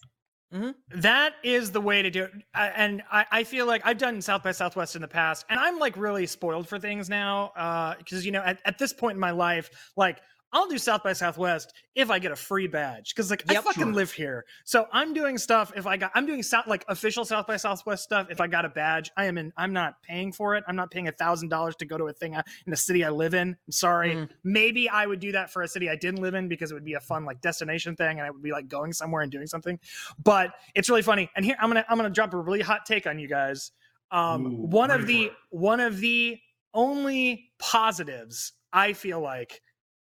Mm-hmm. 0.53 0.99
That 1.01 1.33
is 1.43 1.71
the 1.71 1.81
way 1.81 2.03
to 2.03 2.11
do 2.11 2.25
it. 2.25 2.31
And 2.53 3.01
I, 3.11 3.25
I 3.31 3.43
feel 3.43 3.65
like 3.65 3.81
I've 3.83 3.97
done 3.97 4.21
South 4.21 4.43
by 4.43 4.51
Southwest 4.51 4.95
in 4.95 5.01
the 5.01 5.07
past, 5.07 5.43
and 5.49 5.59
I'm 5.59 5.79
like 5.79 5.97
really 5.97 6.27
spoiled 6.27 6.67
for 6.69 6.77
things 6.77 7.09
now. 7.09 7.47
Uh, 7.57 7.95
because, 7.97 8.25
you 8.27 8.31
know, 8.31 8.41
at, 8.43 8.61
at 8.63 8.77
this 8.77 8.93
point 8.93 9.15
in 9.15 9.19
my 9.19 9.31
life, 9.31 9.71
like, 9.97 10.21
I'll 10.55 10.67
do 10.67 10.77
South 10.77 11.03
by 11.03 11.11
Southwest 11.11 11.73
if 11.95 12.09
I 12.09 12.17
get 12.17 12.31
a 12.31 12.35
free 12.35 12.65
badge 12.67 13.13
because 13.13 13.29
like 13.29 13.43
I 13.49 13.53
Yep. 13.53 13.63
fucking 13.65 13.83
Sure. 13.83 13.91
live 13.93 14.11
here. 14.11 14.45
So 14.63 14.87
I'm 14.93 15.13
doing 15.13 15.37
stuff 15.37 15.73
if 15.75 15.85
I 15.85 15.97
got 15.97 16.11
I'm 16.15 16.25
doing 16.25 16.41
South 16.41 16.65
like 16.65 16.85
official 16.87 17.25
South 17.25 17.45
by 17.45 17.57
Southwest 17.57 18.03
stuff 18.05 18.27
if 18.29 18.39
I 18.39 18.47
got 18.47 18.63
a 18.63 18.69
badge. 18.69 19.11
I 19.17 19.25
am 19.25 19.37
in 19.37 19.51
I'm 19.57 19.73
not 19.73 20.01
paying 20.01 20.31
for 20.31 20.55
it. 20.55 20.63
I'm 20.65 20.77
not 20.77 20.91
paying 20.91 21.09
a 21.09 21.11
thousand 21.11 21.49
dollars 21.49 21.75
to 21.77 21.85
go 21.85 21.97
to 21.97 22.05
a 22.05 22.13
thing 22.13 22.37
I- 22.37 22.43
in 22.65 22.71
a 22.71 22.77
city 22.77 23.03
I 23.03 23.09
live 23.09 23.33
in. 23.33 23.49
I'm 23.49 23.71
sorry. 23.71 24.15
Mm. 24.15 24.29
Maybe 24.45 24.87
I 24.89 25.05
would 25.05 25.19
do 25.19 25.33
that 25.33 25.51
for 25.51 25.61
a 25.61 25.67
city 25.67 25.89
I 25.89 25.97
didn't 25.97 26.21
live 26.21 26.35
in 26.35 26.47
because 26.47 26.71
it 26.71 26.73
would 26.73 26.85
be 26.85 26.93
a 26.93 27.01
fun 27.01 27.25
like 27.25 27.41
destination 27.41 27.97
thing 27.97 28.19
and 28.19 28.25
I 28.25 28.31
would 28.31 28.41
be 28.41 28.51
like 28.53 28.69
going 28.69 28.93
somewhere 28.93 29.23
and 29.23 29.31
doing 29.31 29.47
something. 29.47 29.77
But 30.23 30.53
it's 30.73 30.89
really 30.89 31.01
funny. 31.01 31.29
And 31.35 31.43
here 31.43 31.57
I'm 31.59 31.69
gonna 31.69 31.85
I'm 31.89 31.97
gonna 31.97 32.09
drop 32.09 32.33
a 32.33 32.37
really 32.37 32.61
hot 32.61 32.85
take 32.85 33.07
on 33.07 33.19
you 33.19 33.27
guys. 33.27 33.73
Um, 34.11 34.45
Ooh, 34.45 34.49
one 34.67 34.89
of 34.89 35.05
the 35.05 35.31
one 35.49 35.81
of 35.81 35.99
the 35.99 36.39
only 36.73 37.51
positives 37.59 38.53
I 38.71 38.93
feel 38.93 39.19
like 39.19 39.61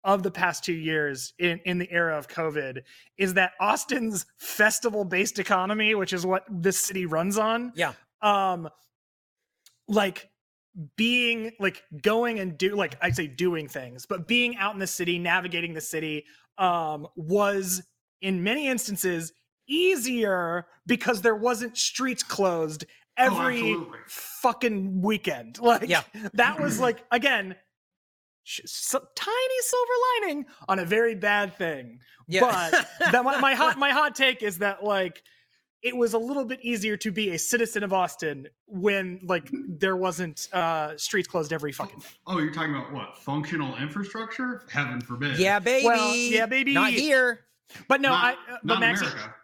of 0.08 0.24
the 0.24 0.32
past 0.32 0.64
two 0.64 0.74
years 0.74 1.34
in, 1.38 1.60
in 1.66 1.78
the 1.78 1.92
era 1.92 2.18
of 2.18 2.28
COVID 2.30 2.82
is 3.18 3.34
that 3.36 3.52
Austin's 3.60 4.26
festival 4.40 5.04
based 5.06 5.38
economy, 5.38 5.94
which 5.94 6.14
is 6.14 6.26
what 6.26 6.46
this 6.50 6.80
city 6.80 7.06
runs 7.06 7.38
on. 7.38 7.74
Yeah. 7.76 7.92
Um, 8.22 8.70
like 9.88 10.30
being 10.96 11.52
like 11.60 11.84
going 12.02 12.40
and 12.40 12.58
do 12.58 12.76
like 12.76 12.96
I 13.02 13.12
say 13.12 13.28
doing 13.28 13.68
things, 13.68 14.06
but 14.06 14.28
being 14.28 14.56
out 14.58 14.74
in 14.74 14.80
the 14.80 14.88
city, 14.88 15.20
navigating 15.20 15.74
the 15.74 15.82
city, 15.82 16.26
um, 16.58 17.08
was 17.16 17.84
in 18.22 18.42
many 18.44 18.68
instances 18.68 19.34
easier 19.68 20.66
because 20.86 21.22
there 21.22 21.36
wasn't 21.36 21.78
streets 21.78 22.24
closed 22.24 22.86
every 23.18 23.58
absolutely. 23.60 23.98
fucking 24.08 25.02
weekend. 25.02 25.58
Like 25.62 25.90
Yeah. 25.90 26.04
that 26.34 26.62
was 26.62 26.80
like 26.80 27.04
again 27.12 27.56
sh- 27.56 27.58
so, 28.48 29.00
tiny 29.16 29.62
silver 29.62 29.94
lining 30.22 30.46
on 30.70 30.80
a 30.80 30.86
very 30.86 31.16
bad 31.16 31.56
thing. 31.58 32.00
Yeah. 32.28 32.42
But 32.42 32.88
that 33.12 33.24
my, 33.24 33.40
my 33.40 33.54
hot 33.54 33.78
my 33.78 33.90
hot 33.90 34.16
take 34.16 34.42
is 34.42 34.58
that 34.60 34.84
like 34.84 35.22
it 35.84 35.96
was 35.96 36.14
a 36.14 36.18
little 36.18 36.46
bit 36.46 36.60
easier 36.62 36.98
to 36.98 37.12
be 37.12 37.32
a 37.32 37.40
citizen 37.40 37.84
of 37.84 37.94
Austin 37.94 38.48
when 38.66 39.20
like 39.24 39.50
there 39.52 39.96
wasn't 39.96 40.48
uh 40.54 40.98
streets 40.98 41.28
closed 41.28 41.54
every 41.54 41.72
fucking 41.72 42.00
day. 42.00 42.06
Oh, 42.26 42.40
you're 42.40 42.54
talking 42.54 42.74
about 42.74 42.94
what? 42.94 43.18
Functional 43.18 43.76
infrastructure? 43.78 44.64
Heaven 44.72 45.02
forbid. 45.02 45.38
yeah, 45.38 45.60
baby. 45.60 45.86
Well, 45.86 46.16
yeah, 46.16 46.46
baby. 46.46 46.74
Not 46.74 46.92
here. 46.92 47.46
But 47.90 48.02
no, 48.02 48.10
not, 48.10 48.24
I 48.24 48.54
uh, 48.54 48.58
but 48.64 48.80
not 48.80 48.84
in 48.84 48.96
America. 48.96 49.36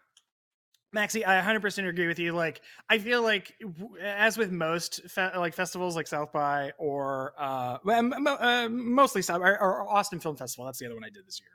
Maxie, 0.93 1.25
I 1.25 1.41
100% 1.41 1.87
agree 1.89 2.07
with 2.07 2.19
you. 2.19 2.33
Like, 2.33 2.61
I 2.89 2.99
feel 2.99 3.21
like, 3.21 3.55
as 4.01 4.37
with 4.37 4.51
most 4.51 5.01
fe- 5.09 5.35
like 5.35 5.53
festivals, 5.53 5.95
like 5.95 6.07
South 6.07 6.31
by 6.31 6.71
or 6.77 7.33
uh, 7.37 7.79
well, 7.83 7.97
m- 7.97 8.13
m- 8.13 8.27
uh, 8.27 8.69
mostly 8.69 9.21
South 9.21 9.41
or, 9.41 9.59
or 9.59 9.89
Austin 9.89 10.19
Film 10.19 10.35
Festival. 10.35 10.65
That's 10.65 10.79
the 10.79 10.85
other 10.85 10.95
one 10.95 11.03
I 11.03 11.09
did 11.09 11.25
this 11.25 11.41
year. 11.41 11.49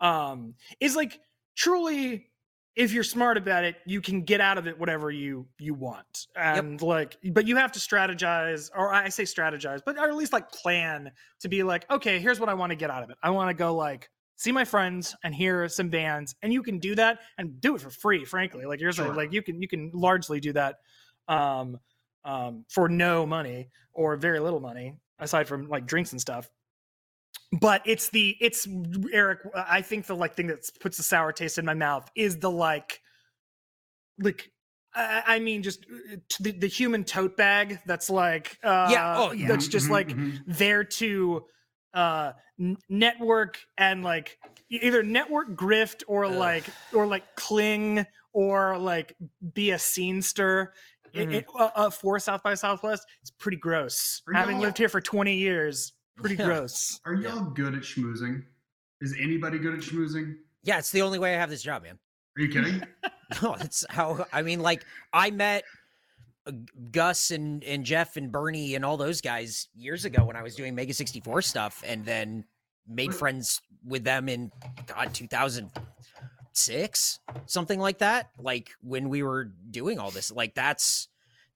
Um, 0.00 0.54
is 0.80 0.96
like 0.96 1.20
truly, 1.56 2.26
if 2.74 2.92
you're 2.92 3.04
smart 3.04 3.36
about 3.36 3.64
it, 3.64 3.76
you 3.84 4.00
can 4.00 4.22
get 4.22 4.40
out 4.40 4.58
of 4.58 4.66
it 4.66 4.78
whatever 4.78 5.10
you 5.10 5.46
you 5.58 5.74
want, 5.74 6.26
and 6.36 6.80
like, 6.82 7.16
but 7.32 7.46
you 7.46 7.56
have 7.56 7.72
to 7.72 7.78
strategize, 7.78 8.70
or 8.74 8.92
I 8.92 9.08
say 9.08 9.24
strategize, 9.24 9.80
but 9.84 9.98
or 9.98 10.08
at 10.08 10.16
least 10.16 10.32
like 10.32 10.50
plan 10.50 11.10
to 11.40 11.48
be 11.48 11.62
like, 11.62 11.88
okay, 11.90 12.18
here's 12.18 12.40
what 12.40 12.48
I 12.48 12.54
want 12.54 12.70
to 12.70 12.76
get 12.76 12.90
out 12.90 13.02
of 13.02 13.10
it. 13.10 13.16
I 13.22 13.30
want 13.30 13.50
to 13.50 13.54
go 13.54 13.74
like 13.74 14.08
see 14.42 14.52
my 14.52 14.64
friends 14.64 15.14
and 15.22 15.34
hear 15.34 15.68
some 15.68 15.88
bands 15.88 16.34
and 16.42 16.52
you 16.52 16.62
can 16.62 16.78
do 16.78 16.94
that 16.94 17.20
and 17.38 17.60
do 17.60 17.74
it 17.76 17.80
for 17.80 17.90
free 17.90 18.24
frankly 18.24 18.64
like 18.66 18.80
you're 18.80 18.92
Sure. 18.92 19.14
like 19.14 19.32
you 19.32 19.42
can 19.42 19.62
you 19.62 19.68
can 19.68 19.90
largely 19.94 20.40
do 20.40 20.52
that 20.52 20.76
um 21.28 21.78
um 22.24 22.64
for 22.68 22.88
no 22.88 23.24
money 23.24 23.70
or 23.92 24.16
very 24.16 24.40
little 24.40 24.60
money 24.60 24.98
aside 25.18 25.46
from 25.46 25.68
like 25.68 25.86
drinks 25.86 26.12
and 26.12 26.20
stuff 26.20 26.50
but 27.60 27.82
it's 27.84 28.10
the 28.10 28.36
it's 28.40 28.66
eric 29.12 29.40
i 29.54 29.80
think 29.80 30.06
the 30.06 30.16
like 30.16 30.34
thing 30.34 30.48
that 30.48 30.58
puts 30.80 30.96
the 30.96 31.02
sour 31.02 31.32
taste 31.32 31.58
in 31.58 31.64
my 31.64 31.74
mouth 31.74 32.08
is 32.16 32.38
the 32.38 32.50
like 32.50 33.00
like 34.18 34.50
I 34.94 35.22
I 35.26 35.38
mean, 35.38 35.62
just 35.62 35.86
uh, 35.86 36.16
the, 36.40 36.52
the 36.52 36.66
human 36.66 37.04
tote 37.04 37.36
bag 37.36 37.78
that's 37.86 38.10
like, 38.10 38.58
uh, 38.62 38.88
Yeah, 38.90 39.14
oh, 39.16 39.32
yeah. 39.32 39.48
that's 39.48 39.68
just 39.68 39.88
Mhm, 39.88 39.92
like 39.92 40.08
mhm. 40.08 40.42
there 40.46 40.84
to 40.84 41.46
uh 41.94 42.32
n- 42.58 42.76
network 42.88 43.58
and 43.78 44.02
like 44.02 44.38
either 44.70 45.02
network 45.02 45.54
grift 45.54 46.02
or 46.08 46.24
Ugh. 46.26 46.32
like 46.32 46.64
or 46.94 47.06
like 47.06 47.36
cling 47.36 48.04
or 48.32 48.78
like 48.78 49.14
be 49.54 49.70
a 49.72 49.76
scenester 49.76 50.68
It- 51.12 51.28
Mhm. 51.28 51.34
it, 51.34 51.46
uh, 51.58 51.70
uh, 51.74 51.90
for 51.90 52.18
south 52.18 52.42
by 52.42 52.54
southwest 52.54 53.06
it's 53.20 53.30
pretty 53.30 53.58
gross 53.58 54.22
Are 54.28 54.32
having 54.34 54.56
y'all- 54.56 54.62
lived 54.64 54.78
here 54.78 54.88
for 54.88 55.00
20 55.00 55.34
years 55.36 55.92
pretty 56.16 56.36
Yeah. 56.36 56.46
gross 56.46 57.00
Are 57.04 57.14
y'all 57.14 57.44
good 57.50 57.74
at 57.74 57.82
schmoozing? 57.82 58.44
Is 59.00 59.14
anybody 59.20 59.58
good 59.58 59.74
at 59.74 59.80
schmoozing? 59.80 60.36
Yeah, 60.62 60.78
it's 60.78 60.90
the 60.92 61.02
only 61.02 61.18
way 61.18 61.34
I 61.34 61.38
have 61.38 61.50
this 61.50 61.62
job, 61.62 61.82
man. 61.82 61.98
Are 62.38 62.42
you 62.42 62.48
kidding? 62.48 62.82
No, 63.42 63.56
that's 63.58 63.82
how 63.88 64.26
I 64.32 64.42
mean. 64.42 64.60
Like 64.60 64.84
I 65.14 65.30
met 65.30 65.64
Uh, 66.46 66.52
Gus 66.90 67.30
and 67.30 67.62
and 67.64 67.84
Jeff 67.84 68.16
and 68.16 68.32
Bernie 68.32 68.74
and 68.74 68.84
all 68.84 68.96
those 68.96 69.20
guys 69.20 69.68
years 69.74 70.04
ago 70.04 70.24
when 70.24 70.34
I 70.36 70.42
was 70.42 70.54
doing 70.56 70.74
Mega 70.74 70.92
sixty 70.92 71.20
four 71.20 71.40
stuff, 71.42 71.82
and 71.86 72.04
then 72.04 72.44
made 72.88 73.14
friends 73.14 73.60
with 73.84 74.02
them 74.04 74.28
in 74.28 74.50
God 74.86 75.14
two 75.14 75.28
thousand 75.28 75.70
six, 76.52 77.20
something 77.46 77.78
like 77.78 77.98
that. 77.98 78.30
Like 78.38 78.70
when 78.82 79.08
we 79.08 79.22
were 79.22 79.52
doing 79.70 79.98
all 79.98 80.10
this, 80.10 80.30
like 80.32 80.54
that's 80.54 81.08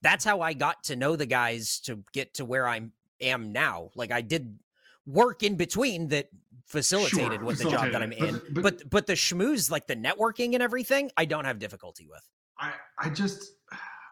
that's 0.03 0.25
how 0.25 0.41
I 0.41 0.53
got 0.53 0.85
to 0.85 0.97
know 0.97 1.17
the 1.17 1.27
guys 1.27 1.81
to 1.81 2.03
get 2.13 2.35
to 2.35 2.45
where 2.45 2.69
I 2.69 2.83
am 3.21 3.53
now. 3.53 3.91
Like 3.95 4.13
I 4.13 4.21
did 4.21 4.59
work 5.07 5.43
in 5.43 5.57
between 5.57 6.09
that 6.09 6.29
facilitated 6.65 7.39
Sure, 7.41 7.45
with 7.45 7.59
the 7.59 7.71
job 7.71 7.93
that 7.93 8.03
I'm 8.03 8.13
in. 8.13 8.35
but- 8.35 8.55
But, 8.55 8.63
but- 8.63 8.91
but 8.91 9.07
the 9.07 9.13
schmooze, 9.15 9.71
like 9.71 9.87
the 9.87 9.95
networking 9.97 10.55
and 10.55 10.63
everything, 10.63 11.11
I 11.17 11.25
don't 11.25 11.45
have 11.45 11.59
difficulty 11.59 12.07
with. 12.09 12.23
I 12.59 12.73
I 12.99 13.11
just 13.11 13.53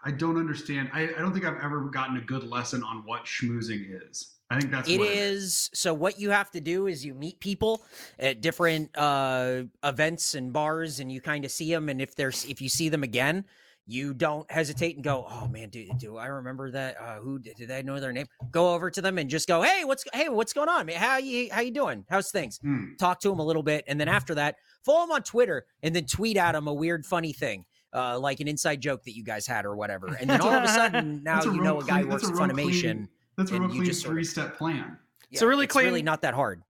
I 0.05 0.11
don't 0.11 0.37
understand. 0.37 0.91
I, 0.93 1.05
I 1.05 1.19
don't 1.19 1.33
think 1.33 1.47
I've 1.47 1.63
ever 1.63 1.81
gotten 1.83 2.17
a 2.19 2.21
good 2.21 2.45
lesson 2.45 2.83
on 2.83 2.99
what 3.07 3.25
schmoozing 3.25 3.87
is. 4.09 4.35
I 4.51 4.61
think 4.61 4.71
that's 4.71 4.89
It 4.89 5.01
is. 5.01 5.71
So 5.73 5.95
what 5.95 6.21
you 6.21 6.31
have 6.31 6.51
to 6.51 6.61
do 6.61 6.87
is 6.87 7.05
you 7.05 7.15
meet 7.15 7.41
people 7.41 7.83
at 8.19 8.41
different 8.41 8.97
uh 8.97 9.63
events 9.83 10.35
and 10.35 10.53
bars 10.53 11.01
and 11.01 11.11
you 11.11 11.21
kind 11.21 11.45
of 11.45 11.51
see 11.51 11.73
them 11.73 11.89
and 11.89 12.01
if 12.01 12.15
there's 12.15 12.45
if 12.45 12.61
you 12.61 12.69
see 12.69 12.89
them 12.89 13.03
again 13.03 13.45
you 13.87 14.15
don't 14.15 14.51
hesitate 14.51 14.95
and 14.95 15.05
go 15.05 15.27
oh 15.29 15.47
man 15.49 15.69
do, 15.69 15.87
do 15.99 16.17
i 16.17 16.27
remember 16.27 16.71
that? 16.71 16.97
Uh 17.01 17.17
who 17.17 17.39
did, 17.39 17.57
did 17.57 17.71
i 17.71 17.81
know 17.83 17.99
their 17.99 18.13
name? 18.13 18.27
Go 18.51 18.75
over 18.75 18.91
to 18.91 19.01
them 19.01 19.17
and 19.19 19.31
just 19.31 19.49
go 19.49 19.63
hey 19.63 19.85
what's 19.85 20.05
hey 20.13 20.29
what's 20.29 20.53
going 20.53 20.69
on 20.69 20.89
how 20.89 21.17
you 21.17 21.49
how 21.51 21.63
you 21.63 21.73
doing? 21.73 22.05
How's 22.09 22.31
things? 22.31 22.59
Hmm. 22.63 22.95
talk 22.99 23.21
to 23.21 23.31
them 23.31 23.39
a 23.39 23.45
little 23.45 23.63
bit 23.63 23.85
and 23.89 23.99
then 23.99 24.09
after 24.09 24.35
that 24.35 24.57
follow 24.85 25.07
them 25.07 25.13
on 25.13 25.23
twitter 25.23 25.65
and 25.83 25.97
then 25.97 26.05
tweet 26.05 26.37
at 26.37 26.53
them 26.53 26.69
a 26.69 26.75
weird 26.75 27.07
funny 27.07 27.33
thing 27.33 27.65
uh, 27.95 28.19
like 28.19 28.41
an 28.41 28.49
inside 28.49 28.81
joke 28.81 29.03
that 29.05 29.15
you 29.17 29.23
guys 29.23 29.47
had 29.47 29.65
or 29.65 29.77
whatever 29.77 30.09
and 30.21 30.29
then 30.29 30.41
all 30.41 30.53
of 30.53 30.65
a 30.65 30.69
sudden 30.69 31.23
now 31.23 31.41
a 31.41 31.45
you 31.45 31.61
know 31.63 31.81
a 31.81 31.85
guy 31.85 32.01
clean- 32.01 32.09
works 32.11 32.25
at 32.29 32.35
funimation 32.35 32.81
clean- 32.81 33.09
That's 33.37 33.51
a 33.51 33.55
and 33.55 33.65
real 33.67 33.71
you 33.75 33.81
clean 33.81 33.87
just 33.87 34.01
sort 34.03 34.11
of- 34.13 34.15
three 34.17 34.25
step 34.25 34.59
plan. 34.59 34.99
It's 35.31 35.43
a 35.43 35.47
really 35.47 35.65
it's 35.65 35.75
really 35.77 36.03
not 36.03 36.23
that 36.23 36.35
hard 36.35 36.63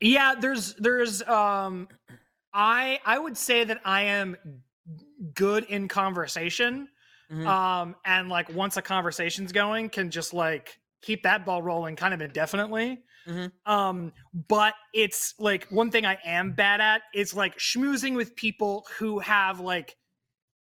Yeah, 0.00 0.34
there's 0.38 0.74
there's 0.74 1.22
um 1.22 1.88
I 2.52 3.00
I 3.04 3.18
would 3.18 3.36
say 3.36 3.64
that 3.64 3.80
I 3.84 4.02
am 4.02 4.36
good 5.34 5.64
in 5.64 5.88
conversation. 5.88 6.88
Mhm. 7.30 7.46
Um 7.46 7.96
and 8.04 8.28
like 8.28 8.48
once 8.54 8.76
a 8.76 8.82
conversation's 8.82 9.52
going 9.52 9.88
can 9.90 10.10
just 10.10 10.34
like 10.34 10.78
keep 11.02 11.22
that 11.24 11.44
ball 11.44 11.62
rolling 11.62 11.96
kind 11.96 12.14
of 12.14 12.20
indefinitely. 12.20 13.02
Mhm. 13.26 13.50
Um 13.66 14.12
but 14.48 14.74
it's 14.92 15.34
like 15.38 15.66
one 15.70 15.90
thing 15.90 16.04
I 16.06 16.18
am 16.24 16.52
bad 16.52 16.80
at 16.80 17.02
is 17.14 17.34
like 17.34 17.56
schmoozing 17.58 18.14
with 18.14 18.36
people 18.36 18.86
who 18.98 19.18
have 19.20 19.60
like 19.60 19.96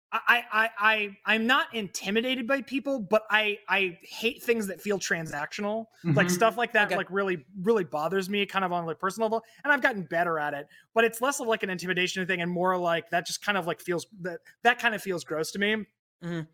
I, 0.10 0.43
I, 0.52 0.70
I, 0.80 1.17
I'm 1.26 1.46
not 1.48 1.74
intimidated 1.76 2.48
by 2.48 2.62
people, 2.62 2.98
but 3.00 3.24
I, 3.30 3.60
I 3.67 4.00
hate 4.02 4.41
things 4.41 4.67
that 4.67 4.80
feel 4.82 4.98
transactional 5.00 5.88
like 6.04 6.28
Mhm. 6.28 6.32
stuff 6.32 6.58
like 6.58 6.72
that 6.74 6.88
Okay. 6.88 6.96
like 6.96 7.08
really 7.12 7.46
really 7.62 7.84
bothers 7.84 8.30
me 8.30 8.46
kind 8.46 8.63
of 8.63 8.72
on 8.72 8.86
like 8.86 9.00
personal 9.00 9.28
level 9.28 9.43
and 9.63 9.74
i've 9.74 9.82
gotten 9.82 10.04
better 10.04 10.39
at 10.39 10.54
it 10.54 10.67
but 10.93 11.04
it's 11.04 11.20
less 11.22 11.39
of 11.41 11.48
like 11.48 11.63
an 11.63 11.70
intimidation 11.70 12.26
thing 12.26 12.41
and 12.41 12.50
more 12.50 12.78
like 12.78 13.10
that 13.10 13.26
just 13.26 13.43
kind 13.43 13.58
of 13.58 13.67
like 13.67 13.82
feels 13.82 14.06
that 14.22 14.39
that 14.63 14.80
kind 14.80 14.96
of 14.96 15.02
feels 15.02 15.24
gross 15.26 15.52
to 15.52 15.60
me 15.60 15.86
Mhm. 16.24 16.48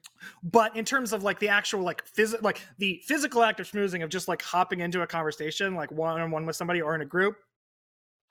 but 0.43 0.75
in 0.75 0.83
terms 0.85 1.13
of 1.13 1.23
like 1.23 1.39
the 1.39 1.49
actual 1.49 1.81
like 1.83 2.03
phys- 2.05 2.41
like 2.41 2.61
the 2.79 3.01
physical 3.05 3.43
act 3.43 3.59
of 3.59 3.69
schmoozing 3.69 4.03
of 4.03 4.09
just 4.09 4.27
like 4.27 4.41
hopping 4.41 4.79
into 4.79 5.01
a 5.03 5.07
conversation 5.07 5.75
like 5.75 5.91
one 5.91 6.19
on 6.19 6.31
one 6.31 6.45
with 6.45 6.55
somebody 6.55 6.81
or 6.81 6.95
in 6.95 7.01
a 7.01 7.05
group 7.05 7.35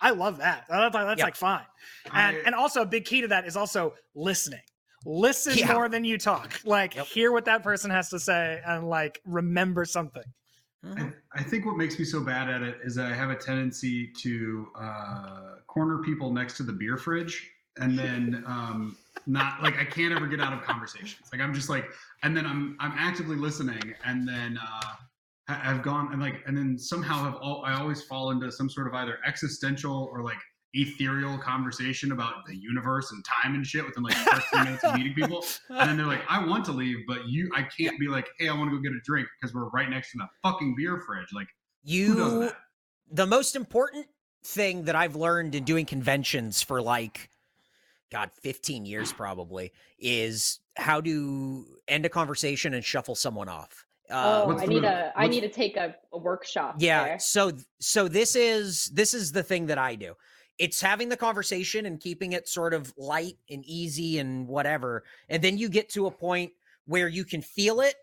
i 0.01 0.11
love 0.11 0.39
that 0.39 0.67
that's, 0.69 0.93
that's 0.95 1.19
Yeah. 1.19 1.25
like 1.25 1.37
fine 1.37 1.67
and 2.13 2.37
I- 2.37 2.41
and 2.47 2.55
also 2.55 2.83
a 2.83 2.87
big 2.87 3.05
key 3.05 3.21
to 3.23 3.29
that 3.29 3.47
is 3.47 3.57
also 3.57 3.95
listening 4.15 4.61
listen 5.05 5.57
Yeah. 5.59 5.73
more 5.73 5.89
than 5.89 6.05
you 6.05 6.19
talk 6.19 6.61
like 6.65 6.95
Yep. 6.95 7.07
hear 7.07 7.33
what 7.33 7.45
that 7.47 7.63
person 7.63 7.91
has 7.91 8.09
to 8.11 8.19
say 8.21 8.61
and 8.67 8.89
like 8.89 9.21
remember 9.25 9.85
something. 9.85 10.25
I, 10.97 11.13
I 11.33 11.43
think 11.45 11.65
what 11.65 11.77
makes 11.77 11.97
me 11.99 12.05
so 12.05 12.21
bad 12.21 12.49
at 12.49 12.63
it 12.63 12.79
is 12.85 12.99
I 12.99 13.13
have 13.13 13.31
a 13.31 13.37
tendency 13.37 14.09
to 14.23 14.67
uh, 14.77 15.55
corner 15.69 15.99
people 16.03 16.33
next 16.33 16.57
to 16.57 16.65
the 16.65 16.73
beer 16.73 16.97
fridge 16.97 17.51
and 17.79 17.97
then 17.99 18.43
um, 18.49 18.97
not 19.27 19.63
like 19.63 19.79
I 19.79 19.85
can't 19.85 20.13
ever 20.13 20.27
get 20.27 20.41
out 20.41 20.53
of 20.53 20.63
conversations. 20.63 21.29
Like 21.33 21.41
I'm 21.41 21.55
just 21.55 21.69
like, 21.69 21.87
and 22.25 22.37
then 22.37 22.45
I'm 22.47 22.77
I'm 22.81 22.93
actively 22.99 23.37
listening, 23.37 23.95
and 24.05 24.27
then 24.29 24.59
uh, 24.59 24.95
I- 25.49 25.71
I've 25.71 25.83
gone 25.83 26.13
and 26.13 26.21
like, 26.21 26.43
and 26.47 26.57
then 26.59 26.77
somehow 26.77 27.23
have 27.25 27.37
all 27.37 27.65
I 27.65 27.75
always 27.75 28.03
fall 28.03 28.33
into 28.33 28.51
some 28.51 28.69
sort 28.69 28.89
of 28.89 28.95
either 28.95 29.19
existential 29.25 30.09
or 30.13 30.23
like 30.25 30.39
ethereal 30.75 31.37
conversation 31.39 32.13
about 32.13 32.47
the 32.47 32.57
universe 32.57 33.13
and 33.13 33.25
time 33.25 33.55
and 33.55 33.67
shit 33.67 33.85
within 33.85 34.03
like 34.03 34.15
the 34.15 34.31
first 34.31 34.47
three 34.49 34.61
minutes 34.65 34.85
of 34.85 34.95
meeting 34.95 35.13
people. 35.15 35.45
And 35.69 35.91
then 35.91 35.97
they're 35.97 36.07
like, 36.07 36.23
I 36.29 36.45
want 36.47 36.65
to 36.67 36.73
leave, 36.73 36.99
but 37.07 37.27
you, 37.29 37.51
I 37.55 37.63
can't 37.63 37.99
be 38.01 38.09
like, 38.09 38.29
hey, 38.39 38.49
I 38.49 38.55
want 38.55 38.71
to 38.71 38.77
go 38.77 38.83
get 38.83 38.93
a 38.93 39.01
drink 39.05 39.29
because 39.41 39.55
we're 39.55 39.69
right 39.71 39.89
next 39.91 40.13
to 40.13 40.19
the 40.19 40.27
fucking 40.43 40.75
beer 40.77 41.03
fridge. 41.07 41.29
Like, 41.35 41.49
who 41.85 41.91
does 41.91 42.33
you 42.33 42.41
that? 42.41 42.57
the 43.11 43.27
most 43.27 43.55
important 43.57 44.07
thing 44.45 44.85
that 44.85 44.97
I've 44.97 45.15
learned 45.15 45.55
in 45.55 45.65
doing 45.65 45.87
conventions 45.87 46.63
for 46.63 46.81
like 46.83 47.29
god 48.11 48.31
15 48.43 48.85
years 48.85 49.11
probably 49.13 49.73
is 49.99 50.61
how 50.77 51.01
to 51.01 51.65
end 51.89 52.05
a 52.05 52.09
conversation 52.11 52.75
and 52.75 52.85
shuffle 52.85 53.15
someone 53.15 53.49
off. 53.49 53.87
Uh, 54.11 54.45
oh, 54.47 54.59
I 54.59 54.67
need 54.67 54.83
move? 54.83 54.85
a 54.85 55.13
I 55.17 55.23
What's- 55.23 55.31
need 55.35 55.41
to 55.43 55.49
take 55.49 55.77
a, 55.77 55.95
a 56.13 56.19
workshop. 56.19 56.75
yeah 56.79 57.05
there. 57.05 57.19
so 57.19 57.53
so 57.81 58.09
this 58.09 58.37
is 58.37 58.87
this 58.93 59.15
is 59.15 59.33
the 59.33 59.43
thing 59.43 59.67
that 59.67 59.79
i 59.79 59.95
do 59.95 60.15
it's 60.59 60.81
having 60.81 61.09
the 61.09 61.17
conversation 61.17 61.87
and 61.87 62.01
keeping 62.01 62.33
it 62.33 62.47
sort 62.47 62.75
of 62.75 62.93
light 62.97 63.37
and 63.51 63.65
easy 63.65 64.19
and 64.19 64.47
whatever 64.47 65.03
and 65.29 65.43
then 65.43 65.57
you 65.59 65.69
get 65.69 65.89
to 65.89 66.07
a 66.07 66.11
point 66.11 66.53
where 66.87 67.09
you 67.09 67.25
can 67.25 67.41
feel 67.41 67.81
it 67.81 67.95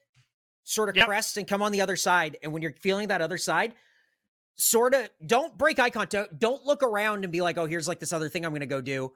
sort 0.63 0.89
of 0.89 0.95
Yep. 0.95 1.05
crest 1.07 1.37
and 1.37 1.47
come 1.47 1.61
on 1.61 1.71
the 1.71 1.81
other 1.81 1.95
side 1.95 2.37
and 2.43 2.51
when 2.51 2.61
you're 2.61 2.73
feeling 2.73 3.07
that 3.09 3.21
other 3.21 3.37
side 3.37 3.73
sort 4.55 4.93
of 4.93 5.09
don't 5.25 5.57
break 5.57 5.79
eye 5.79 5.89
contact 5.89 6.37
don't 6.39 6.65
look 6.65 6.83
around 6.83 7.23
and 7.23 7.31
be 7.31 7.41
like 7.41 7.57
oh 7.57 7.65
here's 7.65 7.87
like 7.87 7.99
this 7.99 8.11
other 8.13 8.29
thing 8.29 8.45
i'm 8.45 8.51
going 8.51 8.59
to 8.59 8.65
go 8.65 8.81
do 8.81 9.11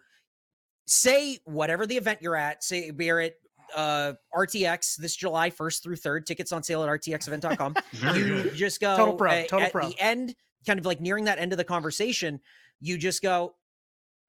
say 0.85 1.39
whatever 1.45 1.85
the 1.87 1.97
event 1.97 2.19
you're 2.21 2.35
at 2.35 2.63
say 2.63 2.91
we're 2.91 3.19
at 3.19 3.33
uh 3.75 4.13
rtx 4.35 4.95
this 4.97 5.15
july 5.15 5.49
1st 5.49 5.81
through 5.81 5.95
3rd 5.95 6.25
tickets 6.25 6.51
on 6.51 6.61
sale 6.63 6.83
at 6.83 6.89
rtxevent.com 6.89 7.75
you 8.15 8.51
just 8.51 8.79
go 8.79 8.95
Total 8.95 9.13
pro, 9.15 9.41
total 9.43 9.61
at 9.65 9.71
pro. 9.71 9.87
the 9.89 9.99
end 9.99 10.35
kind 10.65 10.79
of 10.79 10.85
like 10.85 11.01
nearing 11.01 11.25
that 11.25 11.39
end 11.39 11.51
of 11.51 11.57
the 11.57 11.63
conversation, 11.65 12.39
you 12.83 12.97
just 12.97 13.21
go, 13.21 13.55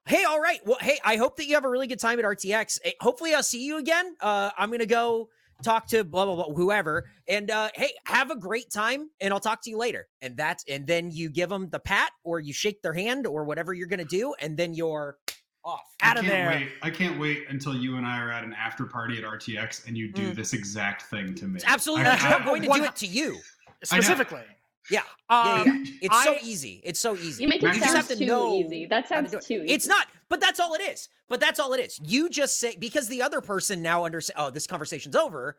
Hey, 0.07 0.25
all 0.25 0.39
right. 0.39 0.61
Well, 0.67 0.77
hey, 0.83 0.99
I 1.03 1.17
hope 1.17 1.37
that 1.39 1.47
you 1.47 1.55
have 1.55 1.65
a 1.65 1.69
really 1.71 1.87
good 1.87 1.99
time 1.99 2.19
at 2.19 2.27
RTX. 2.27 2.79
Eh, 2.85 2.91
Hopefully, 3.01 3.35
I'll 3.35 3.43
see 3.43 3.65
you 3.65 3.79
again. 3.79 4.15
Uh, 4.21 4.51
I'm 4.59 4.71
gonna 4.71 4.85
go 4.85 5.31
talk 5.63 5.87
to 5.89 6.05
blah 6.05 6.27
blah 6.27 6.35
blah 6.35 6.55
whoever, 6.55 7.09
and 7.27 7.51
uh, 7.51 7.71
hey, 7.75 7.91
have 8.05 8.31
a 8.31 8.37
great 8.37 8.71
time, 8.71 9.09
and 9.23 9.33
I'll 9.33 9.41
talk 9.41 9.63
to 9.63 9.71
you 9.71 9.79
later. 9.79 10.07
And 10.21 10.37
that's 10.37 10.63
and 10.69 10.87
then 10.87 11.11
you 11.11 11.31
give 11.31 11.49
them 11.49 11.71
the 11.71 11.79
pat, 11.79 12.11
or 12.23 12.39
you 12.39 12.53
shake 12.53 12.83
their 12.83 12.93
hand, 12.93 13.27
or 13.27 13.45
whatever 13.45 13.73
you're 13.73 13.89
gonna 13.89 14.05
do, 14.05 14.35
and 14.41 14.59
then 14.59 14.75
you're 14.75 15.17
off. 15.65 15.81
Out 16.03 16.19
of 16.19 16.27
there. 16.27 16.49
Wait. 16.51 16.69
I 16.83 16.91
can't 16.91 17.19
wait 17.19 17.45
until 17.49 17.75
you 17.75 17.97
and 17.97 18.05
I 18.05 18.21
are 18.21 18.31
at 18.31 18.45
an 18.45 18.53
after 18.53 18.85
party 18.85 19.17
at 19.17 19.25
RTX 19.25 19.87
and 19.89 19.97
you 19.97 20.13
do 20.13 20.33
Mm. 20.33 20.35
this 20.35 20.53
exact 20.53 21.05
thing 21.05 21.35
to 21.37 21.47
me. 21.47 21.55
It's 21.57 21.65
absolutely 21.67 22.05
I, 22.05 22.17
I'm 22.17 22.45
going 22.45 22.61
to 22.61 22.69
do 22.69 22.85
it 22.85 22.95
to 22.97 23.07
you. 23.07 23.39
Specifically. 23.83 24.43
Yeah. 24.91 25.01
Um, 25.31 25.47
yeah, 25.47 25.65
yeah. 25.65 25.85
It's 26.03 26.25
so 26.25 26.37
easy. 26.43 26.81
It's 26.85 27.01
so 27.01 27.17
easy. 27.17 27.43
You 27.45 27.49
make 27.49 27.63
it 27.63 27.67
You 27.67 27.73
just 27.81 27.85
sound 27.85 27.97
have 27.97 28.09
to 28.09 28.17
too 28.17 28.27
know 28.27 28.55
easy. 28.57 28.87
That 28.87 29.07
how 29.09 29.21
to 29.23 29.29
sounds 29.29 29.47
too 29.47 29.63
easy. 29.65 29.73
It's 29.75 29.87
not, 29.87 30.07
but 30.29 30.41
that's 30.41 30.61
all 30.61 30.75
it 30.75 30.83
is. 30.83 31.09
But 31.29 31.41
that's 31.41 31.59
all 31.59 31.73
it 31.73 31.81
is. 31.81 31.99
You 32.03 32.29
just 32.29 32.61
say 32.61 32.77
because 32.79 33.09
the 33.09 33.23
other 33.23 33.41
person 33.41 33.81
now 33.81 34.05
understands. 34.05 34.39
Oh, 34.39 34.51
this 34.51 34.67
conversation's 34.67 35.17
over, 35.17 35.57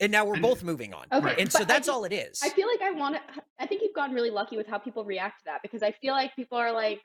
and 0.00 0.10
now 0.10 0.24
we're 0.24 0.40
both 0.40 0.64
moving 0.64 0.92
on. 0.94 1.06
Okay, 1.12 1.24
Right. 1.26 1.38
And 1.38 1.50
so 1.50 1.60
but 1.60 1.70
I 1.70 1.74
that's 1.74 1.86
just- 1.86 1.94
all 1.96 2.04
it 2.04 2.12
is. 2.12 2.40
I 2.42 2.48
feel 2.50 2.66
like 2.66 2.82
I 2.82 2.90
want 2.90 3.14
to. 3.14 3.20
I 3.60 3.66
think 3.66 3.82
you've 3.82 3.94
gotten 3.94 4.14
really 4.14 4.30
lucky 4.30 4.56
with 4.56 4.66
how 4.66 4.78
people 4.78 5.04
react 5.04 5.38
to 5.40 5.44
that 5.46 5.62
because 5.62 5.82
I 5.84 5.92
feel 5.92 6.12
like 6.14 6.34
people 6.34 6.58
are 6.58 6.72
like, 6.72 7.00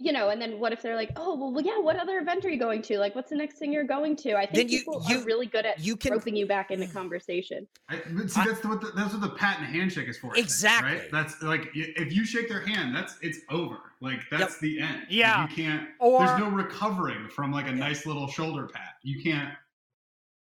you 0.00 0.12
know, 0.12 0.28
and 0.28 0.40
then 0.40 0.60
what 0.60 0.72
if 0.72 0.80
they're 0.80 0.94
like, 0.94 1.10
oh, 1.16 1.34
well, 1.34 1.52
well, 1.52 1.64
yeah, 1.64 1.78
what 1.78 1.96
other 1.96 2.18
event 2.18 2.44
are 2.44 2.48
you 2.48 2.58
going 2.58 2.80
to? 2.82 2.98
Like, 2.98 3.16
what's 3.16 3.30
the 3.30 3.36
next 3.36 3.58
thing 3.58 3.72
you're 3.72 3.82
going 3.82 4.14
to? 4.16 4.34
I 4.36 4.46
think 4.46 4.70
you- 4.70 4.78
people 4.78 5.04
you- 5.08 5.18
are 5.20 5.24
really 5.24 5.46
good 5.46 5.66
at 5.66 5.80
you 5.80 5.96
can- 5.96 6.12
roping 6.12 6.36
you 6.36 6.46
back 6.46 6.70
into 6.70 6.86
conversation. 6.92 7.66
I, 7.88 8.00
but 8.12 8.30
see, 8.30 8.40
I- 8.40 8.46
that's 8.46 8.64
what 8.64 8.80
the, 8.80 8.92
that's 8.94 9.12
what 9.12 9.22
the 9.22 9.30
pat 9.30 9.58
and 9.58 9.66
handshake 9.66 10.08
is 10.08 10.16
for. 10.16 10.28
I 10.30 10.34
think, 10.34 10.44
Exactly. 10.46 10.92
right? 10.92 11.10
That's 11.10 11.42
like 11.42 11.68
if 11.74 12.12
you 12.12 12.24
shake 12.24 12.48
their 12.48 12.64
hand, 12.64 12.94
that's 12.94 13.16
it's 13.22 13.38
over. 13.50 13.78
Like 14.00 14.20
that's 14.30 14.58
the 14.60 14.78
end. 14.80 14.98
Like, 15.00 15.06
Yeah. 15.10 15.48
you 15.48 15.54
can't. 15.56 15.88
Or- 15.98 16.24
there's 16.24 16.38
no 16.38 16.48
recovering 16.48 17.28
from 17.28 17.50
like 17.50 17.66
a 17.66 17.72
nice 17.72 18.06
little 18.06 18.28
shoulder 18.28 18.68
pat. 18.72 18.94
You 19.02 19.20
can't. 19.22 19.52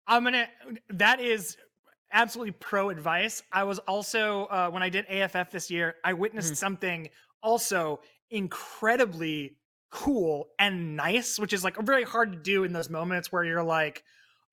I'm 0.08 0.24
gonna. 0.24 0.48
That 0.90 1.20
is 1.20 1.56
absolutely 2.12 2.52
pro 2.52 2.90
advice. 2.90 3.42
I 3.52 3.62
was 3.62 3.78
also 3.80 4.46
uh, 4.46 4.68
when 4.70 4.82
I 4.82 4.88
did 4.88 5.06
AFF 5.08 5.50
this 5.52 5.70
year, 5.70 5.94
I 6.04 6.12
witnessed 6.12 6.52
Mhm. 6.54 6.56
something 6.56 7.08
also 7.42 8.00
incredibly 8.34 9.56
cool 9.90 10.48
and 10.58 10.96
nice, 10.96 11.38
which 11.38 11.52
is 11.52 11.64
like 11.64 11.76
very 11.78 12.04
hard 12.04 12.32
to 12.32 12.38
do 12.38 12.64
in 12.64 12.72
those 12.72 12.90
moments 12.90 13.30
where 13.32 13.44
you're 13.44 13.62
like, 13.64 14.04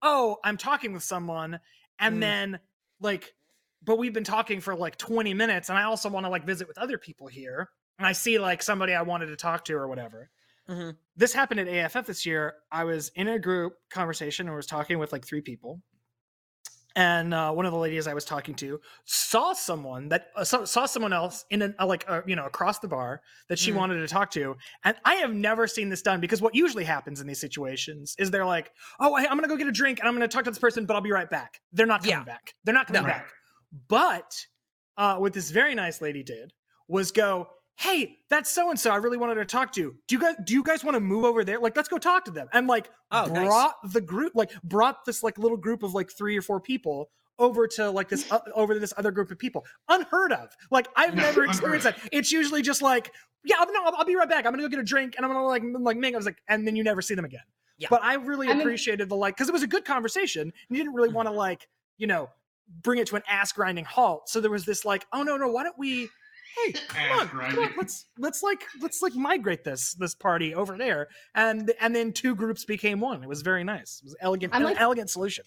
"Oh, 0.01 0.38
I'm 0.43 0.57
talking 0.57 0.93
with 0.93 1.03
someone," 1.03 1.59
and 1.99 2.15
Mm. 2.17 2.21
then 2.21 2.59
like, 2.99 3.34
but 3.82 3.97
we've 3.97 4.13
been 4.13 4.23
talking 4.23 4.61
for 4.61 4.75
like 4.75 4.97
20 4.97 5.34
minutes, 5.34 5.69
and 5.69 5.77
I 5.77 5.84
also 5.84 6.09
want 6.09 6.25
to 6.25 6.29
like 6.29 6.45
visit 6.45 6.67
with 6.67 6.77
other 6.77 6.97
people 6.97 7.27
here, 7.27 7.69
and 7.97 8.07
I 8.07 8.11
see 8.13 8.39
like 8.39 8.61
somebody 8.63 8.93
I 8.93 9.01
wanted 9.03 9.27
to 9.27 9.36
talk 9.36 9.65
to 9.65 9.73
or 9.73 9.88
whatever 9.88 10.29
Mhm. 10.67 10.97
this 11.15 11.34
happened 11.34 11.59
at 11.59 11.67
AFF 11.67 12.07
this 12.07 12.25
year. 12.25 12.55
I 12.71 12.84
was 12.86 13.09
in 13.09 13.27
a 13.27 13.39
group 13.39 13.75
conversation 13.89 14.47
and 14.47 14.55
was 14.55 14.65
talking 14.65 14.99
with 14.99 15.11
like 15.11 15.25
three 15.25 15.41
people. 15.41 15.82
And 16.96 17.34
uh, 17.34 17.52
one 17.54 17.66
of 17.66 17.72
the 17.72 17.78
ladies 17.78 18.06
I 18.06 18.14
was 18.14 18.26
talking 18.26 18.54
to 18.56 18.80
saw 19.06 19.54
someone 19.54 20.10
that 20.10 20.28
uh, 20.36 20.44
saw, 20.44 20.66
saw 20.66 20.86
someone 20.86 21.14
else 21.14 21.46
in 21.50 21.62
an, 21.62 21.74
uh, 21.80 21.86
like 21.86 22.04
uh, 22.08 22.22
you 22.26 22.36
know 22.36 22.46
across 22.46 22.80
the 22.80 22.88
bar 22.88 23.22
that 23.48 23.58
she 23.58 23.72
Mhm. 23.72 23.76
wanted 23.76 24.00
to 24.02 24.08
talk 24.08 24.30
to, 24.32 24.58
and 24.84 24.98
I 25.06 25.16
have 25.16 25.34
never 25.34 25.68
seen 25.68 25.88
this 25.89 26.02
done 26.02 26.20
because 26.20 26.42
what 26.42 26.54
usually 26.54 26.84
happens 26.84 27.22
in 27.22 27.28
these 27.28 27.39
situations 27.39 28.16
is 28.20 28.30
they're 28.30 28.46
like, 28.46 28.72
"Oh, 29.00 29.16
hey, 29.16 29.26
I'm 29.30 29.38
gonna 29.38 29.48
go 29.48 29.56
get 29.56 29.68
a 29.68 29.72
drink 29.72 30.00
and 30.00 30.08
I'm 30.08 30.14
gonna 30.16 30.28
talk 30.28 30.44
to 30.44 30.52
this 30.52 30.60
person, 30.60 30.86
but 30.86 30.96
I'll 30.96 31.02
be 31.02 31.12
right 31.12 31.30
back." 31.30 31.62
They're 31.72 31.86
not 31.86 32.02
coming 32.02 32.18
Yeah. 32.20 32.24
back. 32.26 32.54
They're 32.66 32.74
not 32.76 32.88
coming 32.88 33.04
No. 33.04 33.08
back. 33.08 33.32
But 33.88 34.46
uh, 34.98 35.16
what 35.18 35.32
this 35.34 35.50
very 35.50 35.76
nice 35.76 36.02
lady 36.02 36.24
did 36.24 36.52
was 36.89 37.12
go, 37.14 37.48
"Hey, 37.82 38.17
that's 38.29 38.49
so 38.51 38.69
and 38.69 38.79
so. 38.79 38.91
I 38.91 38.97
really 38.97 39.17
wanted 39.17 39.36
to 39.36 39.45
talk 39.45 39.71
to. 39.73 39.82
you. 39.82 39.95
Do 40.07 40.15
you 40.15 40.21
guys 40.21 40.36
do 40.43 40.53
you 40.53 40.63
guys 40.63 40.84
want 40.84 40.95
to 40.95 40.99
move 41.01 41.25
over 41.25 41.43
there? 41.43 41.59
Like, 41.59 41.75
let's 41.75 41.89
go 41.89 41.97
talk 41.97 42.25
to 42.25 42.32
them." 42.32 42.47
And 42.53 42.67
like 42.67 42.89
Oh, 43.11 43.25
nice. 43.25 43.47
brought 43.47 43.75
the 43.91 44.01
group, 44.01 44.34
like 44.36 44.51
brought 44.63 45.03
this 45.05 45.23
like 45.23 45.38
little 45.38 45.57
group 45.57 45.84
of 45.84 45.93
like 45.93 46.11
three 46.11 46.38
or 46.38 46.41
four 46.41 46.59
people 46.59 47.09
over 47.39 47.67
to 47.67 47.89
like 47.89 48.07
this 48.07 48.32
uh, 48.32 48.39
over 48.53 48.73
to 48.75 48.79
this 48.79 48.93
other 48.97 49.11
group 49.11 49.32
of 49.32 49.39
people. 49.39 49.65
Unheard 49.89 50.32
of. 50.32 50.49
Like 50.69 50.88
I've 50.95 51.15
No, 51.15 51.23
never 51.23 51.43
experienced 51.45 51.86
that. 51.86 51.97
It's 52.11 52.32
usually 52.32 52.61
just 52.61 52.82
like, 52.84 53.11
yeah, 53.43 53.55
I'll, 53.59 53.65
no, 53.73 53.84
I'll, 53.86 53.95
I'll 53.97 54.05
be 54.05 54.15
right 54.15 54.29
back. 54.29 54.45
I'm 54.45 54.51
gonna 54.51 54.61
go 54.63 54.69
get 54.69 54.79
a 54.79 54.84
drink 54.84 55.15
and 55.17 55.25
I'm 55.25 55.32
gonna 55.32 55.45
like 55.45 55.63
like 55.79 55.97
Ming. 55.97 56.13
I 56.13 56.17
was 56.17 56.25
like, 56.27 56.38
and 56.47 56.67
then 56.67 56.75
you 56.75 56.84
never 56.84 57.01
see 57.01 57.15
them 57.15 57.25
again. 57.25 57.41
Yeah. 57.79 57.88
But 57.89 58.03
I 58.03 58.13
really 58.15 58.47
I 58.47 58.51
mean- 58.53 58.61
appreciated 58.61 59.09
the 59.09 59.15
like 59.15 59.36
because 59.36 59.49
it 59.49 59.53
was 59.53 59.63
a 59.63 59.67
good 59.67 59.86
conversation. 59.86 60.41
And 60.43 60.53
you 60.69 60.77
didn't 60.77 60.93
really 60.93 61.09
Mhm. 61.09 61.13
want 61.13 61.27
to 61.29 61.34
like 61.34 61.67
you 61.97 62.05
know 62.05 62.29
bring 62.84 62.99
it 62.99 63.07
to 63.07 63.15
an 63.15 63.23
ass 63.27 63.51
grinding 63.51 63.86
halt. 63.86 64.29
So 64.29 64.39
there 64.39 64.51
was 64.51 64.65
this 64.65 64.86
like, 64.86 65.05
oh 65.11 65.23
no 65.23 65.36
no, 65.36 65.47
why 65.47 65.63
don't 65.63 65.77
we? 65.79 66.09
Hey, 66.58 66.72
come 66.88 67.20
on, 67.20 67.28
come 67.30 67.60
on, 67.64 67.74
let's 67.78 68.06
let's 68.18 68.43
like 68.43 68.64
let's 68.82 69.02
like 69.02 69.16
migrate 69.16 69.64
this 69.64 69.93
this 69.95 70.16
party 70.16 70.54
over 70.56 70.78
there, 70.78 71.08
and 71.36 71.72
and 71.80 71.95
then 71.95 72.12
two 72.14 72.36
groups 72.36 72.66
became 72.66 72.99
one. 72.99 73.24
It 73.24 73.30
was 73.30 73.41
very 73.41 73.64
nice. 73.64 73.99
It 74.04 74.06
was 74.06 74.16
elegant, 74.22 74.54
I'm 74.56 74.64
like- 74.64 74.80
elegant 74.80 75.10
solution. 75.10 75.45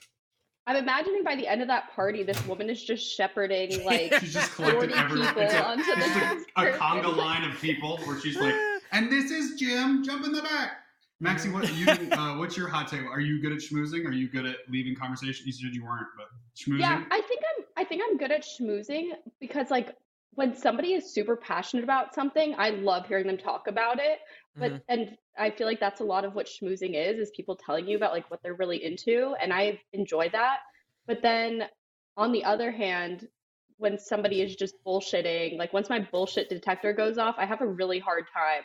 I'm 0.67 0.77
imagining 0.77 1.23
by 1.23 1.37
the 1.37 1.47
end 1.47 1.61
of 1.61 1.69
that 1.69 1.93
party, 1.93 2.23
this 2.23 2.43
woman 2.47 2.71
is 2.71 2.83
just 2.83 3.15
shepherding 3.15 3.85
like 3.85 4.15
She's 4.21 4.33
just 4.33 4.53
collected 4.55 4.93
40 4.93 4.95
everyone. 4.95 5.27
people 5.29 5.43
It's, 5.43 5.53
a, 5.53 5.63
onto 5.63 5.83
it's 5.89 6.15
the 6.15 6.63
a, 6.63 6.69
a 6.75 6.79
conga 6.79 7.15
line 7.15 7.45
of 7.45 7.55
people 7.61 7.99
where 8.07 8.19
she's 8.19 8.39
like, 8.39 8.55
and 8.93 9.13
this 9.13 9.31
is 9.31 9.61
Jim. 9.61 10.03
Jump 10.03 10.25
in 10.25 10.33
the 10.33 10.41
back. 10.41 10.79
Maxie, 11.21 11.51
what 11.51 11.71
you? 11.75 11.87
Uh, 12.13 12.39
what's 12.39 12.57
your 12.57 12.69
hot 12.69 12.89
take? 12.89 13.03
Are 13.05 13.21
you 13.21 13.43
good 13.43 13.53
at 13.53 13.59
schmoozing? 13.59 14.07
Are 14.07 14.13
you 14.13 14.27
good 14.29 14.47
at 14.47 14.57
leaving 14.71 14.95
conversation? 14.97 15.45
You 15.47 15.53
said 15.53 15.75
you 15.75 15.85
weren't, 15.85 16.07
but 16.17 16.27
schmoozing. 16.57 16.81
Yeah, 16.81 17.05
I 17.11 17.21
think 17.21 17.43
I'm 17.59 17.65
I 17.77 17.85
think 17.85 18.03
I'm 18.09 18.17
good 18.17 18.33
at 18.33 18.43
schmoozing 18.43 19.11
because 19.41 19.71
like 19.71 19.95
when 20.35 20.55
somebody 20.55 20.95
is 20.95 21.13
super 21.13 21.37
passionate 21.37 21.85
about 21.85 22.15
something, 22.15 22.55
I 22.59 22.71
love 22.71 23.07
hearing 23.07 23.27
them 23.27 23.39
talk 23.39 23.67
about 23.69 23.99
it. 23.99 24.19
But 24.57 24.73
Mhm. 24.73 24.83
and 24.89 25.19
I 25.37 25.51
feel 25.51 25.67
like 25.67 25.81
that's 25.81 26.01
a 26.01 26.05
lot 26.05 26.25
of 26.25 26.35
what 26.35 26.47
schmoozing 26.47 26.95
is, 26.95 27.19
is 27.19 27.31
people 27.31 27.57
telling 27.57 27.87
you 27.89 27.97
about 27.97 28.13
like 28.13 28.31
what 28.31 28.43
they're 28.43 28.55
really 28.55 28.85
into. 28.85 29.35
And 29.41 29.53
I 29.53 29.81
enjoy 29.93 30.29
that. 30.31 30.59
But 31.07 31.23
then 31.23 31.69
on 32.17 32.33
the 32.33 32.45
other 32.45 32.71
hand, 32.71 33.29
when 33.77 33.99
somebody 33.99 34.41
is 34.41 34.55
just 34.55 34.77
bullshitting, 34.85 35.59
like 35.59 35.73
once 35.73 35.89
my 35.89 35.99
bullshit 35.99 36.49
detector 36.49 36.93
goes 36.93 37.19
off, 37.19 37.35
I 37.39 37.47
have 37.47 37.61
a 37.61 37.67
really 37.67 37.99
hard 37.99 38.27
time 38.33 38.63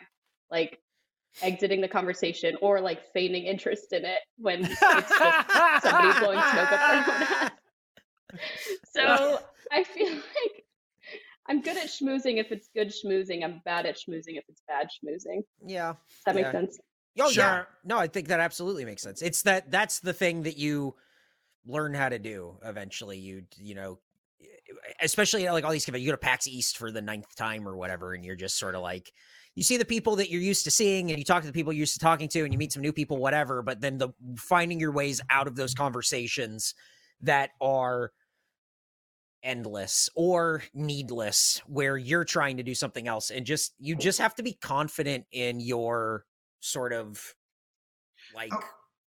like 0.52 0.80
exiting 1.42 1.82
the 1.82 1.88
conversation 1.88 2.56
or 2.62 2.82
like 2.82 3.12
feigning 3.14 3.46
interest 3.46 3.94
in 3.94 4.06
it 4.06 4.20
when 4.38 4.66
it's 4.66 4.80
just 4.80 5.10
somebody 5.82 6.20
blowing 6.20 6.40
smoke 6.52 6.72
up 6.72 6.80
their 6.80 6.98
own 6.98 7.24
ass. 7.24 7.52
So 8.92 9.40
I 9.72 9.84
feel 9.84 10.10
like 10.14 10.66
I'm 11.50 11.62
good 11.62 11.78
at 11.78 11.88
schmoozing 11.88 12.38
if 12.38 12.52
it's 12.52 12.70
good 12.76 12.90
schmoozing. 12.90 13.44
I'm 13.44 13.62
bad 13.66 13.86
at 13.86 13.96
schmoozing 13.96 14.38
if 14.38 14.44
it's 14.48 14.62
bad 14.68 14.88
schmoozing. 14.88 15.42
Yeah. 15.66 15.94
Does 15.94 16.24
that 16.26 16.36
Yeah. 16.36 16.42
make 16.44 16.52
sense? 16.52 16.80
Oh 17.20 17.26
yeah. 17.26 17.32
Sure. 17.32 17.68
No, 17.84 17.98
I 17.98 18.08
think 18.08 18.28
that 18.28 18.40
absolutely 18.40 18.86
makes 18.86 19.02
sense. 19.02 19.22
It's 19.22 19.42
that 19.42 19.72
that's 19.72 20.00
the 20.00 20.14
thing 20.14 20.44
that 20.44 20.58
you 20.58 20.96
learn 21.66 21.94
how 21.94 22.10
to 22.10 22.20
do 22.20 22.58
eventually. 22.64 23.18
You 23.18 23.44
you 23.58 23.76
know, 23.76 24.00
especially 25.02 25.50
like 25.50 25.64
all 25.64 25.72
these 25.72 25.88
you 25.88 26.06
go 26.06 26.12
to 26.12 26.18
PAX 26.18 26.48
East 26.48 26.78
for 26.78 26.92
the 26.92 27.02
ninth 27.02 27.36
time 27.36 27.68
or 27.68 27.76
whatever, 27.76 28.14
and 28.14 28.24
you're 28.24 28.36
just 28.36 28.58
sort 28.60 28.76
of 28.76 28.82
like 28.82 29.12
you 29.56 29.64
see 29.64 29.78
the 29.78 29.86
people 29.86 30.16
that 30.18 30.30
you're 30.30 30.42
used 30.42 30.64
to 30.66 30.72
seeing 30.72 31.10
and 31.10 31.18
you 31.18 31.26
talk 31.26 31.42
to 31.42 31.48
the 31.48 31.54
people 31.54 31.74
you're 31.74 31.80
used 31.82 31.96
to 31.96 32.00
talking 32.00 32.30
to 32.30 32.44
and 32.44 32.54
you 32.54 32.60
meet 32.60 32.72
some 32.72 32.84
new 32.84 32.94
people, 32.94 33.18
whatever, 33.18 33.62
but 33.64 33.82
then 33.82 33.98
the 33.98 34.10
finding 34.38 34.80
your 34.80 34.92
ways 34.92 35.20
out 35.32 35.48
of 35.48 35.56
those 35.56 35.74
conversations 35.74 36.76
that 37.22 37.50
are 37.60 38.12
endless 39.44 40.10
or 40.16 40.64
needless 40.74 41.62
where 41.68 41.98
you're 41.98 42.26
trying 42.26 42.58
to 42.58 42.64
do 42.64 42.76
something 42.76 43.08
else 43.08 43.32
and 43.32 43.46
just 43.46 43.74
you 43.80 43.96
just 43.96 44.20
have 44.20 44.36
to 44.36 44.44
be 44.44 44.54
confident 44.54 45.26
in 45.32 45.60
your 45.60 46.26
sort 46.60 46.92
of 46.94 47.36
like 48.36 48.52
Oh. 48.54 48.60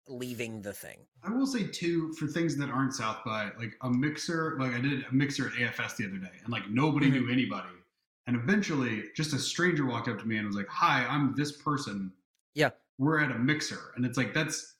leaving 0.08 0.62
the 0.62 0.74
thing. 0.74 1.00
I 1.24 1.32
will 1.32 1.46
say 1.48 1.66
too 1.68 2.14
for 2.14 2.28
things 2.28 2.56
that 2.58 2.70
aren't 2.70 2.94
South 2.94 3.24
by, 3.26 3.52
like 3.58 3.74
a 3.82 3.90
mixer. 3.90 4.58
Like 4.60 4.74
I 4.74 4.80
did 4.82 5.06
a 5.10 5.14
mixer 5.14 5.48
at 5.48 5.54
AFS 5.54 5.96
the 5.98 6.06
other 6.06 6.18
day, 6.18 6.32
and 6.44 6.52
like 6.52 6.70
nobody 6.70 7.08
Mm-hmm. 7.10 7.26
knew 7.28 7.32
anybody. 7.32 7.70
And 8.28 8.36
eventually, 8.36 9.04
just 9.16 9.34
a 9.34 9.40
stranger 9.40 9.86
walked 9.86 10.08
up 10.08 10.18
to 10.20 10.26
me 10.26 10.38
and 10.38 10.48
was 10.48 10.56
like, 10.56 10.68
"Hi, 10.70 11.06
I'm 11.06 11.36
this 11.36 11.52
person. 11.52 12.12
Yeah. 12.56 12.72
we're 12.98 13.20
at 13.20 13.32
a 13.32 13.38
mixer." 13.40 13.94
And 13.96 14.06
it's 14.06 14.18
like 14.18 14.34
that's 14.34 14.75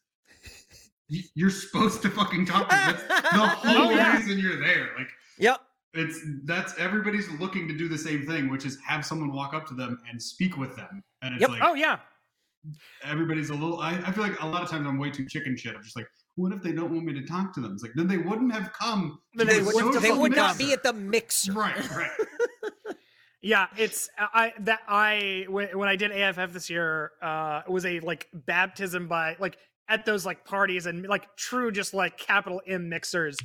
you're 1.10 1.50
supposed 1.50 2.02
to 2.02 2.10
fucking 2.10 2.46
talk 2.46 2.70
to. 2.70 2.76
That's 2.76 3.04
the 3.04 3.48
whole 3.48 3.88
Oh, 3.88 3.90
yeah. 3.92 4.18
reason 4.18 4.40
you're 4.40 4.60
there. 4.60 4.90
Like 4.98 5.08
Yep. 5.38 5.62
it's 5.94 6.20
that's 6.46 6.78
everybody's 6.80 7.30
looking 7.40 7.68
to 7.68 7.78
do 7.78 7.88
the 7.88 7.98
same 7.98 8.26
thing, 8.26 8.50
which 8.50 8.66
is 8.66 8.78
have 8.86 9.06
someone 9.06 9.32
walk 9.34 9.54
up 9.54 9.66
to 9.68 9.74
them 9.74 10.00
and 10.10 10.22
speak 10.22 10.58
with 10.58 10.76
them. 10.76 11.04
And 11.22 11.34
it's 11.36 11.42
Yep. 11.42 11.50
like 11.52 11.62
Oh 11.64 11.74
yeah, 11.74 12.00
everybody's 13.04 13.50
a 13.50 13.54
little 13.54 13.80
I, 13.80 13.92
I 14.06 14.12
feel 14.12 14.24
like 14.24 14.42
a 14.42 14.48
lot 14.48 14.64
of 14.64 14.70
times 14.70 14.88
I'm 14.88 14.98
way 14.98 15.12
too 15.12 15.26
chicken 15.28 15.56
shit. 15.56 15.76
I'm 15.76 15.84
just 15.84 15.96
like, 15.96 16.08
what 16.36 16.52
if 16.52 16.62
they 16.62 16.72
don't 16.72 16.92
want 16.92 17.06
me 17.06 17.14
to 17.14 17.26
talk 17.26 17.54
to 17.54 17.62
them? 17.62 17.74
It's 17.74 17.84
like 17.84 17.94
then 17.96 18.08
they 18.08 18.18
wouldn't 18.18 18.52
have 18.54 18.72
come. 18.74 19.20
Then 19.36 19.48
they 19.48 19.62
wouldn't- 19.62 20.02
They 20.02 20.12
would 20.12 20.36
not 20.36 20.58
be 20.58 20.74
at 20.74 20.84
the 20.84 20.94
mixer. 20.94 21.54
right, 21.54 21.90
right. 21.96 22.10
yeah. 23.42 23.68
It's 23.78 24.10
I 24.18 24.54
that 24.62 24.82
I 24.88 25.46
when, 25.50 25.78
when 25.78 25.88
I 25.90 25.96
did 25.96 26.12
AFF 26.12 26.52
this 26.54 26.70
year, 26.70 27.12
uh, 27.22 27.62
it 27.68 27.72
was 27.72 27.86
a 27.86 28.00
like 28.02 28.28
baptism 28.34 29.08
by 29.08 29.36
like 29.40 29.58
at 29.88 30.06
those 30.06 30.26
like 30.26 30.46
parties 30.46 30.86
and 30.86 31.08
like 31.08 31.36
true 31.36 31.72
just 31.72 31.94
like 31.94 32.18
capital 32.18 32.62
M 32.68 32.90
mixers. 32.90 33.38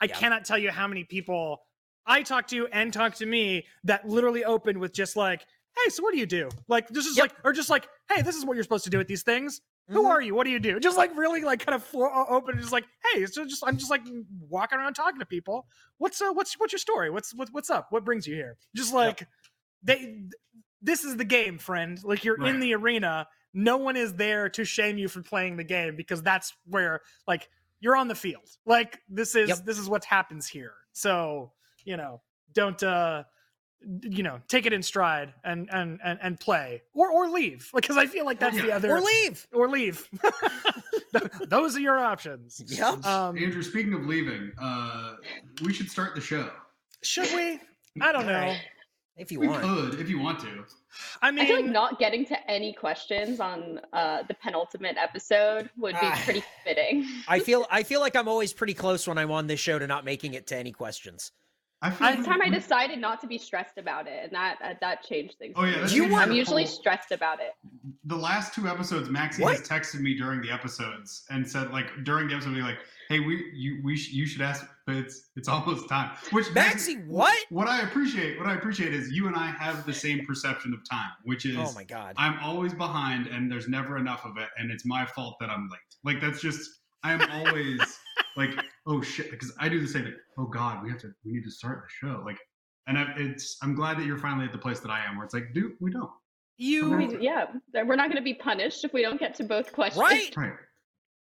I 0.00 0.06
Yeah. 0.06 0.14
cannot 0.16 0.44
tell 0.44 0.58
you 0.58 0.70
how 0.70 0.86
many 0.86 1.04
people 1.04 1.60
I 2.06 2.22
talked 2.22 2.50
to 2.50 2.66
and 2.68 2.92
talked 2.92 3.18
to 3.18 3.26
me 3.26 3.66
that 3.84 4.08
literally 4.08 4.44
opened 4.44 4.78
with 4.78 4.92
just 4.94 5.16
like, 5.16 5.44
"Hey, 5.76 5.90
so 5.90 6.02
what 6.02 6.12
do 6.12 6.18
you 6.18 6.26
do?" 6.26 6.48
Like 6.68 6.88
this 6.88 7.04
is 7.06 7.16
Yep. 7.16 7.22
like, 7.30 7.36
or 7.44 7.52
just 7.52 7.68
like, 7.68 7.88
"Hey, 8.08 8.22
this 8.22 8.36
is 8.36 8.44
what 8.46 8.54
you're 8.54 8.62
supposed 8.62 8.84
to 8.84 8.90
do 8.90 8.98
with 8.98 9.08
these 9.08 9.22
things." 9.22 9.60
Who 9.88 10.04
Mhm. 10.04 10.10
are 10.10 10.20
you? 10.22 10.34
What 10.34 10.44
do 10.44 10.50
you 10.50 10.58
do? 10.58 10.78
Just 10.80 10.96
like 10.98 11.16
really 11.16 11.40
like 11.42 11.64
kind 11.64 11.74
of 11.74 11.82
floor 11.82 12.10
open, 12.30 12.52
and 12.52 12.60
just 12.60 12.72
like, 12.72 12.84
"Hey, 13.12 13.24
so 13.26 13.44
just 13.44 13.62
I'm 13.66 13.76
just 13.78 13.90
like 13.90 14.02
walking 14.38 14.78
around 14.78 14.94
talking 14.94 15.18
to 15.18 15.26
people. 15.26 15.66
What's 15.98 16.20
uh, 16.22 16.30
what's 16.32 16.58
what's 16.58 16.72
your 16.72 16.78
story? 16.78 17.10
What's 17.10 17.34
what, 17.34 17.48
what's 17.52 17.70
up? 17.70 17.88
What 17.90 18.04
brings 18.04 18.26
you 18.26 18.34
here?" 18.34 18.56
Just 18.76 18.92
like 18.94 19.26
they, 19.82 20.24
this 20.82 21.04
is 21.04 21.16
the 21.16 21.24
game, 21.24 21.58
friend. 21.58 22.02
Like 22.04 22.24
you're 22.24 22.42
in 22.46 22.60
the 22.60 22.74
arena. 22.74 23.26
No 23.54 23.76
one 23.78 23.96
is 23.96 24.14
there 24.14 24.48
to 24.50 24.64
shame 24.64 24.98
you 24.98 25.08
for 25.08 25.22
playing 25.22 25.56
the 25.56 25.64
game 25.64 25.96
because 25.96 26.22
that's 26.22 26.52
where 26.66 27.00
like 27.26 27.48
you're 27.80 27.96
on 27.96 28.08
the 28.08 28.14
field. 28.14 28.48
Like 28.66 29.00
this 29.08 29.34
is 29.34 29.48
Yep. 29.48 29.64
this 29.64 29.78
is 29.78 29.88
what 29.88 30.04
happens 30.04 30.46
here. 30.46 30.74
So, 30.92 31.52
you 31.84 31.96
know, 31.96 32.20
don't 32.52 32.82
uh 32.82 33.24
you 34.02 34.24
know, 34.24 34.40
take 34.48 34.66
it 34.66 34.72
in 34.72 34.82
stride 34.82 35.32
and 35.44 35.68
and 35.72 36.00
and, 36.04 36.18
and 36.20 36.40
play 36.40 36.82
or 36.94 37.10
or 37.10 37.28
leave 37.28 37.70
because 37.72 37.96
I 37.96 38.06
feel 38.06 38.24
like 38.24 38.40
that's 38.40 38.60
the 38.60 38.66
Yeah. 38.68 38.76
other 38.76 38.90
Or 38.96 39.00
leave. 39.00 39.46
or 39.52 39.68
leave. 39.68 40.08
Those 41.48 41.76
are 41.76 41.80
your 41.80 41.98
options. 41.98 42.62
Yep. 42.66 43.04
Um, 43.06 43.38
Andrew, 43.38 43.62
speaking 43.62 43.94
of 43.94 44.04
leaving, 44.06 44.52
uh, 44.60 45.14
we 45.64 45.72
should 45.72 45.90
start 45.90 46.14
the 46.14 46.20
show. 46.20 46.50
should 47.02 47.32
we? 47.34 47.60
I 48.02 48.12
don't 48.12 48.26
know. 48.26 48.54
Alright. 49.18 49.26
If 49.26 49.32
you 49.32 49.40
We 49.40 49.48
want. 49.48 49.62
could, 49.62 50.00
if 50.00 50.08
you 50.08 50.18
want 50.20 50.38
to. 50.40 50.64
I 51.22 51.30
mean, 51.30 51.40
I 51.44 51.46
feel 51.46 51.56
like 51.56 51.64
not 51.66 51.98
getting 51.98 52.24
to 52.26 52.50
any 52.50 52.72
questions 52.72 53.40
on 53.40 53.80
uh, 53.92 54.22
the 54.28 54.34
penultimate 54.34 54.96
episode 54.96 55.70
would 55.76 55.94
be 55.94 55.98
Ah. 56.02 56.20
pretty 56.24 56.42
fitting. 56.64 57.06
I 57.26 57.40
feel 57.40 57.66
I 57.70 57.82
feel 57.82 58.00
like 58.00 58.16
I'm 58.16 58.28
always 58.28 58.52
pretty 58.52 58.74
close 58.74 59.06
when 59.08 59.18
I'm 59.18 59.30
on 59.30 59.46
this 59.46 59.60
show 59.60 59.78
to 59.78 59.86
not 59.86 60.04
making 60.04 60.34
it 60.34 60.46
to 60.48 60.56
any 60.56 60.72
questions. 60.72 61.32
I 61.80 61.90
feel 61.90 62.16
This 62.16 62.26
time 62.26 62.42
I 62.42 62.48
decided 62.48 62.98
not 62.98 63.20
to 63.20 63.28
be 63.28 63.38
stressed 63.38 63.78
about 63.78 64.08
it, 64.08 64.20
and 64.24 64.32
that 64.32 64.58
uh, 64.64 64.74
that 64.80 65.04
changed 65.04 65.36
things. 65.38 65.52
Oh, 65.56 65.64
yeah, 65.64 65.86
You 65.86 66.12
I'm 66.16 66.32
usually 66.32 66.64
whole- 66.64 66.72
stressed 66.72 67.12
about 67.12 67.38
it. 67.40 67.52
the 68.04 68.16
last 68.16 68.52
two 68.52 68.66
episodes, 68.66 69.08
Maxie 69.08 69.42
What? 69.44 69.56
has 69.58 69.68
texted 69.68 70.00
me 70.00 70.14
during 70.16 70.40
the 70.40 70.50
episodes 70.50 71.24
and 71.30 71.48
said, 71.48 71.70
like 71.70 71.86
during 72.04 72.26
the 72.26 72.34
episode, 72.34 72.54
be 72.54 72.62
like, 72.62 72.78
"Hey, 73.08 73.20
we 73.20 73.52
you 73.54 73.80
we 73.84 73.96
sh- 73.96 74.10
you 74.12 74.26
should 74.26 74.40
ask, 74.42 74.66
but 74.86 74.96
it's 74.96 75.28
it's 75.36 75.46
almost 75.54 75.88
time." 75.88 76.16
Which 76.32 76.52
Maxie, 76.52 76.96
what? 77.06 77.38
What 77.50 77.68
I 77.68 77.82
appreciate, 77.82 78.38
what 78.40 78.48
I 78.48 78.54
appreciate 78.54 78.92
is 78.92 79.12
you 79.12 79.28
and 79.28 79.36
I 79.36 79.46
have 79.52 79.86
the 79.86 79.94
same 79.94 80.26
perception 80.26 80.74
of 80.74 80.80
time, 80.88 81.10
which 81.22 81.46
is 81.46 81.56
Oh 81.58 81.72
my 81.74 81.84
god. 81.84 82.14
I'm 82.16 82.40
always 82.40 82.74
behind 82.74 83.28
and 83.28 83.48
there's 83.50 83.68
never 83.68 83.98
enough 83.98 84.24
of 84.24 84.36
it, 84.36 84.48
and 84.58 84.72
it's 84.72 84.84
my 84.84 85.06
fault 85.06 85.36
that 85.40 85.48
I'm 85.48 85.68
late. 85.70 85.80
Like 86.04 86.20
that's 86.20 86.40
just 86.40 86.68
I 87.04 87.12
am 87.12 87.30
always 87.30 87.78
like, 88.36 88.50
oh 88.88 89.00
shit, 89.02 89.30
because 89.30 89.52
I 89.60 89.68
do 89.68 89.78
the 89.80 89.86
same 89.86 90.04
thing. 90.04 90.14
Oh 90.38 90.46
god, 90.46 90.82
we 90.82 90.90
have 90.90 90.98
to 91.02 91.12
we 91.24 91.32
need 91.32 91.44
to 91.44 91.50
start 91.50 91.84
the 91.86 92.06
show. 92.06 92.22
Like, 92.24 92.38
and 92.86 92.98
I, 92.98 93.12
it's 93.16 93.56
I'm 93.62 93.74
glad 93.74 93.98
that 93.98 94.06
you're 94.06 94.18
finally 94.18 94.46
at 94.46 94.52
the 94.52 94.58
place 94.58 94.80
that 94.80 94.90
I 94.90 95.04
am, 95.04 95.16
where 95.16 95.24
it's 95.24 95.34
like, 95.34 95.52
dude, 95.54 95.72
we 95.80 95.90
don't. 95.92 96.10
you 96.56 96.92
I 96.92 96.96
mean, 96.96 97.20
yeah, 97.22 97.46
we're 97.74 97.96
not 97.96 98.08
going 98.08 98.16
to 98.16 98.22
be 98.22 98.34
punished 98.34 98.84
if 98.84 98.92
we 98.92 99.02
don't 99.02 99.20
get 99.20 99.34
to 99.36 99.44
both 99.44 99.72
questions. 99.72 100.02
Right? 100.02 100.34
Right. 100.36 100.52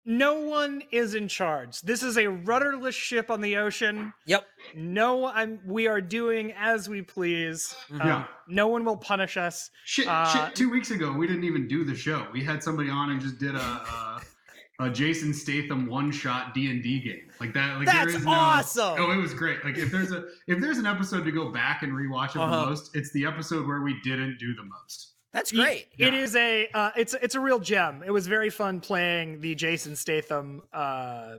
no 0.08 0.34
one 0.38 0.82
is 0.92 1.16
in 1.16 1.26
charge. 1.26 1.80
This 1.80 2.04
is 2.04 2.16
a 2.16 2.28
rudderless 2.28 2.94
ship 2.94 3.28
on 3.30 3.40
the 3.40 3.56
ocean. 3.56 4.12
Yep. 4.26 4.46
No, 4.76 5.26
I'm. 5.26 5.58
We 5.66 5.88
are 5.88 6.00
doing 6.00 6.52
as 6.56 6.88
we 6.88 7.02
please. 7.02 7.74
Mhm. 7.90 8.00
Um, 8.00 8.06
Yeah. 8.06 8.24
No 8.48 8.68
one 8.68 8.84
will 8.84 8.96
punish 8.96 9.36
us. 9.36 9.70
Shit, 9.84 10.06
Uh, 10.06 10.24
shit. 10.46 10.54
Two 10.54 10.70
weeks 10.70 10.92
ago, 10.92 11.10
we 11.12 11.26
didn't 11.26 11.42
even 11.44 11.66
do 11.66 11.82
the 11.84 11.96
show. 11.96 12.28
We 12.32 12.44
had 12.44 12.62
somebody 12.62 12.88
on 12.90 13.10
and 13.10 13.20
just 13.20 13.38
did 13.38 13.56
a, 13.56 13.58
a, 13.58 14.22
a 14.79 14.91
Jason 14.91 15.33
Statham 15.33 15.87
one 15.87 16.11
shot 16.11 16.53
D 16.55 16.70
and 16.70 16.83
D 16.83 17.01
game 17.01 17.29
like 17.41 17.55
that. 17.55 17.77
Like 17.79 17.87
That's 17.87 18.14
is 18.14 18.24
no, 18.24 18.31
awesome. 18.31 18.97
Oh, 18.99 19.11
it 19.11 19.16
was 19.16 19.33
great. 19.35 19.64
Like 19.64 19.79
if 19.79 19.91
there's 19.91 20.12
a 20.12 20.24
if 20.47 20.61
there's 20.61 20.79
an 20.79 20.87
episode 20.87 21.24
to 21.24 21.33
go 21.33 21.51
back 21.51 21.83
and 21.83 21.93
rewatch 21.93 22.31
of 22.35 22.43
Uh-huh. 22.43 22.61
the 22.64 22.66
most, 22.70 22.95
it's 22.97 23.11
the 23.12 23.24
episode 23.24 23.66
where 23.66 23.81
we 23.83 23.99
didn't 24.03 24.39
do 24.39 24.55
the 24.55 24.64
most. 24.64 25.14
That's 25.33 25.53
great. 25.53 25.89
It 25.99 26.14
Yeah. 26.14 26.20
is 26.20 26.37
a. 26.37 26.68
Uh, 26.72 26.91
it's 26.97 27.14
it's 27.14 27.35
a 27.35 27.41
real 27.41 27.59
gem. 27.59 28.03
It 28.05 28.11
was 28.11 28.27
very 28.27 28.51
fun 28.51 28.81
playing 28.81 29.41
the 29.41 29.55
Jason 29.55 29.95
Statham 29.97 30.62
uh, 30.72 31.37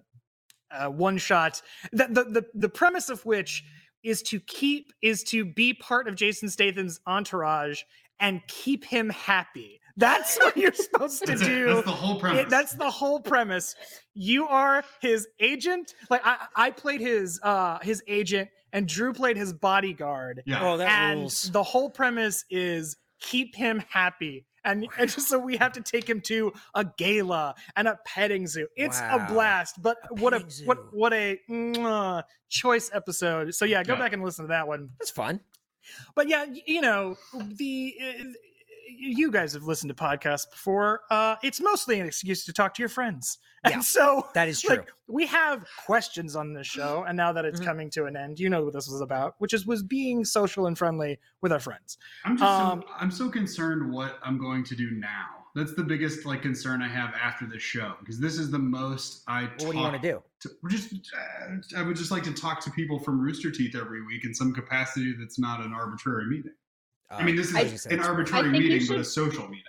uh, 0.72 0.88
one 0.90 1.18
shot. 1.18 1.62
The, 1.92 2.08
the 2.08 2.24
the 2.26 2.46
the 2.54 2.70
premise 2.70 3.10
of 3.10 3.26
which 3.26 3.64
is 4.04 4.22
to 4.24 4.40
keep 4.40 4.94
is 5.02 5.24
to 5.26 5.46
be 5.46 5.74
part 5.74 6.08
of 6.08 6.16
Jason 6.16 6.50
Statham's 6.50 7.00
entourage 7.08 7.82
and 8.20 8.42
keep 8.48 8.84
him 8.84 9.10
happy. 9.10 9.80
That's 9.98 10.38
what 10.38 10.56
you're 10.56 10.74
supposed 10.76 11.20
to 11.22 11.26
That's, 11.28 11.41
it. 11.41 11.45
do. 11.45 11.66
That's 11.74 11.86
the 11.86 11.91
whole 11.91 12.20
premise. 12.20 12.41
It- 12.43 12.50
that's 12.50 12.74
the 12.74 12.89
whole 12.91 13.20
premise. 13.20 13.76
You 14.14 14.48
are 14.48 14.84
his 15.02 15.28
agent. 15.39 15.93
Like 16.10 16.22
I, 16.24 16.45
I 16.56 16.72
played 16.72 17.02
his 17.02 17.39
uh 17.43 17.80
his 17.82 18.04
agent, 18.08 18.50
and 18.72 18.88
Drew 18.88 19.12
played 19.14 19.38
his 19.38 19.54
bodyguard. 19.54 20.43
yeah. 20.45 20.60
Oh, 20.62 20.78
that 20.78 20.89
and 20.89 21.20
rules. 21.22 21.52
the 21.52 21.64
whole 21.64 21.89
premise 21.89 22.45
is 22.50 22.95
keep 23.20 23.56
him 23.56 23.84
happy. 23.89 24.45
And, 24.66 24.86
and 25.00 25.10
just 25.10 25.30
so 25.30 25.39
we 25.39 25.56
have 25.58 25.72
to 25.74 25.82
take 25.82 26.10
him 26.10 26.20
to 26.22 26.52
a 26.76 26.86
gala 26.98 27.56
and 27.78 27.88
a 27.88 27.98
petting 28.06 28.48
zoo. 28.48 28.68
It's 28.76 29.00
Wow. 29.00 29.26
a 29.26 29.32
blast, 29.34 29.82
but 29.82 29.95
what 30.20 30.34
a 30.34 30.38
petting 30.38 30.50
zoo. 30.50 30.66
what 30.66 30.93
what 30.93 31.14
a 31.14 31.39
mwah, 31.50 32.24
choice 32.50 32.89
episode. 32.93 33.56
So 33.56 33.64
yeah, 33.64 33.82
go 33.84 33.93
Yeah. 33.93 34.00
back 34.00 34.14
and 34.14 34.24
listen 34.24 34.43
to 34.43 34.50
that 34.50 34.68
one. 34.68 34.89
That's 35.00 35.10
fun. 35.12 35.39
But 36.16 36.28
yeah, 36.28 36.45
you 36.66 36.82
know 36.82 37.16
the. 37.34 37.95
You 38.88 39.32
guys 39.32 39.54
have 39.54 39.64
listened 39.64 39.96
to 39.96 40.04
podcasts 40.04 40.50
before. 40.50 41.02
Uh, 41.12 41.36
it's 41.44 41.60
mostly 41.62 42.00
an 42.00 42.08
excuse 42.08 42.46
to 42.46 42.54
talk 42.54 42.74
to 42.76 42.82
your 42.82 42.90
friends, 42.90 43.38
and 43.64 43.74
Yeah. 43.76 43.80
so 43.82 44.28
That 44.34 44.48
is 44.48 44.62
true. 44.62 44.78
like 44.78 44.88
we 45.08 45.26
have 45.28 45.68
questions 45.86 46.36
on 46.36 46.54
this 46.54 46.68
show 46.68 47.04
and 47.08 47.16
now 47.18 47.32
that 47.34 47.46
it's 47.46 47.60
Mhm. 47.60 47.66
coming 47.66 47.90
to 47.92 48.06
an 48.06 48.16
end 48.18 48.40
you 48.40 48.50
know 48.50 48.64
what 48.64 48.74
this 48.74 48.88
was 48.90 49.00
about 49.02 49.36
which 49.40 49.54
is 49.54 49.66
was 49.66 49.82
being 49.82 50.26
social 50.26 50.68
and 50.68 50.78
friendly 50.78 51.18
with 51.42 51.52
our 51.54 51.60
friends 51.60 51.98
I'm 52.26 52.36
just 52.38 52.50
um, 52.60 52.82
so, 52.86 52.94
I'm 53.00 53.10
so 53.12 53.30
concerned 53.30 53.92
what 53.92 54.20
I'm 54.24 54.38
going 54.38 54.64
to 54.66 54.76
do 54.76 54.92
now. 54.92 55.26
That's 55.56 55.74
the 55.74 55.84
biggest 55.84 56.24
like 56.26 56.44
concern 56.44 56.82
I 56.84 56.88
have 56.88 57.14
after 57.16 57.48
this 57.48 57.64
show 57.64 57.96
because 58.00 58.20
this 58.20 58.38
is 58.38 58.52
the 58.52 58.60
most 58.60 59.24
I. 59.28 59.44
Well, 59.44 59.50
what 59.68 59.72
do 59.72 59.78
you 59.78 59.84
want 59.84 60.00
to 60.02 60.12
do? 60.12 60.22
to 60.42 60.50
just 60.70 60.94
uh, 60.94 61.80
I 61.80 61.82
would 61.82 61.96
just 61.96 62.12
like 62.12 62.22
to 62.24 62.34
talk 62.34 62.60
to 62.66 62.70
people 62.72 63.00
from 63.00 63.20
Rooster 63.20 63.50
Teeth 63.50 63.76
every 63.76 64.06
week 64.06 64.24
in 64.24 64.36
some 64.36 64.54
capacity 64.54 65.16
that's 65.18 65.40
not 65.40 65.62
an 65.66 65.74
arbitrary 65.74 66.28
meeting. 66.28 66.52
I 67.10 67.24
mean, 67.24 67.36
this 67.36 67.47
is 67.49 67.55
I 67.55 67.64
was 67.64 67.70
gonna 67.72 67.78
say 67.80 67.93
an 67.95 67.99
arbitrary 68.01 68.49
I 68.49 68.51
think 68.51 68.64
you 68.64 68.70
meeting, 68.70 68.88
but 68.88 68.97
a 68.99 69.03
social 69.03 69.47
meeting. 69.47 69.64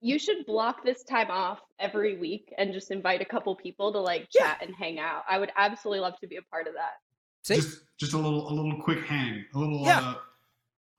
You 0.00 0.18
should 0.18 0.46
block 0.46 0.84
this 0.84 1.02
time 1.04 1.30
off 1.30 1.60
every 1.78 2.16
week 2.18 2.52
and 2.56 2.72
just 2.72 2.90
invite 2.90 3.20
a 3.20 3.24
couple 3.24 3.54
people 3.56 3.92
to 3.92 3.98
like 3.98 4.28
Yeah. 4.32 4.42
chat 4.54 4.58
and 4.62 4.74
hang 4.74 4.98
out. 4.98 5.24
I 5.28 5.38
would 5.38 5.50
absolutely 5.56 6.00
love 6.00 6.18
to 6.20 6.26
be 6.26 6.36
a 6.36 6.42
part 6.42 6.66
of 6.68 6.74
that. 6.74 6.94
See? 7.42 7.56
Just 7.56 7.80
just 7.98 8.12
a 8.12 8.16
little 8.16 8.48
a 8.50 8.52
little 8.52 8.80
quick 8.80 9.04
hang, 9.04 9.44
a 9.54 9.58
little 9.58 9.80
Yeah. 9.84 10.00
uh, 10.00 10.14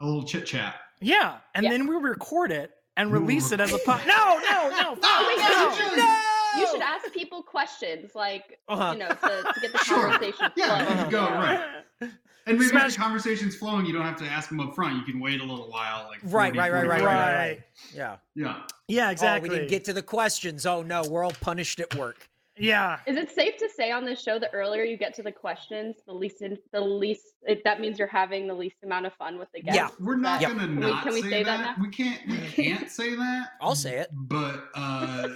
a 0.01 0.05
little 0.05 0.23
chit 0.23 0.45
chat. 0.45 0.75
yeah 1.01 1.39
and 1.55 1.63
Yeah. 1.63 1.71
then 1.71 1.87
we'll 1.87 2.01
record 2.01 2.51
it 2.51 2.71
and 2.97 3.09
We'll 3.11 3.21
release 3.21 3.51
it 3.53 3.59
as 3.61 3.71
a 3.73 3.77
pod 3.79 4.01
no 4.05 4.37
no 4.39 4.69
no 4.69 4.97
Oh, 5.01 5.25
wait, 5.27 5.37
no, 5.39 5.91
you 5.91 5.97
no. 5.97 6.28
You 6.57 6.67
should 6.67 6.81
ask 6.81 7.11
people 7.13 7.43
questions, 7.43 8.11
like 8.15 8.59
Uh-huh. 8.67 8.91
you 8.93 8.99
know, 8.99 9.09
to, 9.09 9.15
to 9.53 9.59
get 9.61 9.71
the 9.71 9.77
Sure. 9.85 10.09
conversation 10.09 10.51
Yeah, 10.55 10.67
flowing. 10.83 10.95
there 10.97 11.05
you 11.05 11.11
go, 11.11 11.23
you 11.23 11.29
know? 11.29 11.35
right. 11.39 12.09
And 12.47 12.57
maybe 12.57 12.69
Smash- 12.69 12.87
if 12.89 12.93
the 12.95 13.01
conversation's 13.01 13.55
flowing, 13.55 13.85
you 13.85 13.93
don't 13.93 14.01
have 14.03 14.17
to 14.17 14.25
ask 14.25 14.49
them 14.49 14.59
up 14.59 14.73
front. 14.73 14.95
You 14.95 15.03
can 15.03 15.19
wait 15.19 15.39
a 15.39 15.43
little 15.43 15.69
while, 15.69 16.07
like 16.07 16.19
Right, 16.23 16.53
40, 16.55 16.57
right, 16.59 16.71
right, 16.71 16.87
right, 16.87 17.01
right, 17.01 17.03
Right. 17.05 17.35
right. 17.35 17.61
Yeah. 17.93 18.17
Yeah, 18.35 18.61
yeah 18.87 19.11
exactly 19.11 19.49
Oh, 19.49 19.53
we 19.53 19.57
didn't 19.59 19.69
get 19.69 19.85
to 19.85 19.93
the 19.93 20.01
questions. 20.01 20.65
Oh 20.65 20.81
no, 20.81 21.03
we're 21.07 21.23
all 21.23 21.33
punished 21.41 21.79
at 21.79 21.93
work. 21.95 22.27
yeah 22.57 22.99
Is 23.05 23.15
it 23.17 23.29
safe 23.31 23.55
to 23.57 23.69
say 23.69 23.91
on 23.91 24.03
this 24.03 24.21
show 24.23 24.39
the 24.39 24.51
earlier 24.51 24.83
you 24.83 24.97
get 24.97 25.13
to 25.15 25.21
the 25.23 25.31
questions, 25.31 25.97
the 26.07 26.13
least 26.13 26.41
in, 26.41 26.57
the 26.73 26.81
least 26.81 27.21
it, 27.43 27.63
that 27.65 27.79
means 27.79 27.99
you're 27.99 28.07
having 28.07 28.47
the 28.47 28.53
least 28.55 28.77
amount 28.83 29.05
of 29.05 29.13
fun 29.13 29.37
with 29.37 29.49
the 29.53 29.61
guests? 29.61 29.75
Yeah. 29.77 29.89
we're 29.99 30.15
not 30.17 30.41
Yep. 30.41 30.49
gonna 30.51 30.61
Can 30.65 30.75
we- 30.75 30.81
not 30.81 31.03
can 31.03 31.13
we 31.13 31.21
say, 31.21 31.29
say 31.29 31.43
that. 31.43 31.57
that 31.57 31.77
now? 31.77 31.83
We 31.83 31.89
can't. 31.91 32.19
We 32.27 32.37
can't 32.63 32.89
say 32.89 33.13
that. 33.15 33.49
I'll 33.61 33.75
say 33.75 33.97
it. 33.99 34.09
But 34.11 34.69
uh, 34.73 35.27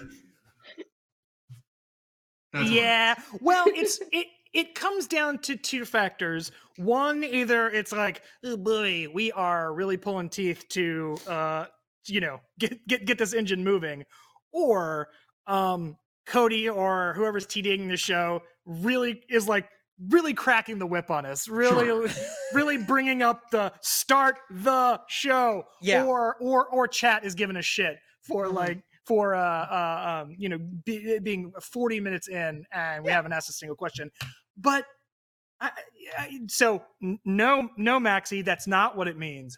that's 2.54 2.70
yeah. 2.70 3.16
well 3.41 3.66
it's 3.68 3.99
it 4.12 4.28
it 4.54 4.76
comes 4.76 5.08
down 5.08 5.39
to 5.39 5.56
two 5.56 5.84
factors. 5.86 6.51
One 6.78 7.24
either 7.24 7.70
it's 7.70 7.91
like 7.91 8.22
oh 8.43 8.56
boy 8.58 9.08
we 9.14 9.32
are 9.32 9.74
really 9.74 9.97
pulling 9.97 10.30
teeth 10.30 10.66
to 10.70 11.18
uh 11.28 11.66
you 12.06 12.22
know 12.22 12.39
get 12.60 12.86
get 12.88 13.06
get 13.06 13.18
this 13.18 13.34
engine 13.34 13.64
moving. 13.64 14.06
Or 14.51 15.10
um 15.47 15.97
cody 16.28 16.70
or 16.70 17.14
whoever's 17.18 17.45
TDing 17.47 17.89
the 17.89 17.97
show 17.97 18.41
really 18.66 19.22
is 19.30 19.47
like 19.47 19.68
really 20.10 20.34
cracking 20.34 20.80
the 20.80 20.88
whip 20.88 21.12
on 21.12 21.26
us 21.26 21.47
really 21.47 22.10
really 22.54 22.78
bringing 22.78 23.22
up 23.22 23.49
the 23.51 23.72
start 23.82 24.38
the 24.49 24.99
show 25.08 25.64
Yeah. 25.82 26.06
or 26.06 26.36
or 26.39 26.68
or 26.68 26.88
chat 26.88 27.26
is 27.26 27.36
giving 27.36 27.58
a 27.58 27.62
shit 27.62 27.97
for 28.22 28.45
Mhm. 28.47 28.54
like 28.54 28.84
for 29.06 29.36
uh, 29.36 29.41
uh 29.41 30.24
um 30.24 30.36
you 30.38 30.49
know 30.49 30.58
be, 30.86 31.20
being 31.20 31.51
40 31.62 31.99
minutes 31.99 32.28
in 32.28 32.66
and 32.72 33.04
we 33.04 33.10
Yeah. 33.10 33.16
haven't 33.16 33.34
asked 33.34 33.49
a 33.49 33.54
single 33.54 33.76
question 33.76 34.10
but 34.58 34.86
I, 35.60 35.72
I, 36.18 36.39
so 36.47 36.84
no 37.26 37.70
no 37.78 37.99
maxie 37.99 38.41
that's 38.41 38.68
not 38.68 38.95
what 38.97 39.08
it 39.08 39.18
means 39.18 39.58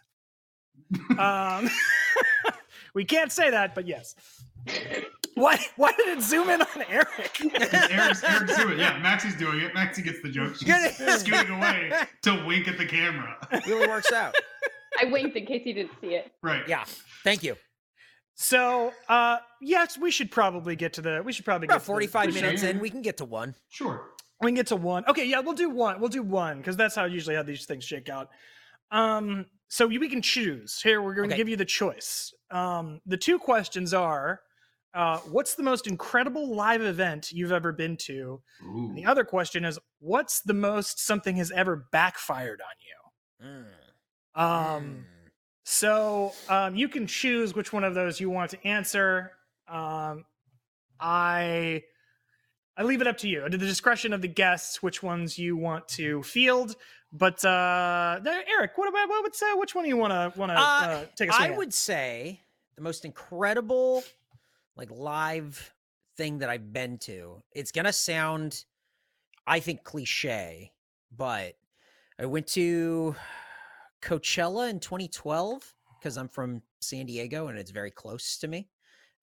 um 1.17 1.69
we 2.93 3.05
can't 3.05 3.31
say 3.31 3.49
that 3.51 3.75
but 3.75 3.87
yes 3.87 4.15
Why? 5.35 5.59
Why 5.75 5.91
did 5.91 6.17
it 6.17 6.21
zoom 6.21 6.49
in 6.49 6.61
on 6.61 6.67
Eric? 6.89 7.09
Eric's, 7.91 8.23
Eric's 8.23 8.55
doing 8.57 8.73
it. 8.73 8.79
Yeah, 8.79 8.97
Maxie's 8.99 9.35
doing 9.35 9.59
it. 9.59 9.73
Maxie 9.73 10.01
gets 10.01 10.21
the 10.21 10.29
joke. 10.29 10.55
She's 10.55 11.19
scooting 11.19 11.57
away 11.57 11.91
to 12.23 12.45
wink 12.47 12.69
at 12.69 12.77
the 12.77 12.85
camera. 12.85 13.35
really 13.67 13.85
works 13.85 14.13
out. 14.13 14.33
I 14.99 15.05
winked 15.05 15.35
in 15.35 15.45
case 15.45 15.63
you 15.65 15.73
didn't 15.73 15.91
see 15.99 16.15
it. 16.15 16.31
Right. 16.41 16.65
Yeah. 16.67 16.85
Thank 17.23 17.43
you. 17.43 17.57
So, 18.35 18.93
uh, 19.07 19.37
yes, 19.61 19.97
we 19.97 20.11
should 20.11 20.29
probably 20.29 20.75
get 20.75 20.93
to 20.93 21.01
the. 21.01 21.21
We 21.25 21.31
should 21.31 21.45
probably 21.45 21.67
About 21.67 21.75
get 21.75 21.79
to 21.81 21.85
45 21.85 22.25
for 22.25 22.31
minutes 22.33 22.61
sure. 22.61 22.69
in, 22.69 22.79
we 22.79 22.89
can 22.89 23.01
get 23.01 23.17
to 23.17 23.25
one. 23.25 23.55
Sure. 23.69 24.09
We 24.41 24.49
can 24.49 24.55
get 24.55 24.67
to 24.67 24.75
one. 24.75 25.05
Okay, 25.07 25.25
yeah, 25.25 25.39
we'll 25.39 25.53
do 25.53 25.69
one. 25.69 25.99
We'll 26.01 26.09
do 26.09 26.21
one 26.21 26.57
because 26.57 26.75
that's 26.75 26.95
how 26.95 27.05
usually 27.05 27.35
how 27.37 27.43
these 27.43 27.65
things 27.65 27.85
shake 27.85 28.09
out. 28.09 28.29
Um, 28.91 29.45
so 29.69 29.87
we 29.87 30.09
can 30.09 30.21
choose. 30.21 30.81
Here, 30.81 31.01
we're 31.01 31.15
going 31.15 31.29
to 31.29 31.33
Okay. 31.33 31.39
give 31.41 31.49
you 31.49 31.55
the 31.55 31.65
choice. 31.65 32.33
Um, 32.51 32.99
the 33.05 33.17
two 33.17 33.39
questions 33.39 33.93
are, 33.93 34.41
uh, 34.93 35.19
what's 35.19 35.55
the 35.55 35.63
most 35.63 35.87
incredible 35.87 36.53
live 36.55 36.81
event 36.81 37.31
you've 37.31 37.51
ever 37.53 37.71
been 37.71 37.95
to? 37.97 38.41
Ooh. 38.63 38.87
And 38.89 38.97
the 38.97 39.05
other 39.05 39.23
question 39.23 39.63
is, 39.65 39.79
what's 39.99 40.41
the 40.41 40.53
most 40.53 40.99
something 40.99 41.37
has 41.37 41.51
ever 41.51 41.87
backfired 41.93 42.61
on 42.61 43.45
Mm. 43.47 43.65
you? 43.65 44.41
Um, 44.41 44.83
Mm. 44.83 45.03
So 45.67 46.31
um, 46.47 46.75
you 46.75 46.87
can 46.87 47.07
choose 47.07 47.55
which 47.55 47.73
one 47.73 47.83
of 47.83 47.95
those 47.95 48.19
you 48.19 48.29
want 48.29 48.51
to 48.51 48.67
answer. 48.67 49.31
Um, 49.67 50.23
I 50.99 51.83
I 52.77 52.83
leave 52.83 53.01
it 53.01 53.07
up 53.07 53.17
to 53.19 53.27
you, 53.27 53.41
to 53.49 53.57
the 53.57 53.65
discretion 53.65 54.13
of 54.13 54.21
the 54.21 54.27
guests, 54.27 54.83
which 54.83 55.01
ones 55.01 55.39
you 55.39 55.57
want 55.57 55.87
to 55.89 56.21
field. 56.23 56.75
But 57.11 57.43
uh, 57.43 58.19
Eric, 58.25 58.77
what 58.77 58.87
about 58.89 59.09
what 59.09 59.23
would 59.23 59.33
say? 59.35 59.47
Which 59.55 59.73
one 59.73 59.85
do 59.85 59.89
you 59.89 59.97
want 59.97 60.11
to 60.13 60.39
want 60.39 60.51
to 60.51 60.57
Uh, 60.57 60.61
uh, 60.61 61.05
take 61.15 61.29
a 61.31 61.35
I 61.35 61.47
at? 61.47 61.57
would 61.57 61.73
say 61.73 62.41
the 62.75 62.81
most 62.81 63.03
incredible, 63.03 64.03
like 64.75 64.91
live 64.91 65.73
thing 66.15 66.37
that 66.39 66.49
I've 66.49 66.71
been 66.71 66.99
to. 66.99 67.41
It's 67.53 67.71
gonna 67.71 67.91
sound, 67.93 68.65
I 69.47 69.59
think, 69.61 69.83
cliche, 69.83 70.73
but 71.15 71.55
I 72.19 72.25
went 72.27 72.47
to 72.49 73.15
Coachella 74.01 74.69
in 74.69 74.79
2012 74.79 75.73
because 75.99 76.17
I'm 76.17 76.27
from 76.29 76.61
San 76.81 77.05
Diego 77.05 77.47
and 77.47 77.57
it's 77.57 77.71
very 77.71 77.91
close 77.91 78.37
to 78.39 78.47
me. 78.47 78.67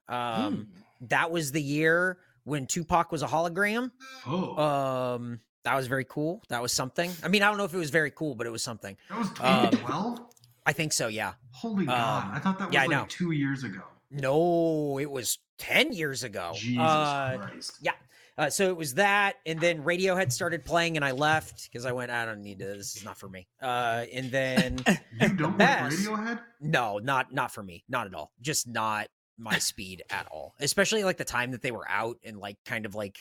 Um, 0.09 0.69
Hmm. 1.01 1.07
That 1.09 1.31
was 1.31 1.53
the 1.53 1.63
year 1.63 2.19
when 2.45 2.67
Tupac 2.67 3.11
was 3.13 3.23
a 3.23 3.27
hologram. 3.27 3.91
Oh, 4.27 4.57
Um, 4.57 5.41
that 5.65 5.75
was 5.77 5.87
very 5.87 6.05
cool. 6.05 6.43
That 6.49 6.61
was 6.63 6.73
something. 6.73 7.11
I 7.25 7.29
mean, 7.29 7.43
I 7.43 7.49
don't 7.49 7.57
know 7.59 7.65
if 7.65 7.75
it 7.75 7.79
was 7.79 7.91
very 7.91 8.11
cool, 8.11 8.35
but 8.35 8.47
it 8.47 8.51
was 8.51 8.63
something. 8.63 8.97
that 9.09 9.19
was 9.19 9.29
um, 9.41 9.71
2012. 9.71 10.21
I 10.67 10.73
think 10.73 10.93
so. 10.93 11.09
Yeah. 11.09 11.33
Holy 11.51 11.87
God! 11.87 12.25
um, 12.25 12.31
I 12.35 12.39
thought 12.39 12.59
that 12.61 12.67
was 12.69 12.75
yeah, 12.75 12.85
like 12.85 13.09
two 13.09 13.33
years 13.33 13.65
ago. 13.65 13.81
No, 14.13 14.99
it 14.99 15.11
was 15.11 15.39
10 15.59 15.93
years 15.93 16.23
ago. 16.23 16.53
Jesus 16.55 16.81
Uh, 16.83 17.39
Christ! 17.41 17.79
yeah. 17.81 17.93
Uh, 18.39 18.49
so 18.49 18.69
it 18.71 18.77
was 18.77 18.95
that, 18.95 19.35
and 19.45 19.61
then 19.61 19.83
Radiohead 19.85 20.33
started 20.33 20.65
playing, 20.65 20.97
and 20.97 21.05
I 21.05 21.11
left 21.11 21.69
because 21.71 21.85
I 21.85 21.93
went, 21.93 22.11
I 22.11 22.25
don't 22.25 22.43
need 22.43 22.59
to. 22.61 22.65
This 22.65 22.97
is 22.97 23.05
not 23.05 23.19
for 23.19 23.29
me. 23.29 23.47
Uh, 23.61 24.05
and 24.13 24.31
then 24.31 24.79
You 25.21 25.29
don't 25.35 25.59
like 25.59 25.69
Radiohead? 25.93 26.41
no, 26.61 26.99
not 26.99 27.33
not 27.33 27.53
for 27.53 27.63
me, 27.63 27.85
not 27.89 28.07
at 28.07 28.15
all. 28.15 28.33
Just 28.41 28.67
not 28.67 29.09
my 29.39 29.59
speed 29.71 30.03
at 30.11 30.27
all. 30.31 30.55
Especially 30.61 31.05
like 31.05 31.19
the 31.19 31.25
time 31.25 31.51
that 31.51 31.61
they 31.63 31.71
were 31.73 31.87
out 31.89 32.17
and 32.25 32.39
like 32.39 32.57
kind 32.65 32.87
of 32.87 32.95
like, 32.95 33.19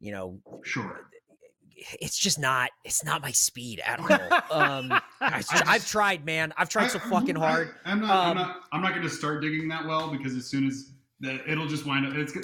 you 0.00 0.12
know, 0.12 0.38
Sure. 0.62 1.08
it's 2.00 2.16
just 2.18 2.38
not. 2.38 2.70
It's 2.84 3.04
not 3.04 3.20
my 3.20 3.32
speed 3.32 3.80
at 3.84 4.00
all. 4.50 4.60
Um, 4.60 4.92
I, 5.20 5.42
have 5.66 5.86
tried, 5.86 6.24
man. 6.24 6.54
I've 6.56 6.68
tried 6.70 6.88
so 6.88 6.98
fucking 6.98 7.36
hard. 7.36 7.74
I, 7.84 7.92
am 7.92 8.00
not. 8.00 8.10
I'm 8.10 8.30
Um, 8.30 8.36
not. 8.38 8.56
I'm 8.72 8.80
not 8.82 8.90
going 8.92 9.02
to 9.02 9.10
start 9.10 9.42
digging 9.42 9.68
that 9.68 9.84
well 9.84 10.10
because 10.10 10.34
as 10.34 10.46
soon 10.46 10.66
as 10.66 10.90
the, 11.20 11.38
it'll 11.50 11.66
just 11.68 11.84
wind 11.86 12.06
up. 12.06 12.14
It's 12.14 12.32
go- 12.32 12.40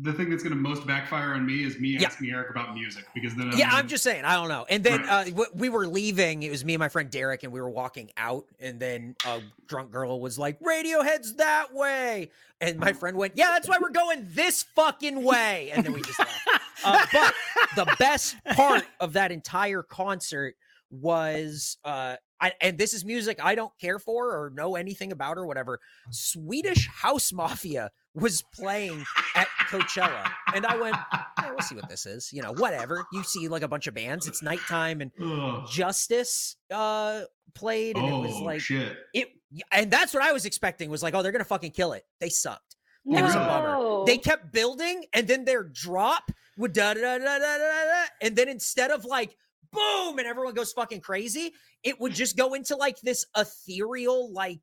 the 0.00 0.12
thing 0.12 0.30
that's 0.30 0.42
going 0.42 0.54
to 0.54 0.60
most 0.60 0.86
backfire 0.86 1.34
on 1.34 1.44
me 1.46 1.64
is 1.64 1.78
me 1.78 1.90
Yeah. 1.98 2.06
asking 2.06 2.30
Eric 2.30 2.50
about 2.50 2.74
music 2.74 3.04
because 3.14 3.34
then 3.34 3.50
yeah, 3.56 3.66
gonna- 3.70 3.76
I'm 3.78 3.88
just 3.88 4.04
saying. 4.04 4.24
I 4.24 4.34
don't 4.34 4.48
know. 4.48 4.66
And 4.68 4.82
then 4.84 5.02
uh, 5.02 5.06
Right. 5.06 5.26
w- 5.30 5.50
we 5.54 5.68
were 5.68 5.86
leaving. 5.86 6.42
It 6.42 6.50
was 6.50 6.64
me 6.64 6.74
and 6.74 6.80
my 6.80 6.88
friend 6.88 7.10
Derek, 7.10 7.42
and 7.42 7.52
we 7.52 7.60
were 7.60 7.70
walking 7.70 8.10
out. 8.16 8.44
And 8.60 8.78
then 8.80 9.16
a 9.26 9.40
drunk 9.66 9.90
girl 9.90 10.20
was 10.20 10.38
like, 10.38 10.58
"Radiohead's 10.60 11.34
that 11.36 11.72
way," 11.74 12.30
and 12.60 12.78
my 12.78 12.92
friend 12.92 13.16
went, 13.16 13.34
"Yeah, 13.36 13.48
that's 13.48 13.68
why 13.68 13.78
we're 13.80 13.90
going 13.90 14.26
this 14.30 14.64
fucking 14.74 15.22
way." 15.24 15.70
And 15.72 15.84
then 15.84 15.92
we 15.92 16.02
just 16.02 16.18
left. 16.18 16.32
Uh, 16.84 17.04
but 17.12 17.34
the 17.74 17.96
best 17.98 18.36
part 18.54 18.84
of 19.00 19.14
that 19.14 19.32
entire 19.32 19.82
concert 19.82 20.54
was, 21.02 21.76
uh, 21.84 22.14
I, 22.40 22.52
and 22.60 22.78
this 22.78 22.94
is 22.94 23.04
music 23.04 23.38
I 23.44 23.56
don't 23.56 23.72
care 23.80 23.98
for 23.98 24.30
or 24.30 24.50
know 24.50 24.76
anything 24.76 25.10
about 25.10 25.38
or 25.38 25.46
whatever. 25.46 25.80
Swedish 26.10 26.88
House 26.88 27.32
Mafia 27.32 27.90
was 28.14 28.42
playing 28.54 29.04
at 29.34 29.48
Coachella, 29.68 30.30
and 30.54 30.66
I 30.66 30.76
went, 30.76 30.96
"Yeah, 31.12 31.50
we'll 31.50 31.60
see 31.60 31.74
what 31.74 31.88
this 31.88 32.06
is. 32.06 32.32
You 32.32 32.42
know, 32.42 32.52
whatever. 32.54 33.04
You 33.12 33.22
see 33.22 33.48
like 33.48 33.62
a 33.62 33.68
bunch 33.68 33.86
of 33.86 33.94
bands. 33.94 34.26
It's 34.26 34.42
nighttime, 34.42 35.00
and 35.00 35.10
Ugh. 35.22 35.66
Justice 35.68 36.56
uh 36.70 37.22
played, 37.54 37.96
and 37.96 38.06
oh 38.06 38.24
it 38.24 38.28
was 38.28 38.40
like 38.40 38.60
shit! 38.60 38.96
it, 39.14 39.28
and 39.72 39.90
that's 39.90 40.14
what 40.14 40.22
I 40.22 40.32
was 40.32 40.44
expecting. 40.44 40.90
Was 40.90 41.02
like, 41.02 41.14
oh, 41.14 41.22
they're 41.22 41.32
gonna 41.32 41.44
fucking 41.44 41.72
kill 41.72 41.92
it. 41.92 42.04
They 42.20 42.28
sucked. 42.28 42.76
It 43.06 43.22
was 43.22 43.34
a 43.34 43.38
bummer. 43.38 44.04
They 44.04 44.18
kept 44.18 44.52
building, 44.52 45.04
and 45.14 45.26
then 45.26 45.44
their 45.44 45.62
drop 45.64 46.30
would 46.58 46.72
da 46.72 46.94
da 46.94 47.00
da 47.00 47.18
da 47.18 47.38
da 47.38 47.38
da, 47.38 47.58
da 47.58 48.04
and 48.20 48.36
then 48.36 48.48
instead 48.48 48.90
of 48.90 49.04
like 49.04 49.36
boom 49.72 50.18
and 50.18 50.26
everyone 50.26 50.54
goes 50.54 50.72
fucking 50.72 51.00
crazy, 51.00 51.52
it 51.82 52.00
would 52.00 52.12
just 52.12 52.36
go 52.36 52.54
into 52.54 52.76
like 52.76 53.00
this 53.00 53.24
ethereal 53.36 54.32
like 54.32 54.60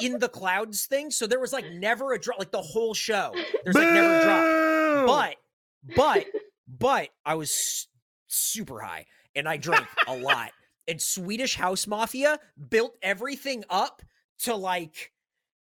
in 0.00 0.18
the 0.18 0.28
clouds 0.28 0.86
thing. 0.86 1.10
So 1.10 1.26
there 1.26 1.40
was 1.40 1.52
like 1.52 1.70
never 1.72 2.12
a 2.12 2.20
drop, 2.20 2.38
like 2.38 2.50
the 2.52 2.62
whole 2.62 2.94
show. 2.94 3.32
There's 3.64 3.74
like 3.76 3.92
never 3.92 4.14
a 4.14 4.22
drop. 4.24 5.06
But 5.06 5.94
but 5.96 6.26
but 6.78 7.08
I 7.24 7.34
was 7.34 7.50
s- 7.50 7.86
super 8.26 8.80
high 8.80 9.06
and 9.34 9.48
I 9.48 9.56
drank 9.56 9.86
a 10.06 10.16
lot. 10.18 10.50
And 10.86 11.00
Swedish 11.00 11.54
House 11.54 11.86
Mafia 11.86 12.38
built 12.70 12.96
everything 13.02 13.64
up 13.68 14.02
to 14.40 14.54
like 14.54 15.12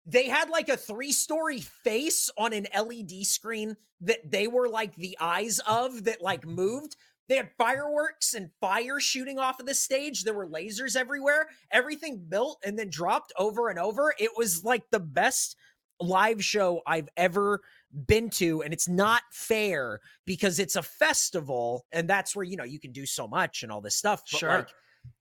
they 0.05 0.27
had 0.29 0.49
like 0.49 0.69
a 0.69 0.77
three-story 0.77 1.59
face 1.59 2.29
on 2.37 2.53
an 2.53 2.67
LED 2.73 3.25
screen 3.25 3.75
that 4.01 4.31
they 4.31 4.47
were 4.47 4.69
like 4.69 4.95
the 4.95 5.17
eyes 5.19 5.59
of 5.67 6.03
that 6.05 6.21
like 6.21 6.45
moved. 6.45 6.95
They 7.27 7.35
had 7.35 7.49
fireworks 7.57 8.33
and 8.33 8.49
fire 8.61 8.99
shooting 8.99 9.37
off 9.39 9.59
of 9.59 9.65
the 9.65 9.73
stage. 9.73 10.23
There 10.23 10.33
were 10.33 10.47
lasers 10.47 10.95
everywhere. 10.95 11.47
Everything 11.71 12.25
built 12.29 12.59
and 12.65 12.77
then 12.77 12.89
dropped 12.89 13.33
over 13.37 13.69
and 13.69 13.77
over. 13.79 14.13
It 14.17 14.31
was 14.37 14.63
like 14.63 14.83
the 14.91 14.99
best 14.99 15.55
live 15.99 16.43
show 16.43 16.81
I've 16.85 17.09
ever 17.17 17.61
been 18.05 18.29
to 18.31 18.61
and 18.61 18.73
it's 18.73 18.87
not 18.87 19.21
fair 19.31 19.99
because 20.25 20.59
it's 20.59 20.75
a 20.75 20.83
festival 20.83 21.85
and 21.91 22.07
that's 22.07 22.35
where 22.35 22.43
you 22.43 22.55
know 22.57 22.65
you 22.65 22.79
can 22.79 22.91
do 22.91 23.05
so 23.05 23.27
much 23.27 23.63
and 23.63 23.71
all 23.71 23.81
this 23.81 23.95
stuff 23.95 24.21
but 24.31 24.39
Sure. 24.39 24.49
like 24.49 24.69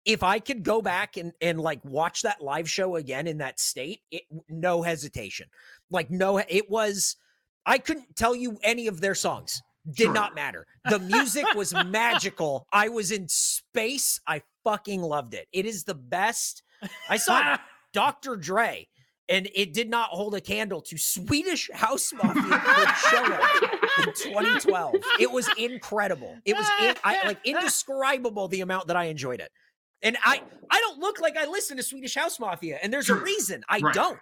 if 0.05 0.23
I 0.23 0.39
could 0.41 0.63
go 0.65 0.83
back 0.83 1.17
and 1.17 1.33
and 1.41 1.61
like 1.61 1.83
watch 1.85 2.23
that 2.23 2.43
live 2.43 2.69
show 2.69 2.97
again 2.97 3.27
in 3.27 3.39
that 3.39 3.61
state 3.61 4.01
it 4.11 4.25
no 4.49 4.83
hesitation 4.83 5.47
like 5.91 6.11
no 6.11 6.39
it 6.39 6.69
was 6.69 7.17
I 7.65 7.79
couldn't 7.79 8.15
tell 8.17 8.35
you 8.35 8.59
any 8.63 8.87
of 8.89 9.01
their 9.01 9.15
songs 9.15 9.63
did 9.93 10.05
Sure. 10.05 10.13
not 10.13 10.35
matter 10.35 10.67
the 10.91 10.99
music 10.99 11.45
was 11.55 11.73
magical 11.87 12.67
I 12.73 12.89
was 12.89 13.11
in 13.13 13.29
space 13.29 14.21
I 14.27 14.43
fucking 14.65 15.01
loved 15.03 15.35
it 15.35 15.47
it 15.53 15.65
is 15.67 15.85
the 15.85 15.95
best 15.95 16.63
I 17.09 17.17
saw 17.17 17.57
Dr. 17.93 18.37
Dre 18.37 18.87
and 19.29 19.49
it 19.55 19.73
did 19.73 19.89
not 19.91 20.11
hold 20.11 20.35
a 20.35 20.41
candle 20.41 20.81
to 20.83 20.97
Swedish 20.97 21.69
House 21.75 22.13
Mafia 22.13 22.43
in 23.99 24.13
2012. 24.15 24.95
It 25.19 25.31
was 25.33 25.49
incredible. 25.59 26.37
It 26.45 26.57
was 26.57 26.67
in, 26.81 26.95
I, 27.03 27.27
like 27.27 27.39
indescribable 27.45 28.47
the 28.47 28.61
amount 28.61 28.87
that 28.87 28.97
I 28.97 29.05
enjoyed 29.07 29.41
it. 29.41 29.51
And 30.03 30.17
I 30.25 30.43
I 30.71 30.79
don't 30.81 31.01
look 31.01 31.21
like 31.21 31.37
I 31.37 31.47
listen 31.47 31.77
to 31.79 31.83
Swedish 31.83 32.15
House 32.15 32.39
Mafia, 32.39 32.79
and 32.83 32.93
there's 32.93 33.09
a 33.11 33.15
reason 33.17 33.65
I 33.69 33.79
Right. 33.79 33.95
don't. 33.95 34.19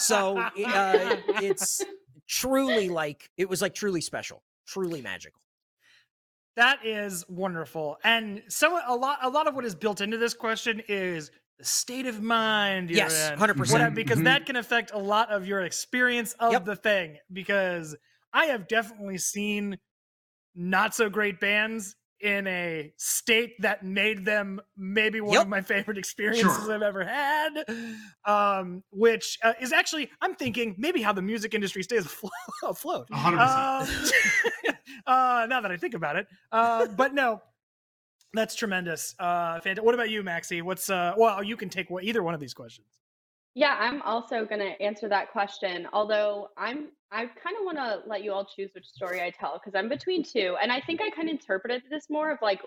So 0.00 0.38
uh, 0.66 1.16
it's 1.42 1.84
truly 2.26 2.88
like 2.88 3.30
it 3.36 3.48
was 3.48 3.62
like 3.62 3.74
truly 3.74 4.00
special, 4.00 4.42
truly 4.66 5.00
magical. 5.02 5.40
That 6.56 6.84
is 6.84 7.24
wonderful. 7.28 7.98
And 8.02 8.42
so 8.48 8.80
a 8.86 8.94
lot 8.96 9.18
a 9.22 9.28
lot 9.28 9.46
of 9.46 9.54
what 9.54 9.64
is 9.64 9.74
built 9.74 10.00
into 10.00 10.16
this 10.16 10.32
question 10.34 10.80
is 10.88 11.30
the 11.58 11.64
state 11.64 12.06
of 12.06 12.22
mind 12.22 12.90
you're 12.90 12.98
Yes, 12.98 13.30
in. 13.30 13.38
100%. 13.38 13.82
What- 13.82 13.94
because 13.94 14.18
Mhm. 14.18 14.24
that 14.24 14.46
can 14.46 14.56
affect 14.56 14.90
a 14.92 14.98
lot 14.98 15.30
of 15.30 15.46
your 15.46 15.60
experience 15.62 16.32
of 16.34 16.52
Yep. 16.52 16.64
the 16.64 16.76
thing. 16.76 17.18
Because 17.32 17.94
I 18.32 18.46
have 18.46 18.68
definitely 18.68 19.18
seen 19.18 19.78
not 20.54 20.94
so 20.94 21.08
great 21.10 21.40
bands 21.40 21.94
in 22.20 22.46
a 22.46 22.92
state 22.96 23.60
that 23.60 23.84
made 23.84 24.24
them 24.24 24.60
maybe 24.76 25.20
one 25.20 25.34
Yep. 25.34 25.42
of 25.42 25.48
my 25.48 25.60
favorite 25.60 25.98
experiences 25.98 26.56
Sure. 26.64 26.72
I've 26.74 26.82
ever 26.82 27.04
had. 27.04 27.64
Um, 28.24 28.82
which 28.90 29.38
uh, 29.42 29.52
is 29.60 29.72
actually, 29.72 30.10
I'm 30.20 30.34
thinking 30.34 30.74
maybe 30.78 31.02
how 31.02 31.12
the 31.12 31.22
music 31.22 31.54
industry 31.54 31.82
stays 31.82 32.04
aflo- 32.06 32.30
afloat. 32.64 33.08
Hundred 33.12 33.38
percent. 33.38 34.14
Um, 34.68 34.74
uh, 35.06 35.46
now 35.48 35.60
that 35.60 35.70
I 35.70 35.76
think 35.76 35.94
about 35.94 36.16
it, 36.16 36.26
uh, 36.52 36.86
but 36.86 37.14
no, 37.14 37.40
that's 38.32 38.54
tremendous. 38.54 39.14
Uh, 39.18 39.60
fant- 39.60 39.80
what 39.80 39.94
about 39.94 40.10
you, 40.10 40.22
Maxie? 40.22 40.62
What's 40.62 40.90
uh? 40.90 41.14
Well, 41.16 41.42
you 41.42 41.56
can 41.56 41.68
take 41.68 41.88
either 42.02 42.22
one 42.22 42.34
of 42.34 42.40
these 42.40 42.54
questions. 42.54 42.86
Yeah, 43.56 43.74
I'm 43.80 44.02
also 44.02 44.44
going 44.44 44.60
to 44.60 44.82
answer 44.82 45.08
that 45.08 45.32
question. 45.32 45.88
Although 45.94 46.48
I'm, 46.58 46.88
I 47.10 47.24
kind 47.24 47.56
of 47.58 47.64
want 47.64 47.78
to 47.78 48.02
let 48.06 48.22
you 48.22 48.30
all 48.34 48.44
choose 48.44 48.70
which 48.74 48.84
story 48.84 49.22
I 49.22 49.30
tell 49.30 49.54
because 49.54 49.74
I'm 49.74 49.88
between 49.88 50.22
two. 50.22 50.56
And 50.60 50.70
I 50.70 50.82
think 50.82 51.00
I 51.00 51.08
kind 51.08 51.30
of 51.30 51.32
interpreted 51.32 51.82
this 51.90 52.10
more 52.10 52.30
of 52.30 52.38
like, 52.42 52.60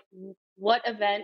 what 0.56 0.82
event 0.84 1.22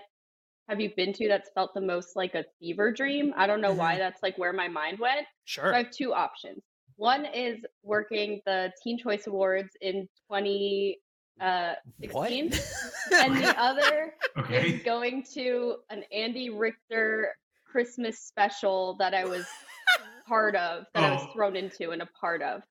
have 0.69 0.81
you 0.81 0.93
been 0.97 1.13
to 1.15 1.27
that's 1.27 1.51
felt 1.53 1.75
the 1.75 1.81
most 1.81 2.15
like 2.15 2.37
a 2.37 2.45
fever 2.61 2.93
dream? 2.93 3.35
I 3.37 3.49
don't 3.49 3.61
know 3.61 3.73
why 3.73 3.95
mm-hmm. 3.95 4.03
that's 4.03 4.23
like 4.23 4.39
where 4.39 4.53
my 4.53 4.69
mind 4.69 5.01
went. 5.01 5.27
Sure. 5.47 5.65
So. 5.65 5.75
I 5.75 5.79
have 5.79 5.91
two 5.91 6.15
options. 6.15 6.63
One 6.95 7.25
is 7.25 7.59
working 7.83 8.43
the 8.47 8.73
Teen 8.85 8.99
Choice 8.99 9.27
Awards 9.27 9.77
in 9.81 10.09
2016, 10.31 10.95
uh, 11.41 11.75
What? 12.13 12.31
and 13.21 13.37
the 13.37 13.61
other 13.61 14.15
Okay. 14.39 14.75
is 14.75 14.83
going 14.85 15.25
to 15.35 15.79
an 15.91 16.05
Andy 16.13 16.51
Richter 16.51 17.35
Christmas 17.71 18.19
special 18.21 18.97
that 18.99 19.15
I 19.15 19.25
was 19.25 19.47
part 20.29 20.55
of, 20.57 20.85
that 20.95 21.05
I 21.05 21.13
was 21.13 21.23
Oh. 21.29 21.33
thrown 21.35 21.57
into 21.57 21.91
and 21.91 22.03
a 22.03 22.07
part 22.21 22.43
of. 22.43 22.63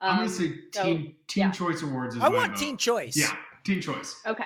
I'm 0.00 0.10
Um, 0.10 0.16
gonna 0.18 0.28
say 0.30 0.52
so, 0.72 0.82
Teen 0.84 1.16
Teen 1.28 1.44
yeah. 1.44 1.50
Choice 1.50 1.82
Awards 1.82 2.16
is 2.16 2.22
I 2.22 2.28
my 2.28 2.34
want 2.34 2.52
vote. 2.52 2.58
Teen 2.60 2.76
Choice. 2.76 3.16
Yeah, 3.16 3.34
Teen 3.64 3.80
Choice. 3.80 4.14
Okay. 4.26 4.44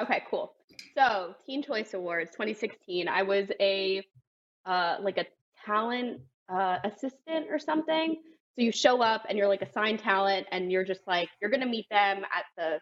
Okay, 0.00 0.22
cool. 0.30 0.54
So, 0.96 1.34
Teen 1.46 1.62
Choice 1.62 1.94
Awards 1.94 2.30
2016, 2.32 3.08
I 3.08 3.22
was 3.22 3.48
a 3.60 4.04
uh 4.66 4.96
like 5.00 5.18
a 5.18 5.26
talent 5.66 6.20
uh 6.48 6.78
assistant 6.84 7.46
or 7.50 7.58
something. 7.58 8.16
So 8.54 8.62
you 8.62 8.70
show 8.72 9.00
up 9.00 9.24
and 9.28 9.38
you're 9.38 9.48
like 9.48 9.62
assigned 9.62 10.00
talent 10.00 10.46
and 10.52 10.70
you're 10.70 10.84
just 10.84 11.00
like 11.06 11.28
you're 11.40 11.50
going 11.50 11.62
to 11.62 11.66
meet 11.66 11.86
them 11.90 12.18
at 12.24 12.44
the 12.56 12.80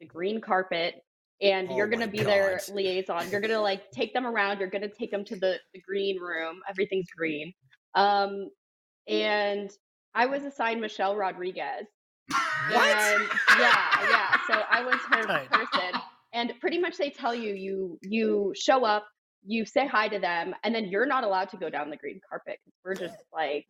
the 0.00 0.06
green 0.06 0.40
carpet 0.42 0.94
and 1.40 1.68
Oh 1.70 1.76
you're 1.76 1.88
gonna 1.88 2.08
be 2.08 2.22
their 2.22 2.60
liaison. 2.72 3.30
You're 3.30 3.40
going 3.40 3.50
to 3.52 3.60
like 3.60 3.90
take 3.90 4.12
them 4.14 4.26
around, 4.26 4.58
you're 4.58 4.70
going 4.70 4.82
to 4.82 4.88
take 4.88 5.10
them 5.10 5.24
to 5.26 5.36
the 5.36 5.58
the 5.74 5.80
green 5.80 6.18
room. 6.20 6.60
Everything's 6.68 7.10
green. 7.16 7.52
Um 7.94 8.48
and 9.08 9.70
I 10.14 10.26
was 10.26 10.44
assigned 10.44 10.80
Michelle 10.80 11.16
Rodriguez. 11.16 11.86
And 12.68 13.28
yeah, 13.58 13.86
yeah. 14.10 14.36
So 14.48 14.62
I 14.70 14.82
was 14.84 14.94
her 15.10 15.22
Tight. 15.24 15.50
person. 15.50 16.00
And 16.32 16.52
pretty 16.60 16.78
much 16.78 16.96
they 16.96 17.10
tell 17.10 17.34
you 17.34 17.54
you 17.54 17.98
you 18.02 18.52
show 18.56 18.84
up, 18.84 19.06
you 19.44 19.64
say 19.64 19.86
hi 19.86 20.08
to 20.08 20.18
them, 20.18 20.54
and 20.64 20.74
then 20.74 20.86
you're 20.86 21.06
not 21.06 21.22
allowed 21.24 21.50
to 21.50 21.56
go 21.56 21.70
down 21.70 21.90
the 21.90 21.96
green 21.96 22.20
carpet. 22.28 22.58
we're 22.84 22.94
just 22.94 23.14
like, 23.32 23.66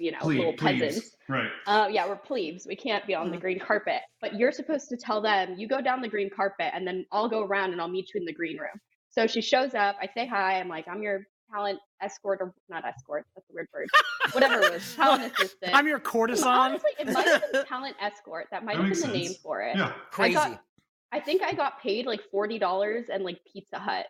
you 0.00 0.10
know, 0.12 0.18
Please, 0.20 0.38
little 0.38 0.52
please. 0.54 0.80
peasants. 0.80 1.16
Right. 1.28 1.50
Uh, 1.66 1.86
yeah, 1.90 2.08
we're 2.08 2.16
plebes. 2.16 2.66
We 2.66 2.74
can't 2.74 3.06
be 3.06 3.14
on 3.14 3.30
the 3.30 3.36
green 3.36 3.60
carpet. 3.60 4.00
But 4.20 4.34
you're 4.36 4.50
supposed 4.50 4.88
to 4.88 4.96
tell 4.96 5.20
them 5.20 5.54
you 5.58 5.68
go 5.68 5.80
down 5.80 6.00
the 6.00 6.08
green 6.08 6.30
carpet, 6.34 6.70
and 6.74 6.86
then 6.86 7.04
I'll 7.12 7.28
go 7.28 7.42
around 7.42 7.72
and 7.72 7.80
I'll 7.80 7.88
meet 7.88 8.12
you 8.14 8.18
in 8.20 8.24
the 8.24 8.32
green 8.32 8.56
room. 8.56 8.80
So 9.10 9.26
she 9.26 9.40
shows 9.42 9.74
up. 9.74 9.96
I 10.00 10.08
say 10.12 10.26
hi. 10.26 10.58
I'm 10.58 10.68
like, 10.68 10.88
I'm 10.88 11.02
your 11.02 11.26
talent 11.52 11.78
escort 12.00 12.38
or 12.40 12.54
not 12.68 12.84
escort. 12.86 13.26
That's 13.34 13.46
a 13.50 13.52
weird 13.52 13.68
word. 13.74 13.88
Whatever 14.32 14.60
it 14.62 14.72
was, 14.72 14.94
talent 14.96 15.32
assistant. 15.34 15.74
I'm 15.74 15.86
your 15.86 16.00
courtesan. 16.00 16.48
Honestly, 16.48 16.90
it 16.98 17.08
might 17.08 17.26
have 17.26 17.52
been 17.52 17.64
talent 17.68 17.96
escort. 18.00 18.46
That 18.50 18.64
might 18.64 18.76
That 18.78 18.84
have 18.84 18.92
been 18.92 19.00
makes 19.00 19.02
the 19.02 19.18
name 19.28 19.32
for 19.42 19.60
it. 19.60 19.76
Yeah. 19.76 19.92
Crazy. 20.10 20.36
I 20.36 20.48
got, 20.50 20.62
I 21.12 21.20
think 21.20 21.42
I 21.42 21.52
got 21.52 21.80
paid 21.82 22.06
like 22.06 22.22
forty 22.30 22.58
dollars 22.58 23.06
and 23.12 23.22
like 23.24 23.38
Pizza 23.52 23.78
Hut 23.78 24.06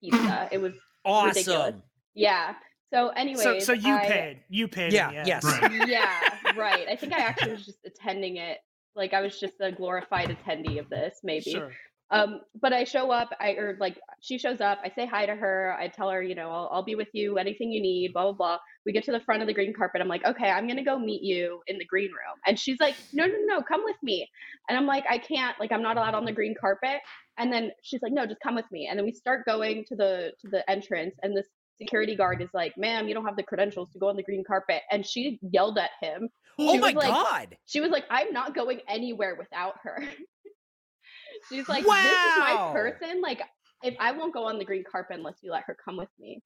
pizza. 0.00 0.48
it 0.52 0.58
was 0.58 0.74
ridiculous. 1.06 1.48
awesome. 1.48 1.82
yeah. 2.14 2.54
So, 2.92 3.08
So, 3.08 3.08
anyways, 3.10 3.66
so 3.66 3.72
you 3.72 3.94
I- 3.94 4.06
paid. 4.06 4.40
You 4.48 4.68
paid. 4.68 4.92
Yeah, 4.92 5.08
in 5.08 5.14
the 5.14 5.18
end. 5.20 5.28
yes. 5.28 5.44
Right. 5.44 5.88
yeah, 5.88 6.52
right. 6.56 6.86
I 6.88 6.96
think 6.96 7.12
I 7.12 7.20
actually 7.20 7.52
was 7.56 7.66
just 7.66 7.78
attending 7.84 8.36
it. 8.36 8.58
Like 8.96 9.12
I 9.12 9.20
was 9.20 9.38
just 9.40 9.54
a 9.60 9.72
glorified 9.72 10.28
attendee 10.28 10.78
of 10.78 10.88
this, 10.88 11.18
maybe. 11.24 11.50
Sure. 11.52 11.72
Um, 12.10 12.42
but 12.60 12.72
I 12.72 12.84
show 12.84 13.10
up, 13.10 13.30
I 13.40 13.52
or 13.52 13.76
like 13.80 13.98
she 14.20 14.38
shows 14.38 14.60
up, 14.60 14.78
I 14.84 14.90
say 14.90 15.04
hi 15.06 15.26
to 15.26 15.34
her, 15.34 15.74
I 15.76 15.88
tell 15.88 16.10
her, 16.10 16.22
you 16.22 16.34
know, 16.36 16.48
I'll, 16.50 16.68
I'll 16.70 16.84
be 16.84 16.94
with 16.94 17.08
you, 17.12 17.38
anything 17.38 17.72
you 17.72 17.80
need, 17.82 18.12
blah 18.12 18.24
blah 18.24 18.32
blah. 18.34 18.58
We 18.86 18.92
get 18.92 19.02
to 19.04 19.12
the 19.12 19.20
front 19.20 19.40
of 19.42 19.48
the 19.48 19.54
green 19.54 19.72
carpet. 19.76 20.00
I'm 20.00 20.06
like, 20.06 20.24
okay, 20.24 20.48
I'm 20.48 20.68
gonna 20.68 20.84
go 20.84 20.96
meet 20.98 21.22
you 21.22 21.60
in 21.66 21.78
the 21.78 21.84
green 21.86 22.10
room. 22.10 22.36
And 22.46 22.56
she's 22.58 22.78
like, 22.78 22.94
no, 23.12 23.26
no, 23.26 23.34
no, 23.46 23.62
come 23.62 23.82
with 23.84 23.96
me. 24.02 24.28
And 24.68 24.78
I'm 24.78 24.86
like, 24.86 25.04
I 25.10 25.18
can't, 25.18 25.58
like 25.58 25.72
I'm 25.72 25.82
not 25.82 25.96
allowed 25.96 26.14
on 26.14 26.24
the 26.24 26.32
green 26.32 26.54
carpet. 26.60 27.00
And 27.38 27.52
then 27.52 27.72
she's 27.82 28.02
like, 28.02 28.12
no, 28.12 28.26
just 28.26 28.40
come 28.42 28.54
with 28.54 28.70
me. 28.70 28.86
And 28.88 28.96
then 28.98 29.06
we 29.06 29.12
start 29.12 29.44
going 29.44 29.84
to 29.88 29.96
the 29.96 30.32
to 30.42 30.48
the 30.48 30.70
entrance, 30.70 31.16
and 31.22 31.36
this 31.36 31.48
security 31.78 32.14
guard 32.16 32.40
is 32.42 32.48
like, 32.54 32.74
ma'am, 32.76 33.08
you 33.08 33.14
don't 33.14 33.24
have 33.24 33.36
the 33.36 33.42
credentials 33.42 33.90
to 33.92 33.98
go 33.98 34.08
on 34.08 34.16
the 34.16 34.22
green 34.22 34.44
carpet. 34.46 34.82
And 34.90 35.04
she 35.06 35.38
yelled 35.42 35.78
at 35.78 35.90
him. 36.00 36.28
Oh 36.58 36.72
She 36.72 36.78
my 36.78 36.92
was 36.92 36.94
like- 36.94 37.12
god. 37.12 37.56
She 37.66 37.80
was 37.80 37.90
like, 37.90 38.04
I'm 38.10 38.32
not 38.32 38.54
going 38.54 38.80
anywhere 38.88 39.34
without 39.38 39.74
her. 39.82 40.02
She's 41.50 41.68
like, 41.68 41.84
this 41.84 41.92
is 41.92 42.38
my 42.38 42.70
person. 42.72 43.20
Like, 43.20 43.42
if 43.82 43.94
I 44.00 44.12
won't 44.12 44.32
go 44.32 44.44
on 44.46 44.58
the 44.58 44.64
green 44.64 44.84
carpet 44.90 45.16
unless 45.18 45.36
you 45.42 45.52
let 45.52 45.64
her 45.66 45.76
come 45.84 45.96
with 45.96 46.08
me. 46.18 46.40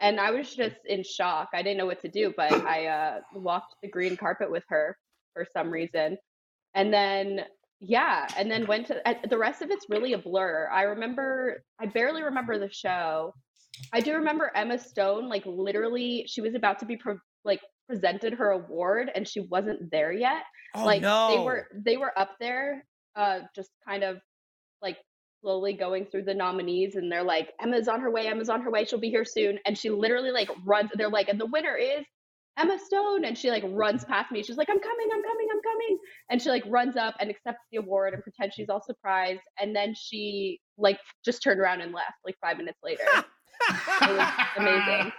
And 0.00 0.18
I 0.18 0.32
was 0.32 0.52
just 0.54 0.76
in 0.86 1.04
shock. 1.04 1.50
I 1.54 1.62
didn't 1.62 1.78
know 1.78 1.86
what 1.86 2.00
to 2.00 2.08
do, 2.08 2.32
but 2.36 2.50
I 2.52 2.86
uh, 2.86 3.20
walked 3.34 3.76
the 3.82 3.88
green 3.88 4.16
carpet 4.16 4.50
with 4.50 4.64
her 4.68 4.96
for 5.32 5.46
some 5.52 5.70
reason. 5.70 6.16
And 6.74 6.92
then, 6.92 7.42
yeah, 7.78 8.26
and 8.36 8.50
then 8.50 8.66
went 8.66 8.88
to 8.88 9.00
the 9.28 9.38
rest 9.38 9.62
of 9.62 9.70
it's 9.70 9.86
really 9.88 10.14
a 10.14 10.18
blur. 10.18 10.68
I 10.72 10.82
remember, 10.84 11.62
I 11.80 11.86
barely 11.86 12.22
remember 12.22 12.58
the 12.58 12.70
show. 12.72 13.32
I 13.92 14.00
do 14.00 14.14
remember 14.14 14.50
Emma 14.54 14.78
Stone, 14.78 15.28
like, 15.28 15.44
literally, 15.46 16.24
she 16.26 16.40
was 16.40 16.54
about 16.54 16.78
to 16.80 16.86
be 16.86 16.96
pre- 16.96 17.14
like 17.44 17.60
presented 17.88 18.32
her 18.34 18.50
award 18.50 19.10
and 19.14 19.26
she 19.26 19.40
wasn't 19.40 19.90
there 19.90 20.12
yet. 20.12 20.44
Oh 20.74 20.84
like 20.84 21.02
no. 21.02 21.28
they 21.28 21.44
were 21.44 21.66
they 21.74 21.96
were 21.96 22.18
up 22.18 22.30
there 22.40 22.86
uh 23.14 23.40
just 23.54 23.70
kind 23.86 24.02
of 24.02 24.18
like 24.80 24.96
slowly 25.42 25.74
going 25.74 26.06
through 26.06 26.22
the 26.22 26.32
nominees 26.32 26.94
and 26.94 27.12
they're 27.12 27.22
like 27.22 27.50
emma's 27.60 27.88
on 27.88 28.00
her 28.00 28.10
way 28.10 28.26
emma's 28.26 28.48
on 28.48 28.62
her 28.62 28.70
way 28.70 28.84
she'll 28.84 28.98
be 28.98 29.10
here 29.10 29.24
soon. 29.24 29.58
And 29.66 29.76
she 29.76 29.90
literally 29.90 30.30
like 30.30 30.48
runs 30.64 30.90
they're 30.94 31.10
like 31.10 31.28
and 31.28 31.40
the 31.40 31.46
winner 31.46 31.76
is 31.76 32.04
emma 32.58 32.78
stone. 32.78 33.24
And 33.24 33.36
she 33.36 33.50
like 33.50 33.64
runs 33.66 34.04
past 34.04 34.32
me 34.32 34.42
she's 34.42 34.56
like 34.56 34.70
i'm 34.70 34.80
coming 34.80 35.08
i'm 35.12 35.22
coming 35.22 35.48
i'm 35.52 35.62
coming. 35.62 35.98
And 36.30 36.40
she 36.40 36.48
like 36.48 36.64
runs 36.68 36.96
up 36.96 37.16
and 37.20 37.28
accepts 37.28 37.64
the 37.70 37.78
award 37.78 38.14
and 38.14 38.22
pretends 38.22 38.54
she's 38.54 38.70
all 38.70 38.82
surprised. 38.82 39.42
And 39.60 39.76
then 39.76 39.94
she 39.94 40.60
like 40.78 40.98
just 41.24 41.42
turned 41.42 41.60
around 41.60 41.82
and 41.82 41.92
left 41.92 42.14
like 42.24 42.36
five 42.40 42.56
minutes 42.56 42.78
later 42.82 43.04
it 43.68 44.16
was 44.16 44.28
amazing. 44.56 45.12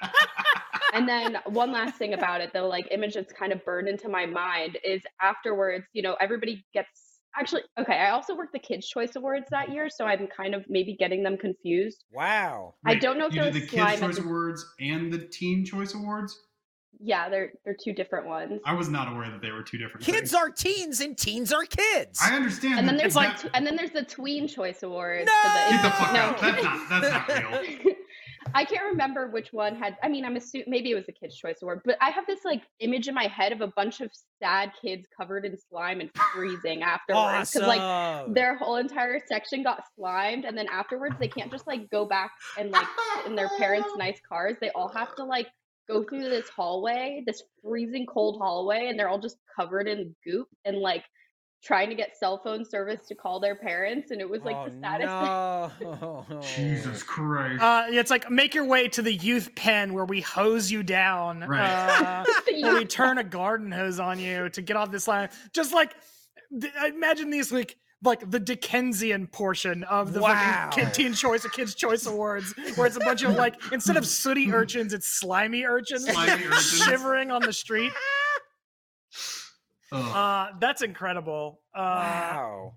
and 0.93 1.07
then 1.07 1.37
one 1.47 1.71
last 1.71 1.95
thing 1.95 2.13
about 2.13 2.41
it, 2.41 2.53
the 2.53 2.61
like 2.61 2.87
image 2.91 3.15
that's 3.15 3.33
kind 3.33 3.51
of 3.51 3.63
burned 3.65 3.87
into 3.87 4.09
my 4.09 4.25
mind 4.25 4.77
is 4.83 5.01
afterwards, 5.21 5.85
you 5.93 6.01
know, 6.01 6.15
everybody 6.19 6.63
gets 6.73 7.19
actually 7.37 7.63
okay. 7.79 7.97
I 7.97 8.11
also 8.11 8.35
worked 8.35 8.53
the 8.53 8.59
Kids 8.59 8.87
Choice 8.87 9.15
Awards 9.15 9.47
that 9.51 9.71
year, 9.71 9.89
so 9.89 10.05
I'm 10.05 10.27
kind 10.27 10.53
of 10.55 10.65
maybe 10.69 10.95
getting 10.95 11.23
them 11.23 11.37
confused. 11.37 12.03
wow. 12.11 12.75
I 12.85 12.95
don't 12.95 13.17
know 13.17 13.25
if 13.25 13.33
you 13.33 13.41
there 13.41 13.51
did 13.51 13.61
was 13.61 13.71
the 13.71 13.77
slime 13.77 13.89
Kids 13.89 14.01
Choice 14.01 14.15
the- 14.17 14.23
Awards 14.23 14.65
and 14.79 15.11
the 15.11 15.19
Teen 15.19 15.65
Choice 15.65 15.93
Awards. 15.93 16.37
Yeah, 16.99 17.27
they're 17.27 17.51
they're 17.65 17.75
two 17.83 17.91
different 17.91 18.27
ones. 18.27 18.61
I 18.65 18.75
was 18.75 18.87
not 18.87 19.11
aware 19.11 19.29
that 19.31 19.41
they 19.41 19.51
were 19.51 19.63
two 19.63 19.79
different. 19.79 20.05
Kids 20.05 20.31
things. 20.31 20.33
are 20.35 20.49
teens 20.51 21.01
and 21.01 21.17
teens 21.17 21.51
are 21.51 21.63
kids. 21.63 22.19
I 22.23 22.35
understand. 22.35 22.79
And 22.79 22.87
then 22.87 22.97
there's 22.97 23.15
like, 23.15 23.29
like- 23.29 23.51
tw- 23.51 23.55
and 23.55 23.65
then 23.65 23.75
there's 23.75 23.91
the 23.91 24.03
Tween 24.03 24.47
Choice 24.47 24.83
Awards. 24.83 25.25
No! 25.25 25.69
Get 25.71 25.81
the 25.81 25.89
fuck 25.89 26.13
no, 26.13 26.19
out. 26.19 26.39
That's 26.39 26.63
not. 26.63 26.89
That's 26.89 27.29
not 27.29 27.83
real. 27.83 27.93
I 28.53 28.65
can't 28.65 28.83
remember 28.83 29.27
which 29.29 29.51
one 29.51 29.75
had. 29.75 29.97
I 30.03 30.09
mean, 30.09 30.25
I'm 30.25 30.35
assuming 30.35 30.65
maybe 30.69 30.91
it 30.91 30.95
was 30.95 31.07
a 31.07 31.11
Kids 31.11 31.35
Choice 31.35 31.61
Award, 31.61 31.81
but 31.85 31.97
I 32.01 32.09
have 32.11 32.25
this 32.27 32.45
like 32.45 32.63
image 32.79 33.07
in 33.07 33.15
my 33.15 33.27
head 33.27 33.51
of 33.51 33.61
a 33.61 33.67
bunch 33.67 34.01
of 34.01 34.11
sad 34.41 34.71
kids 34.81 35.07
covered 35.15 35.45
in 35.45 35.57
slime 35.57 35.99
and 36.01 36.09
freezing 36.33 36.83
afterwards 36.83 37.55
awesome. 37.55 37.63
like 37.63 38.33
their 38.33 38.55
whole 38.57 38.75
entire 38.77 39.19
section 39.25 39.63
got 39.63 39.83
slimed, 39.95 40.45
and 40.45 40.57
then 40.57 40.67
afterwards 40.71 41.15
they 41.19 41.27
can't 41.27 41.51
just 41.51 41.67
like 41.67 41.89
go 41.89 42.05
back 42.05 42.31
and 42.57 42.71
like 42.71 42.87
in 43.25 43.35
their 43.35 43.49
parents' 43.57 43.89
nice 43.97 44.19
cars. 44.27 44.55
They 44.61 44.69
all 44.71 44.89
have 44.89 45.15
to 45.15 45.23
like 45.23 45.47
go 45.87 46.03
through 46.03 46.29
this 46.29 46.49
hallway, 46.49 47.23
this 47.25 47.43
freezing 47.61 48.05
cold 48.05 48.37
hallway, 48.39 48.87
and 48.87 48.97
they're 48.97 49.09
all 49.09 49.19
just 49.19 49.37
covered 49.55 49.87
in 49.87 50.15
goop 50.25 50.47
and 50.65 50.77
like 50.77 51.03
trying 51.63 51.89
to 51.89 51.95
get 51.95 52.17
cell 52.17 52.37
phone 52.37 52.65
service 52.65 53.07
to 53.07 53.15
call 53.15 53.39
their 53.39 53.55
parents, 53.55 54.11
and 54.11 54.19
it 54.19 54.29
was 54.29 54.43
like 54.43 54.55
oh, 54.55 54.65
the 54.69 54.79
saddest 54.81 55.79
thing. 55.79 55.89
no. 56.01 56.41
Jesus 56.55 57.01
Christ. 57.03 57.61
Uh, 57.61 57.85
it's 57.89 58.11
like 58.11 58.29
make 58.29 58.53
your 58.53 58.65
way 58.65 58.87
to 58.89 59.01
the 59.01 59.13
youth 59.13 59.55
pen 59.55 59.93
where 59.93 60.05
we 60.05 60.21
hose 60.21 60.69
you 60.71 60.83
down. 60.83 61.39
Right. 61.41 61.61
Uh, 61.61 62.25
we 62.75 62.85
turn 62.85 63.17
a 63.17 63.23
garden 63.23 63.71
hose 63.71 63.99
on 63.99 64.19
you 64.19 64.49
to 64.49 64.61
get 64.61 64.75
off 64.75 64.91
this 64.91 65.07
line. 65.07 65.29
Just 65.53 65.73
like 65.73 65.95
th- 66.59 66.73
imagine 66.87 67.29
these 67.29 67.51
like 67.51 67.77
like 68.03 68.29
the 68.29 68.39
Dickensian 68.39 69.27
portion 69.27 69.85
of 69.85 70.11
the 70.11 70.19
Wow. 70.19 70.69
fucking 70.69 70.83
Kid 70.87 70.93
Teen 70.93 71.13
Choice 71.13 71.45
or 71.45 71.49
Kids 71.49 71.73
Choice 71.73 72.05
Awards, 72.05 72.53
where 72.75 72.85
it's 72.85 72.97
a 72.97 72.99
bunch 72.99 73.23
of 73.23 73.35
like 73.35 73.55
instead 73.71 73.95
of 73.95 74.05
sooty 74.05 74.51
urchins, 74.51 74.93
it's 74.93 75.07
slimy 75.07 75.63
urchins 75.63 76.03
Slimy 76.11 76.45
urchins. 76.45 76.81
shivering 76.85 77.31
on 77.31 77.41
the 77.41 77.53
street. 77.53 77.93
Ugh. 79.93 80.15
Uh, 80.15 80.57
that's 80.59 80.81
incredible. 80.81 81.61
Uh, 81.73 81.79
wow. 81.79 82.73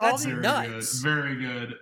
all 0.00 0.10
That's 0.10 0.24
very 0.24 0.40
nuts. 0.40 1.00
Good. 1.02 1.10
Very 1.10 1.36
good. 1.36 1.74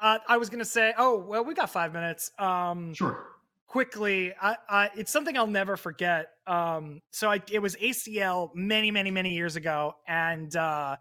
uh, 0.00 0.18
I 0.28 0.36
was 0.36 0.48
gonna 0.50 0.64
say, 0.64 0.94
oh 0.98 1.18
well, 1.18 1.44
we 1.44 1.54
got 1.54 1.70
five 1.70 1.92
minutes. 1.92 2.30
Um, 2.38 2.94
Sure. 2.94 3.26
quickly 3.66 4.32
I, 4.40 4.56
I 4.68 4.90
it's 4.96 5.12
something 5.12 5.36
i'll 5.38 5.46
never 5.46 5.76
forget 5.76 6.30
um 6.48 7.00
so 7.12 7.30
i 7.30 7.40
it 7.52 7.60
was 7.60 7.76
acl 7.76 8.50
many 8.52 8.90
many 8.90 9.12
many 9.12 9.32
years 9.32 9.54
ago 9.54 9.94
and 10.08 10.54
uh 10.56 10.96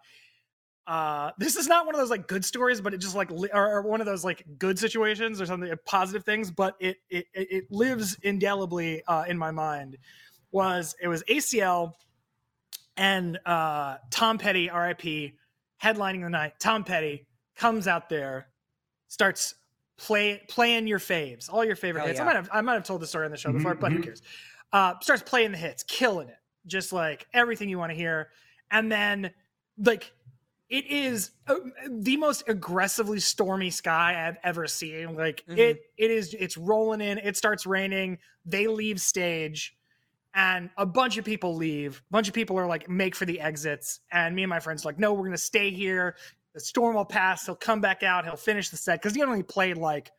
uh, 0.87 1.31
this 1.37 1.55
is 1.55 1.67
not 1.67 1.85
one 1.85 1.93
of 1.93 1.99
those 2.01 2.09
like 2.09 2.27
good 2.27 2.43
stories, 2.43 2.81
but 2.81 2.95
it 2.95 2.97
just 2.97 3.15
like 3.15 3.29
li- 3.29 3.51
or, 3.53 3.75
or 3.75 3.81
one 3.83 3.99
of 4.01 4.07
those 4.07 4.23
like 4.25 4.43
good 4.57 4.79
situations 4.79 5.39
or 5.39 5.45
something, 5.45 5.71
uh, 5.71 5.75
positive 5.85 6.23
things. 6.25 6.49
But 6.49 6.75
it 6.79 6.97
it 7.11 7.27
it 7.35 7.47
it 7.51 7.71
lives 7.71 8.17
indelibly 8.23 9.03
uh, 9.05 9.25
in 9.27 9.37
my 9.37 9.51
mind. 9.51 9.97
Was 10.51 10.95
it 10.99 11.07
was 11.07 11.21
ACL 11.29 11.93
and 12.99 13.39
uh, 13.45 13.97
Tom 14.11 14.37
Petty, 14.37 14.69
R.I.P. 14.69 15.33
headlining 15.81 16.21
the 16.21 16.29
night. 16.29 16.53
Tom 16.59 16.83
Petty 16.83 17.25
comes 17.55 17.87
out 17.87 18.09
there, 18.09 18.49
starts 19.07 19.55
play 19.97 20.41
playing 20.49 20.85
your 20.85 20.99
faves, 20.99 21.51
all 21.51 21.63
your 21.65 21.75
favorite 21.77 22.01
Hell 22.01 22.07
hits. 22.09 22.19
I 22.19 22.25
might 22.25 22.35
have 22.35 22.49
I 22.53 22.61
might 22.61 22.73
have 22.73 22.83
told 22.83 23.01
the 23.01 23.07
story 23.07 23.25
on 23.25 23.31
the 23.31 23.37
show 23.37 23.49
Mhm, 23.49 23.53
before, 23.57 23.75
but 23.75 23.91
who 23.93 23.99
mhm. 23.99 24.03
cares? 24.03 24.21
Uh, 24.71 24.93
starts 25.01 25.23
playing 25.23 25.51
the 25.53 25.57
hits, 25.57 25.81
killing 25.83 26.27
it, 26.29 26.35
just 26.67 26.91
like 26.93 27.25
everything 27.33 27.69
you 27.69 27.79
want 27.79 27.91
to 27.91 27.95
hear, 27.95 28.29
and 28.69 28.91
then 28.91 29.31
like 29.77 30.11
it 30.69 30.85
is 30.85 31.31
uh, 31.47 31.55
the 31.89 32.17
most 32.17 32.43
aggressively 32.47 33.19
stormy 33.19 33.69
sky 33.71 34.27
I've 34.27 34.37
ever 34.43 34.67
seen. 34.67 35.15
Like 35.15 35.43
Mhm. 35.47 35.57
it, 35.57 35.81
it 35.97 36.11
is. 36.11 36.33
It's 36.33 36.57
rolling 36.57 37.01
in. 37.01 37.17
It 37.17 37.37
starts 37.37 37.65
raining. 37.65 38.19
They 38.45 38.67
leave 38.67 39.01
stage, 39.01 39.75
and 40.33 40.69
a 40.77 40.85
bunch 40.85 41.17
of 41.17 41.25
people 41.25 41.55
leave. 41.55 42.01
A 42.09 42.11
bunch 42.11 42.27
of 42.27 42.33
people 42.33 42.57
are 42.57 42.67
like 42.67 42.89
make 42.89 43.15
for 43.15 43.25
the 43.25 43.39
exits, 43.39 44.01
and 44.11 44.35
me 44.35 44.43
and 44.43 44.49
my 44.49 44.59
friends 44.59 44.85
are 44.85 44.89
like, 44.89 44.99
no, 44.99 45.13
we're 45.13 45.25
gonna 45.25 45.37
stay 45.37 45.71
here. 45.71 46.15
The 46.53 46.59
storm 46.59 46.95
will 46.95 47.05
pass. 47.05 47.45
He'll 47.45 47.55
come 47.55 47.81
back 47.81 48.03
out. 48.03 48.25
He'll 48.25 48.35
finish 48.35 48.69
the 48.69 48.77
set 48.77 49.01
because 49.01 49.15
he 49.15 49.21
only 49.23 49.43
played 49.43 49.77
like 49.77 50.11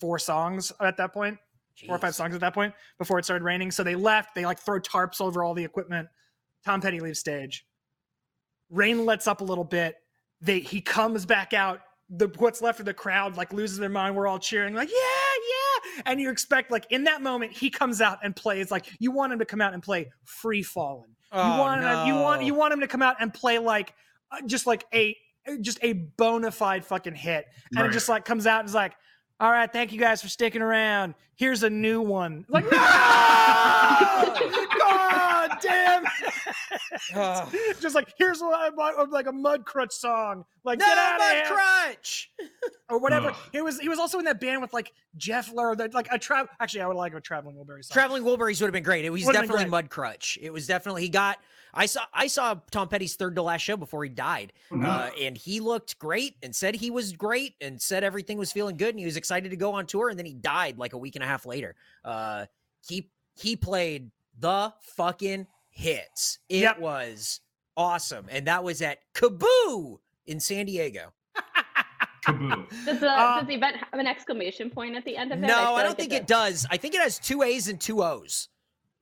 four 0.00 0.18
songs 0.18 0.72
at 0.80 0.96
that 0.98 1.12
point 1.14 1.38
four 1.84 1.96
or 1.96 1.98
five 1.98 2.14
songs 2.14 2.34
at 2.34 2.40
that 2.40 2.54
point 2.54 2.72
before 2.98 3.18
it 3.18 3.24
started 3.24 3.44
raining. 3.44 3.70
So 3.70 3.82
they 3.82 3.94
left. 3.94 4.34
They 4.34 4.46
like 4.46 4.58
throw 4.58 4.80
tarps 4.80 5.20
over 5.20 5.44
all 5.44 5.54
the 5.54 5.64
equipment. 5.64 6.08
Tom 6.64 6.80
Petty 6.80 7.00
leaves 7.00 7.18
stage. 7.18 7.66
Rain 8.70 9.04
lets 9.04 9.26
up 9.26 9.40
a 9.40 9.44
little 9.44 9.64
bit. 9.64 9.96
They 10.40 10.60
he 10.60 10.80
comes 10.80 11.26
back 11.26 11.52
out. 11.52 11.80
The 12.08 12.28
what's 12.38 12.62
left 12.62 12.80
of 12.80 12.86
the 12.86 12.94
crowd 12.94 13.36
like 13.36 13.52
loses 13.52 13.78
their 13.78 13.88
mind. 13.88 14.16
We're 14.16 14.26
all 14.26 14.38
cheering 14.38 14.74
like 14.74 14.90
yeah. 14.90 15.25
And 16.04 16.20
you 16.20 16.30
expect 16.30 16.70
like 16.70 16.86
in 16.90 17.04
that 17.04 17.22
moment 17.22 17.52
he 17.52 17.70
comes 17.70 18.00
out 18.00 18.18
and 18.22 18.34
plays 18.36 18.70
like 18.70 18.86
you 18.98 19.10
want 19.12 19.32
him 19.32 19.38
to 19.38 19.44
come 19.46 19.60
out 19.60 19.72
and 19.74 19.82
play 19.82 20.10
Free 20.24 20.62
Fallin'. 20.62 21.08
You 21.32 21.38
Oh, 21.40 21.58
want 21.58 21.82
him, 21.82 22.06
you 22.06 22.14
want 22.14 22.42
you 22.44 22.54
want 22.54 22.72
him 22.74 22.80
to 22.80 22.86
come 22.88 23.02
out 23.02 23.16
and 23.20 23.32
play 23.32 23.58
like 23.58 23.94
uh, 24.30 24.42
just 24.46 24.66
like 24.66 24.84
a 24.94 25.16
just 25.60 25.78
a 25.82 25.92
bona 25.92 26.50
fide 26.50 26.84
fucking 26.84 27.14
hit 27.14 27.46
and 27.76 27.86
it 27.86 27.92
just 27.92 28.08
like 28.08 28.24
comes 28.24 28.46
out 28.46 28.60
and 28.60 28.68
is 28.68 28.74
like, 28.74 28.92
all 29.38 29.50
right, 29.50 29.70
thank 29.72 29.92
you 29.92 29.98
guys 30.00 30.22
for 30.22 30.28
sticking 30.28 30.62
around. 30.62 31.14
Here's 31.36 31.62
a 31.62 31.70
new 31.70 32.00
one. 32.00 32.46
Like, 32.48 32.64
no! 32.72 32.78
God 34.78 35.50
damn! 35.60 36.04
Ugh. 37.14 37.54
just 37.80 37.94
like 37.94 38.12
here's 38.18 38.40
a, 38.40 38.72
like 39.10 39.26
a 39.26 39.32
mud 39.32 39.64
crutch 39.64 39.92
song. 39.92 40.44
Like 40.64 40.78
no, 40.78 40.86
get 40.86 40.98
out 40.98 41.14
of 41.14 41.18
Mud 41.20 41.32
here 41.32 41.44
Crutch. 41.46 42.30
or 42.90 42.98
whatever. 42.98 43.30
Ugh. 43.30 43.36
He 43.52 43.60
was 43.60 43.80
he 43.80 43.88
was 43.88 43.98
also 43.98 44.18
in 44.18 44.24
that 44.24 44.40
band 44.40 44.60
with 44.60 44.72
like 44.72 44.92
Jeff 45.16 45.52
Lur, 45.52 45.76
that 45.76 45.94
like 45.94 46.08
a 46.10 46.18
trap. 46.18 46.48
Actually, 46.60 46.82
I 46.82 46.86
would 46.86 46.96
like 46.96 47.14
a 47.14 47.20
traveling 47.20 47.56
Wilbury 47.56 47.84
song. 47.84 47.94
Traveling 47.94 48.22
Wilburys 48.22 48.60
would 48.60 48.66
have 48.66 48.72
been 48.72 48.82
great. 48.82 49.04
It 49.04 49.10
was 49.10 49.24
Would've 49.24 49.40
definitely 49.40 49.64
great. 49.64 49.70
Mud 49.70 49.90
Crutch. 49.90 50.38
It 50.40 50.52
was 50.52 50.66
definitely 50.66 51.02
he 51.02 51.08
got. 51.08 51.38
I 51.74 51.86
saw 51.86 52.02
I 52.12 52.26
saw 52.26 52.56
Tom 52.70 52.88
Petty's 52.88 53.16
third 53.16 53.36
to 53.36 53.42
last 53.42 53.62
show 53.62 53.76
before 53.76 54.02
he 54.02 54.10
died, 54.10 54.52
no. 54.70 54.88
uh, 54.88 55.10
and 55.20 55.36
he 55.36 55.60
looked 55.60 55.98
great 55.98 56.36
and 56.42 56.54
said 56.54 56.74
he 56.74 56.90
was 56.90 57.12
great 57.12 57.54
and 57.60 57.80
said 57.80 58.02
everything 58.02 58.38
was 58.38 58.50
feeling 58.50 58.76
good 58.76 58.90
and 58.90 58.98
he 58.98 59.04
was 59.04 59.16
excited 59.16 59.50
to 59.50 59.56
go 59.56 59.74
on 59.74 59.86
tour. 59.86 60.08
And 60.08 60.18
then 60.18 60.26
he 60.26 60.34
died 60.34 60.78
like 60.78 60.94
a 60.94 60.98
week 60.98 61.16
and 61.16 61.24
a 61.24 61.26
half 61.26 61.44
later. 61.44 61.74
Uh, 62.04 62.46
he 62.88 63.10
he 63.34 63.56
played 63.56 64.10
the 64.38 64.72
fucking 64.80 65.46
hits. 65.76 66.38
It 66.48 66.62
Yep. 66.62 66.78
was 66.80 67.40
awesome, 67.76 68.26
and 68.30 68.46
that 68.46 68.64
was 68.64 68.80
at 68.82 68.98
KAABOO 69.14 69.98
in 70.26 70.40
San 70.40 70.66
Diego. 70.66 71.12
KAABOO. 72.24 72.66
Does 72.86 72.98
the, 73.00 73.08
Uh, 73.10 73.38
does 73.40 73.46
the 73.48 73.54
event 73.54 73.76
have 73.76 74.00
an 74.00 74.06
exclamation 74.06 74.68
point 74.70 74.96
at 74.96 75.04
the 75.04 75.16
end 75.16 75.30
of 75.32 75.38
it? 75.38 75.42
No, 75.42 75.48
feel 75.54 75.56
I 75.58 75.82
don't 75.82 75.90
like 75.90 75.96
think 75.98 76.10
does. 76.10 76.20
it 76.20 76.26
does. 76.26 76.66
I 76.70 76.76
think 76.76 76.94
it 76.94 77.00
has 77.00 77.18
two 77.18 77.42
A's 77.42 77.68
and 77.68 77.80
two 77.80 78.02
O's. 78.02 78.48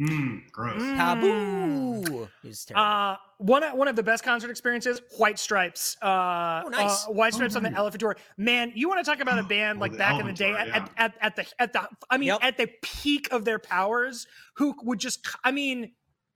Mm, 0.03 0.51
gross. 0.51 0.83
Mm. 0.83 0.97
Taboo. 0.97 2.29
Is 2.43 2.65
terrible. 2.65 2.85
Uh, 2.85 3.17
one 3.39 3.63
one 3.79 3.87
of 3.89 3.95
the 3.97 4.03
best 4.03 4.25
concert 4.25 4.51
experiences, 4.51 5.01
White 5.19 5.39
Stripes. 5.39 5.97
Uh, 6.03 6.63
Oh, 6.65 6.69
nice. 6.69 7.07
uh, 7.07 7.13
White 7.13 7.33
Stripes 7.33 7.55
on 7.57 7.63
the 7.63 7.71
Elephant 7.73 8.01
Tour. 8.01 8.17
Man, 8.37 8.73
you 8.75 8.89
want 8.89 9.03
to 9.05 9.09
talk 9.11 9.21
about 9.21 9.39
a 9.39 9.43
Oh, 9.45 9.47
band 9.49 9.79
like 9.79 9.93
the 9.93 9.99
back 9.99 10.21
in 10.21 10.27
the 10.27 10.33
day 10.33 10.49
Tour, 10.51 10.59
at, 10.59 10.67
yeah. 10.67 10.77
at, 10.77 10.91
at, 10.97 11.15
at 11.21 11.37
the 11.37 11.47
at 11.61 11.73
the 11.73 11.89
I 12.11 12.19
mean 12.19 12.27
Yep. 12.27 12.39
at 12.43 12.57
the 12.57 12.67
peak 12.83 13.29
of 13.33 13.45
their 13.45 13.61
powers, 13.61 14.27
who 14.57 14.75
would 14.83 14.99
just 14.99 15.25
I 15.45 15.53
mean, 15.53 15.93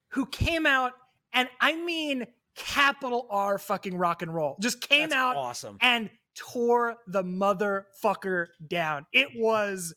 who 0.09 0.25
came 0.25 0.65
out 0.65 0.93
and 1.33 1.47
I 1.61 1.75
mean 1.75 2.25
capital 2.55 3.27
R 3.29 3.57
fucking 3.57 3.97
rock 3.97 4.21
and 4.21 4.33
roll, 4.33 4.57
just 4.59 4.81
came 4.81 5.09
That's 5.09 5.15
out 5.19 5.35
awesome. 5.37 5.77
and 5.81 6.09
tore 6.35 6.97
the 7.07 7.23
motherfucker 7.23 8.47
down. 8.67 9.05
It 9.13 9.29
was 9.35 9.93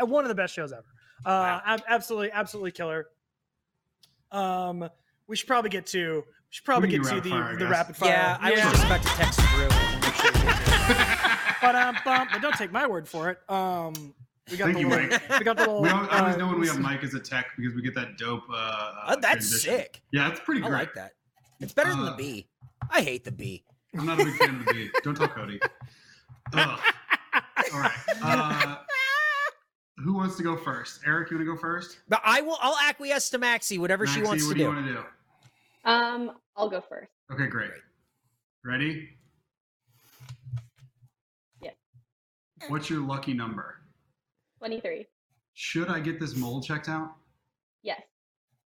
one 0.00 0.24
of 0.24 0.28
the 0.28 0.34
best 0.34 0.54
shows 0.54 0.72
ever. 0.72 0.84
Uh, 1.24 1.60
Wow. 1.66 1.76
absolutely, 1.88 2.30
absolutely 2.32 2.72
killer. 2.72 3.06
Um, 4.32 4.88
we 5.26 5.36
should 5.36 5.46
probably 5.48 5.70
get 5.70 5.86
to 5.86 6.22
we 6.26 6.32
should 6.50 6.64
probably 6.64 6.88
We 6.88 6.98
get 6.98 7.04
to 7.14 7.20
the 7.20 7.30
rapid 7.30 7.46
fire, 7.46 7.56
the 7.58 7.66
rapid 7.68 7.96
fire. 7.96 8.10
Yeah, 8.10 8.38
I 8.40 8.50
was 8.52 8.60
just 8.60 8.84
about 8.84 9.02
to 9.02 9.08
text 9.08 9.40
Drew. 9.40 9.68
and 9.70 10.00
make 10.02 10.14
sure 10.14 10.32
he 10.32 10.38
did 10.38 10.48
it. 10.50 11.56
but 11.62 11.74
um, 11.74 11.96
bum, 12.04 12.28
but 12.32 12.42
don't 12.42 12.54
take 12.56 12.72
my 12.72 12.86
word 12.86 13.08
for 13.08 13.30
it. 13.30 13.38
Um, 13.48 14.14
we 14.50 14.56
got 14.58 14.64
Thank 14.66 14.74
the 14.76 14.80
you, 14.82 14.88
little, 14.88 15.08
Mike. 15.08 15.38
we 15.38 15.44
got 15.44 15.56
the 15.56 15.62
little. 15.62 15.82
We 15.82 15.88
al- 15.88 16.08
I 16.10 16.18
always 16.20 16.34
uh, 16.34 16.38
know 16.38 16.46
when 16.48 16.60
we 16.60 16.66
have 16.68 16.78
Mike 16.78 17.02
as 17.02 17.14
a 17.14 17.20
tech 17.20 17.46
because 17.56 17.74
we 17.74 17.82
get 17.82 17.94
that 17.94 18.18
dope. 18.18 18.42
Uh, 18.50 18.54
uh, 18.54 18.94
Oh, 19.08 19.16
that's 19.20 19.48
transition. 19.48 19.74
sick. 19.78 20.02
Yeah, 20.12 20.28
that's 20.28 20.40
pretty 20.40 20.60
Great. 20.60 20.72
I 20.72 20.78
like 20.80 20.94
that. 20.94 21.12
It's 21.60 21.72
better 21.72 21.90
than 21.90 22.04
the 22.04 22.10
Uh, 22.12 22.16
B. 22.16 22.46
I 22.90 23.00
hate 23.00 23.24
the 23.24 23.32
B. 23.32 23.64
I'm 23.96 24.04
not 24.06 24.20
a 24.20 24.24
big 24.24 24.34
fan 24.36 24.56
of 24.60 24.66
the 24.66 24.72
B. 24.72 24.90
Don't 25.02 25.16
tell 25.16 25.28
Cody. 25.28 25.60
Ugh. 26.52 26.80
All 27.72 27.80
right. 27.80 27.92
Uh, 28.22 28.76
who 29.98 30.12
wants 30.14 30.36
to 30.36 30.42
go 30.42 30.56
first? 30.56 31.00
Eric, 31.06 31.30
you 31.30 31.36
want 31.38 31.46
to 31.48 31.54
go 31.54 31.58
first? 31.58 31.98
But 32.08 32.20
I 32.24 32.40
will. 32.42 32.58
I'll 32.60 32.76
acquiesce 32.86 33.30
to 33.30 33.38
Maxie, 33.38 33.78
whatever 33.78 34.06
she 34.06 34.20
wants 34.22 34.44
what 34.44 34.50
to 34.50 34.54
do 34.58 34.64
you 34.64 34.66
do. 34.66 34.76
you 34.78 34.82
want 34.84 34.86
to 34.86 34.92
do? 34.92 35.90
Um, 35.90 36.32
I'll 36.56 36.68
go 36.68 36.82
first. 36.82 37.10
Okay, 37.32 37.46
great. 37.46 37.70
Ready? 38.64 39.08
Yeah. 41.62 41.70
What's 42.68 42.90
your 42.90 43.00
lucky 43.00 43.32
number? 43.32 43.76
23. 44.64 45.06
Should 45.52 45.88
I 45.88 46.00
get 46.00 46.18
this 46.18 46.36
mold 46.36 46.64
checked 46.64 46.88
out? 46.88 47.16
Yes. 47.82 48.00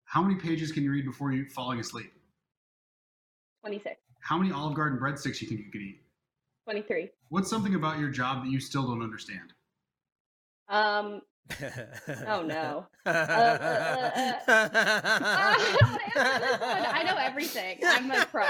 How 0.05 0.22
many 0.22 0.36
pages 0.36 0.70
can 0.70 0.84
you 0.84 0.92
read 0.92 1.05
before 1.05 1.32
you 1.32 1.44
falling 1.46 1.80
asleep? 1.80 2.12
26. 3.62 3.96
How 4.20 4.38
many 4.38 4.53
Olive 4.53 4.76
Garden 4.76 4.96
breadsticks 4.96 5.42
you 5.42 5.49
think 5.49 5.59
you 5.59 5.72
could 5.72 5.80
eat? 5.80 6.01
23. 6.66 7.11
What's 7.30 7.51
something 7.51 7.74
about 7.74 7.99
your 7.99 8.11
job 8.11 8.44
that 8.44 8.51
you 8.51 8.61
still 8.61 8.86
don't 8.86 9.03
understand? 9.03 9.53
Um, 10.68 11.22
oh 12.28 12.42
no. 12.42 12.86
uh, 13.05 13.11
I 16.86 17.03
know 17.05 17.16
everything. 17.16 17.80
I'm 17.84 18.09
a 18.12 18.24
pro. 18.26 18.44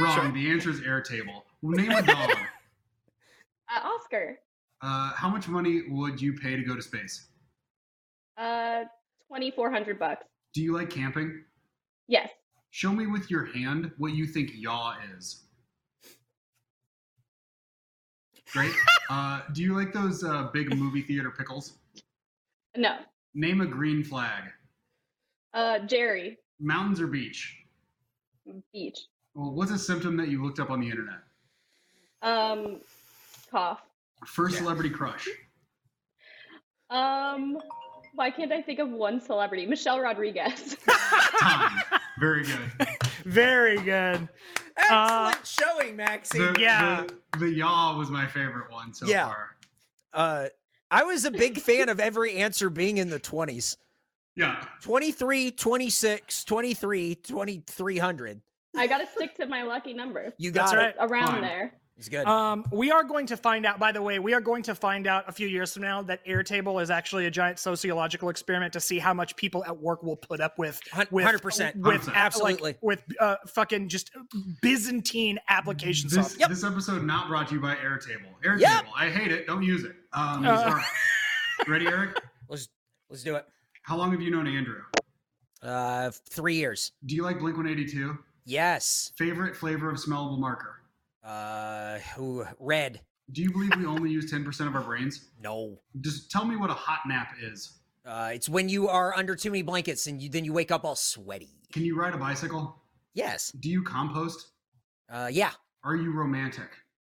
Wrong. 0.00 0.32
The 0.32 0.52
answer 0.52 0.70
is 0.70 0.82
Airtable. 0.82 1.42
Name 1.62 1.90
a 1.90 2.02
dog. 2.02 2.30
Uh, 3.68 3.88
Oscar. 3.88 4.38
Uh, 4.82 5.12
how 5.12 5.28
much 5.28 5.48
money 5.48 5.82
would 5.88 6.20
you 6.20 6.32
pay 6.32 6.56
to 6.56 6.62
go 6.62 6.74
to 6.74 6.82
space? 6.82 7.28
Uh, 8.36 8.82
2400 9.28 9.98
bucks. 9.98 10.26
Do 10.54 10.62
you 10.62 10.74
like 10.74 10.90
camping? 10.90 11.44
Yes. 12.08 12.30
Show 12.70 12.92
me 12.92 13.06
with 13.06 13.30
your 13.30 13.44
hand 13.46 13.92
what 13.98 14.12
you 14.12 14.26
think 14.26 14.50
yaw 14.54 14.94
is. 15.16 15.44
Great. 18.52 18.72
Uh, 19.10 19.42
do 19.52 19.60
you 19.62 19.76
like 19.76 19.92
those 19.92 20.24
uh, 20.24 20.48
big 20.54 20.74
movie 20.74 21.02
theater 21.02 21.30
pickles? 21.30 21.74
No. 22.74 22.96
Name 23.34 23.60
a 23.60 23.66
green 23.66 24.02
flag. 24.02 24.44
Uh, 25.52 25.80
Jerry. 25.80 26.38
Mountains 26.58 26.98
or 26.98 27.06
beach? 27.06 27.58
Beach. 28.72 29.00
Well, 29.34 29.50
what's 29.50 29.70
a 29.70 29.76
symptom 29.76 30.16
that 30.16 30.28
you 30.28 30.42
looked 30.42 30.60
up 30.60 30.70
on 30.70 30.80
the 30.80 30.88
internet? 30.88 31.18
Um, 32.22 32.80
cough. 33.50 33.82
First 34.26 34.54
Yeah. 34.54 34.60
celebrity 34.60 34.90
crush. 34.90 35.28
Um, 36.90 37.58
why 38.14 38.30
can't 38.30 38.52
I 38.52 38.60
think 38.62 38.78
of 38.78 38.90
one 38.90 39.20
celebrity? 39.20 39.66
Michelle 39.66 40.00
Rodriguez. 40.00 40.76
Time. 41.40 41.82
Very 42.20 42.44
good. 42.44 42.88
Very 43.24 43.76
good. 43.80 44.28
Excellent 44.76 45.46
showing, 45.46 45.96
Maxie. 45.96 46.38
The, 46.38 46.56
Yeah. 46.58 47.06
The, 47.32 47.38
the 47.38 47.50
yaw 47.50 47.96
was 47.98 48.10
my 48.10 48.26
favorite 48.26 48.70
one 48.70 48.92
so 48.92 49.06
Yeah. 49.06 49.26
far. 49.26 49.56
Uh, 50.12 50.48
I 50.90 51.04
was 51.04 51.24
a 51.24 51.30
big 51.30 51.58
fan 51.58 51.88
of 51.88 51.98
every 52.00 52.34
answer 52.36 52.68
being 52.68 52.98
in 52.98 53.08
the 53.08 53.18
20s. 53.18 53.76
Yeah. 54.36 54.62
23, 54.82 55.50
26, 55.52 56.44
23, 56.44 57.14
2300. 57.14 58.42
I 58.76 58.86
gotta 58.86 59.06
stick 59.06 59.34
to 59.36 59.46
my 59.46 59.62
lucky 59.62 59.92
number. 59.94 60.32
You 60.38 60.50
got 60.50 60.70
That's 60.70 60.72
it. 60.72 60.76
right. 60.76 60.94
Around 61.10 61.26
Fine. 61.32 61.40
there. 61.42 61.74
He's 62.02 62.08
good. 62.08 62.26
Um, 62.26 62.64
we 62.72 62.90
are 62.90 63.04
going 63.04 63.26
to 63.26 63.36
find 63.36 63.64
out. 63.64 63.78
By 63.78 63.92
the 63.92 64.02
way, 64.02 64.18
we 64.18 64.34
are 64.34 64.40
going 64.40 64.64
to 64.64 64.74
find 64.74 65.06
out 65.06 65.22
a 65.28 65.32
few 65.32 65.46
years 65.46 65.72
from 65.72 65.82
now 65.82 66.02
that 66.02 66.26
Airtable 66.26 66.82
is 66.82 66.90
actually 66.90 67.26
a 67.26 67.30
giant 67.30 67.60
sociological 67.60 68.28
experiment 68.28 68.72
to 68.72 68.80
see 68.80 68.98
how 68.98 69.14
much 69.14 69.36
people 69.36 69.64
at 69.66 69.78
work 69.78 70.02
will 70.02 70.16
put 70.16 70.40
up 70.40 70.58
with. 70.58 70.80
With 71.12 71.24
100%. 71.24 71.76
with 71.76 72.02
100%. 72.02 72.06
like, 72.08 72.16
Absolutely. 72.16 72.74
with 72.80 73.04
uh, 73.20 73.36
fucking 73.46 73.88
just 73.88 74.10
Byzantine 74.62 75.38
application 75.48 76.08
This, 76.10 76.30
software. 76.32 76.48
this 76.48 76.64
episode 76.64 77.04
not 77.04 77.28
brought 77.28 77.46
to 77.50 77.54
you 77.54 77.60
by 77.60 77.76
Airtable. 77.76 78.32
Airtable, 78.44 78.58
Yep. 78.62 78.84
I 78.96 79.08
hate 79.08 79.30
it. 79.30 79.46
Don't 79.46 79.62
use 79.62 79.84
it. 79.84 79.94
Um, 80.12 80.44
Uh. 80.44 80.80
Ready, 81.68 81.86
Eric? 81.86 82.20
let's 82.48 82.68
let's 83.10 83.22
do 83.22 83.36
it. 83.36 83.46
How 83.82 83.96
long 83.96 84.10
have 84.10 84.20
you 84.20 84.32
known 84.32 84.48
Andrew? 84.48 84.82
Uh, 85.62 86.10
three 86.28 86.56
years. 86.56 86.90
Do 87.06 87.14
you 87.14 87.22
like 87.22 87.38
Blink 87.38 87.56
182? 87.56 88.18
Yes. 88.44 89.12
Favorite 89.16 89.54
flavor 89.54 89.88
of 89.88 89.98
smellable 89.98 90.40
marker? 90.40 90.81
Uh, 91.24 91.98
who 92.16 92.44
red. 92.58 93.00
Do 93.30 93.42
you 93.42 93.52
believe 93.52 93.70
we 93.78 93.86
only 93.86 94.10
use 94.10 94.30
10% 94.32 94.66
of 94.66 94.74
our 94.74 94.82
brains? 94.82 95.30
No. 95.40 95.78
Just 96.00 96.30
tell 96.30 96.44
me 96.44 96.56
what 96.56 96.70
a 96.70 96.74
hot 96.74 97.00
nap 97.06 97.34
is. 97.40 97.78
Uh, 98.04 98.30
it's 98.34 98.48
when 98.48 98.68
you 98.68 98.88
are 98.88 99.16
under 99.16 99.36
too 99.36 99.50
many 99.50 99.62
blankets 99.62 100.08
and 100.08 100.20
you 100.20 100.28
then 100.28 100.44
you 100.44 100.52
wake 100.52 100.72
up 100.72 100.84
all 100.84 100.96
sweaty. 100.96 101.50
Can 101.72 101.84
you 101.84 101.96
ride 101.98 102.14
a 102.14 102.18
bicycle? 102.18 102.82
Yes. 103.14 103.52
Do 103.52 103.70
you 103.70 103.82
compost? 103.82 104.50
Uh, 105.08 105.28
yeah. 105.30 105.52
Are 105.84 105.94
you 105.94 106.12
romantic? 106.12 106.70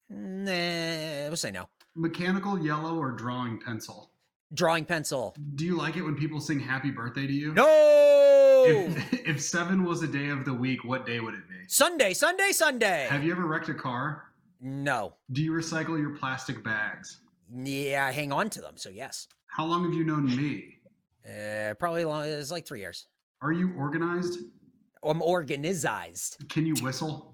Nah, 0.09 1.27
we'll 1.27 1.35
say 1.35 1.51
no. 1.51 1.67
Mechanical 1.95 2.57
yellow 2.57 2.97
or 2.97 3.11
drawing 3.11 3.59
pencil? 3.59 4.11
Drawing 4.53 4.85
pencil. 4.85 5.35
Do 5.55 5.65
you 5.65 5.77
like 5.77 5.97
it 5.97 6.03
when 6.03 6.15
people 6.15 6.39
sing 6.39 6.59
happy 6.59 6.89
birthday 6.89 7.27
to 7.27 7.33
you? 7.33 7.53
No. 7.53 8.63
If, 8.65 9.13
if 9.27 9.41
seven 9.41 9.83
was 9.83 10.03
a 10.03 10.07
day 10.07 10.29
of 10.29 10.45
the 10.45 10.53
week, 10.53 10.85
what 10.85 11.05
day 11.05 11.19
would 11.19 11.33
it 11.33 11.49
be? 11.49 11.56
Sunday, 11.67 12.13
Sunday, 12.13 12.51
Sunday. 12.51 13.07
Have 13.09 13.23
you 13.23 13.31
ever 13.31 13.45
wrecked 13.45 13.69
a 13.69 13.73
car? 13.73 14.23
No. 14.61 15.13
Do 15.31 15.43
you 15.43 15.51
recycle 15.51 15.99
your 15.99 16.11
plastic 16.15 16.63
bags? 16.63 17.19
Yeah, 17.53 18.05
I 18.05 18.11
hang 18.11 18.31
on 18.31 18.49
to 18.51 18.61
them. 18.61 18.73
So 18.77 18.89
yes. 18.89 19.27
How 19.47 19.65
long 19.65 19.83
have 19.83 19.93
you 19.93 20.03
known 20.05 20.25
me? 20.25 20.75
Uh, 21.27 21.73
probably 21.75 22.05
long. 22.05 22.25
It's 22.25 22.51
like 22.51 22.65
three 22.65 22.79
years. 22.79 23.07
Are 23.41 23.51
you 23.51 23.73
organized? 23.77 24.39
I'm 25.03 25.21
organized. 25.21 26.37
Can 26.49 26.65
you 26.65 26.75
whistle? 26.75 27.33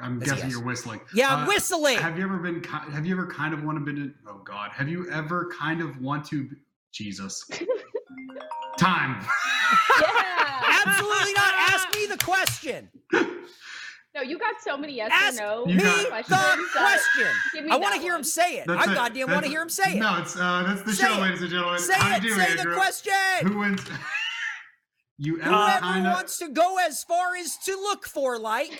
I'm 0.00 0.18
That's 0.18 0.32
guessing 0.32 0.48
yes. 0.48 0.56
you're 0.56 0.66
whistling. 0.66 1.00
Yeah, 1.14 1.34
I'm 1.34 1.44
Uh, 1.44 1.48
whistling. 1.48 1.98
Have 1.98 2.18
you 2.18 2.24
ever 2.24 2.38
been? 2.38 2.62
Have 2.64 3.06
you 3.06 3.12
ever 3.14 3.26
kind 3.26 3.54
of 3.54 3.62
wanted 3.62 3.86
to? 3.94 4.12
Oh 4.26 4.38
God, 4.44 4.70
have 4.72 4.88
you 4.88 5.08
ever 5.10 5.50
kind 5.56 5.80
of 5.80 6.00
want 6.00 6.24
to? 6.26 6.48
Jesus. 6.92 7.48
Time. 8.78 9.24
Yeah. 10.00 10.82
Absolutely 10.86 11.32
not. 11.34 11.54
Ask 11.54 11.94
me 11.94 12.06
the 12.06 12.18
question. 12.18 12.88
No, 14.14 14.20
you 14.20 14.38
got 14.38 14.54
so 14.62 14.76
many 14.76 14.94
yes 14.94 15.10
Ask 15.12 15.40
or 15.40 15.44
no 15.44 15.66
You 15.66 15.76
me 15.76 15.82
questions. 15.82 16.28
the 16.28 16.68
question. 16.76 17.26
Give 17.54 17.64
me 17.64 17.70
I 17.70 17.76
want 17.76 17.94
to 17.94 18.00
hear 18.00 18.14
him 18.14 18.22
say 18.24 18.56
it. 18.58 18.66
That's 18.66 18.86
I 18.88 18.92
it. 18.92 18.94
goddamn 18.94 19.30
want 19.30 19.44
to 19.44 19.48
hear 19.50 19.62
him 19.62 19.68
say 19.70 19.96
it. 19.96 20.00
No, 20.00 20.18
it's 20.18 20.36
uh, 20.36 20.64
that's 20.66 20.82
the 20.82 20.92
Say 20.92 21.06
show, 21.06 21.14
it. 21.14 21.20
ladies 21.20 21.40
and 21.40 21.50
gentlemen. 21.50 21.78
say 21.78 21.94
How 21.94 22.16
it. 22.16 22.22
you 22.22 22.28
do, 22.30 22.34
say 22.36 22.50
Andrew? 22.50 22.70
the 22.72 22.76
question. 22.76 23.12
Who 23.44 23.58
wins? 23.60 23.82
you 25.18 25.40
ever 25.40 25.50
Whoever 25.50 25.78
kind 25.80 26.06
of? 26.06 26.12
wants 26.12 26.38
to 26.38 26.48
go 26.48 26.76
as 26.78 27.02
far 27.04 27.36
as 27.36 27.56
to 27.64 27.72
look 27.72 28.06
for 28.06 28.38
like. 28.38 28.78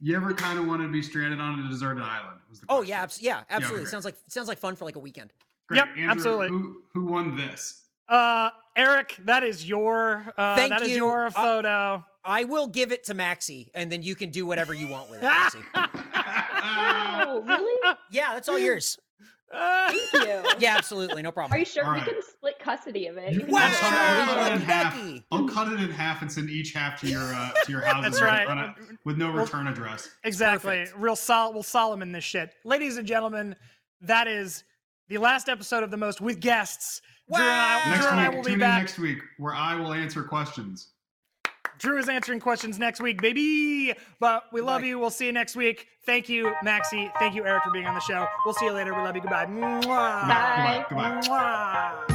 You 0.00 0.16
ever 0.16 0.34
kind 0.34 0.58
of 0.58 0.66
wanted 0.66 0.84
to 0.86 0.92
be 0.92 1.00
stranded 1.02 1.40
on 1.40 1.60
a 1.60 1.68
deserted 1.68 2.02
island? 2.02 2.40
Was 2.50 2.60
the 2.60 2.66
Oh 2.68 2.82
yeah, 2.82 3.02
abs- 3.04 3.22
yeah, 3.22 3.42
absolutely. 3.50 3.82
okay. 3.82 3.90
Sounds 3.90 4.04
like 4.04 4.16
sounds 4.28 4.48
like 4.48 4.58
fun 4.58 4.74
for 4.74 4.84
like 4.84 4.96
a 4.96 5.00
weekend. 5.00 5.32
Great. 5.68 5.78
Yep, 5.78 5.88
Andrew, 5.96 6.10
absolutely. 6.10 6.48
Who 6.48 6.82
who 6.92 7.04
won 7.06 7.36
this? 7.36 7.83
Uh, 8.08 8.50
Eric, 8.76 9.16
that 9.24 9.42
is 9.44 9.66
your 9.66 10.24
uh, 10.36 10.56
Thank 10.56 10.70
that 10.70 10.82
is 10.82 10.90
you. 10.90 10.96
your 10.96 11.26
Uh, 11.26 11.30
photo. 11.30 12.04
I 12.24 12.44
will 12.44 12.66
give 12.68 12.90
it 12.90 13.04
to 13.04 13.14
Maxie, 13.14 13.70
and 13.74 13.90
then 13.92 14.02
you 14.02 14.14
can 14.14 14.30
do 14.30 14.46
whatever 14.46 14.72
you 14.74 14.88
want 14.88 15.10
with 15.10 15.20
it. 15.20 15.24
Maxie. 15.24 15.58
Oh, 16.66 17.42
really? 17.46 17.96
yeah, 18.10 18.32
that's 18.34 18.48
all 18.48 18.58
yours. 18.58 18.98
Thank 19.52 20.12
you. 20.14 20.42
Yeah, 20.58 20.76
absolutely, 20.76 21.22
no 21.22 21.30
problem. 21.30 21.54
Are 21.54 21.58
you 21.58 21.64
sure 21.64 21.84
All 21.84 21.92
we 21.92 21.98
right. 21.98 22.08
can 22.08 22.22
split 22.22 22.58
custody 22.58 23.06
of 23.06 23.16
it? 23.18 23.32
You- 23.32 23.40
You 23.40 23.44
can 23.44 23.54
Wow, 23.54 23.60
I'll 23.70 23.70
cut 23.78 23.92
it- 23.92 23.98
I'll 23.98 24.26
cut 24.26 24.46
it 24.46 24.52
in 24.54 24.58
look, 24.60 24.68
half. 24.68 24.94
Becky. 24.94 25.24
I'll 25.30 25.48
cut 25.48 25.72
it 25.72 25.80
in 25.80 25.90
half 25.90 26.22
and 26.22 26.32
send 26.32 26.50
each 26.50 26.72
half 26.72 26.98
to 27.02 27.06
your 27.06 27.22
uh, 27.22 27.50
to 27.64 27.72
your 27.72 27.80
houses 27.84 28.02
That's 28.02 28.20
with- 28.20 28.22
right. 28.30 28.46
on 28.48 28.58
a- 28.58 28.74
with 29.04 29.16
no 29.18 29.30
Well- 29.32 29.44
return 29.44 29.66
address. 29.68 30.08
Exactly. 30.24 30.78
perfect. 30.78 30.98
Real 30.98 31.16
sol 31.16 31.52
we'll 31.52 31.62
Solomon 31.62 32.10
this 32.12 32.24
shit. 32.24 32.52
Ladies 32.64 32.96
and 32.96 33.06
gentlemen, 33.06 33.54
that 34.00 34.26
is 34.26 34.64
the 35.08 35.18
last 35.18 35.48
episode 35.48 35.82
of 35.84 35.90
the 35.90 35.96
most 35.98 36.20
with 36.20 36.40
guests. 36.40 37.00
Drew 37.32 37.42
and 37.42 37.50
I, 37.50 37.90
Next 37.90 38.00
Drew 38.02 38.10
and 38.10 38.20
I 38.20 38.28
week, 38.28 38.36
will 38.36 38.42
tune 38.44 38.50
be 38.50 38.52
in 38.54 38.58
back. 38.60 38.78
next 38.80 38.98
week 38.98 39.18
where 39.38 39.54
I 39.54 39.74
will 39.76 39.92
answer 39.92 40.22
questions. 40.22 40.88
Drew 41.78 41.98
is 41.98 42.08
answering 42.08 42.38
questions 42.38 42.78
next 42.78 43.00
week, 43.00 43.20
baby. 43.20 43.94
But 44.20 44.44
we 44.52 44.60
love 44.60 44.82
Bye. 44.82 44.88
you. 44.88 44.98
We'll 44.98 45.10
see 45.10 45.26
you 45.26 45.32
next 45.32 45.56
week. 45.56 45.88
Thank 46.06 46.28
you, 46.28 46.52
Maxie. 46.62 47.10
Thank 47.18 47.34
you, 47.34 47.44
Eric, 47.44 47.64
for 47.64 47.70
being 47.72 47.86
on 47.86 47.94
the 47.94 48.00
show. 48.00 48.26
We'll 48.44 48.54
see 48.54 48.66
you 48.66 48.72
later. 48.72 48.94
We 48.94 49.00
love 49.00 49.16
you. 49.16 49.22
Goodbye. 49.22 49.46
Mwah. 49.46 49.80
Goodbye. 49.80 50.86
Goodbye. 50.88 51.20
Goodbye. 51.20 52.04
Mwah. 52.08 52.13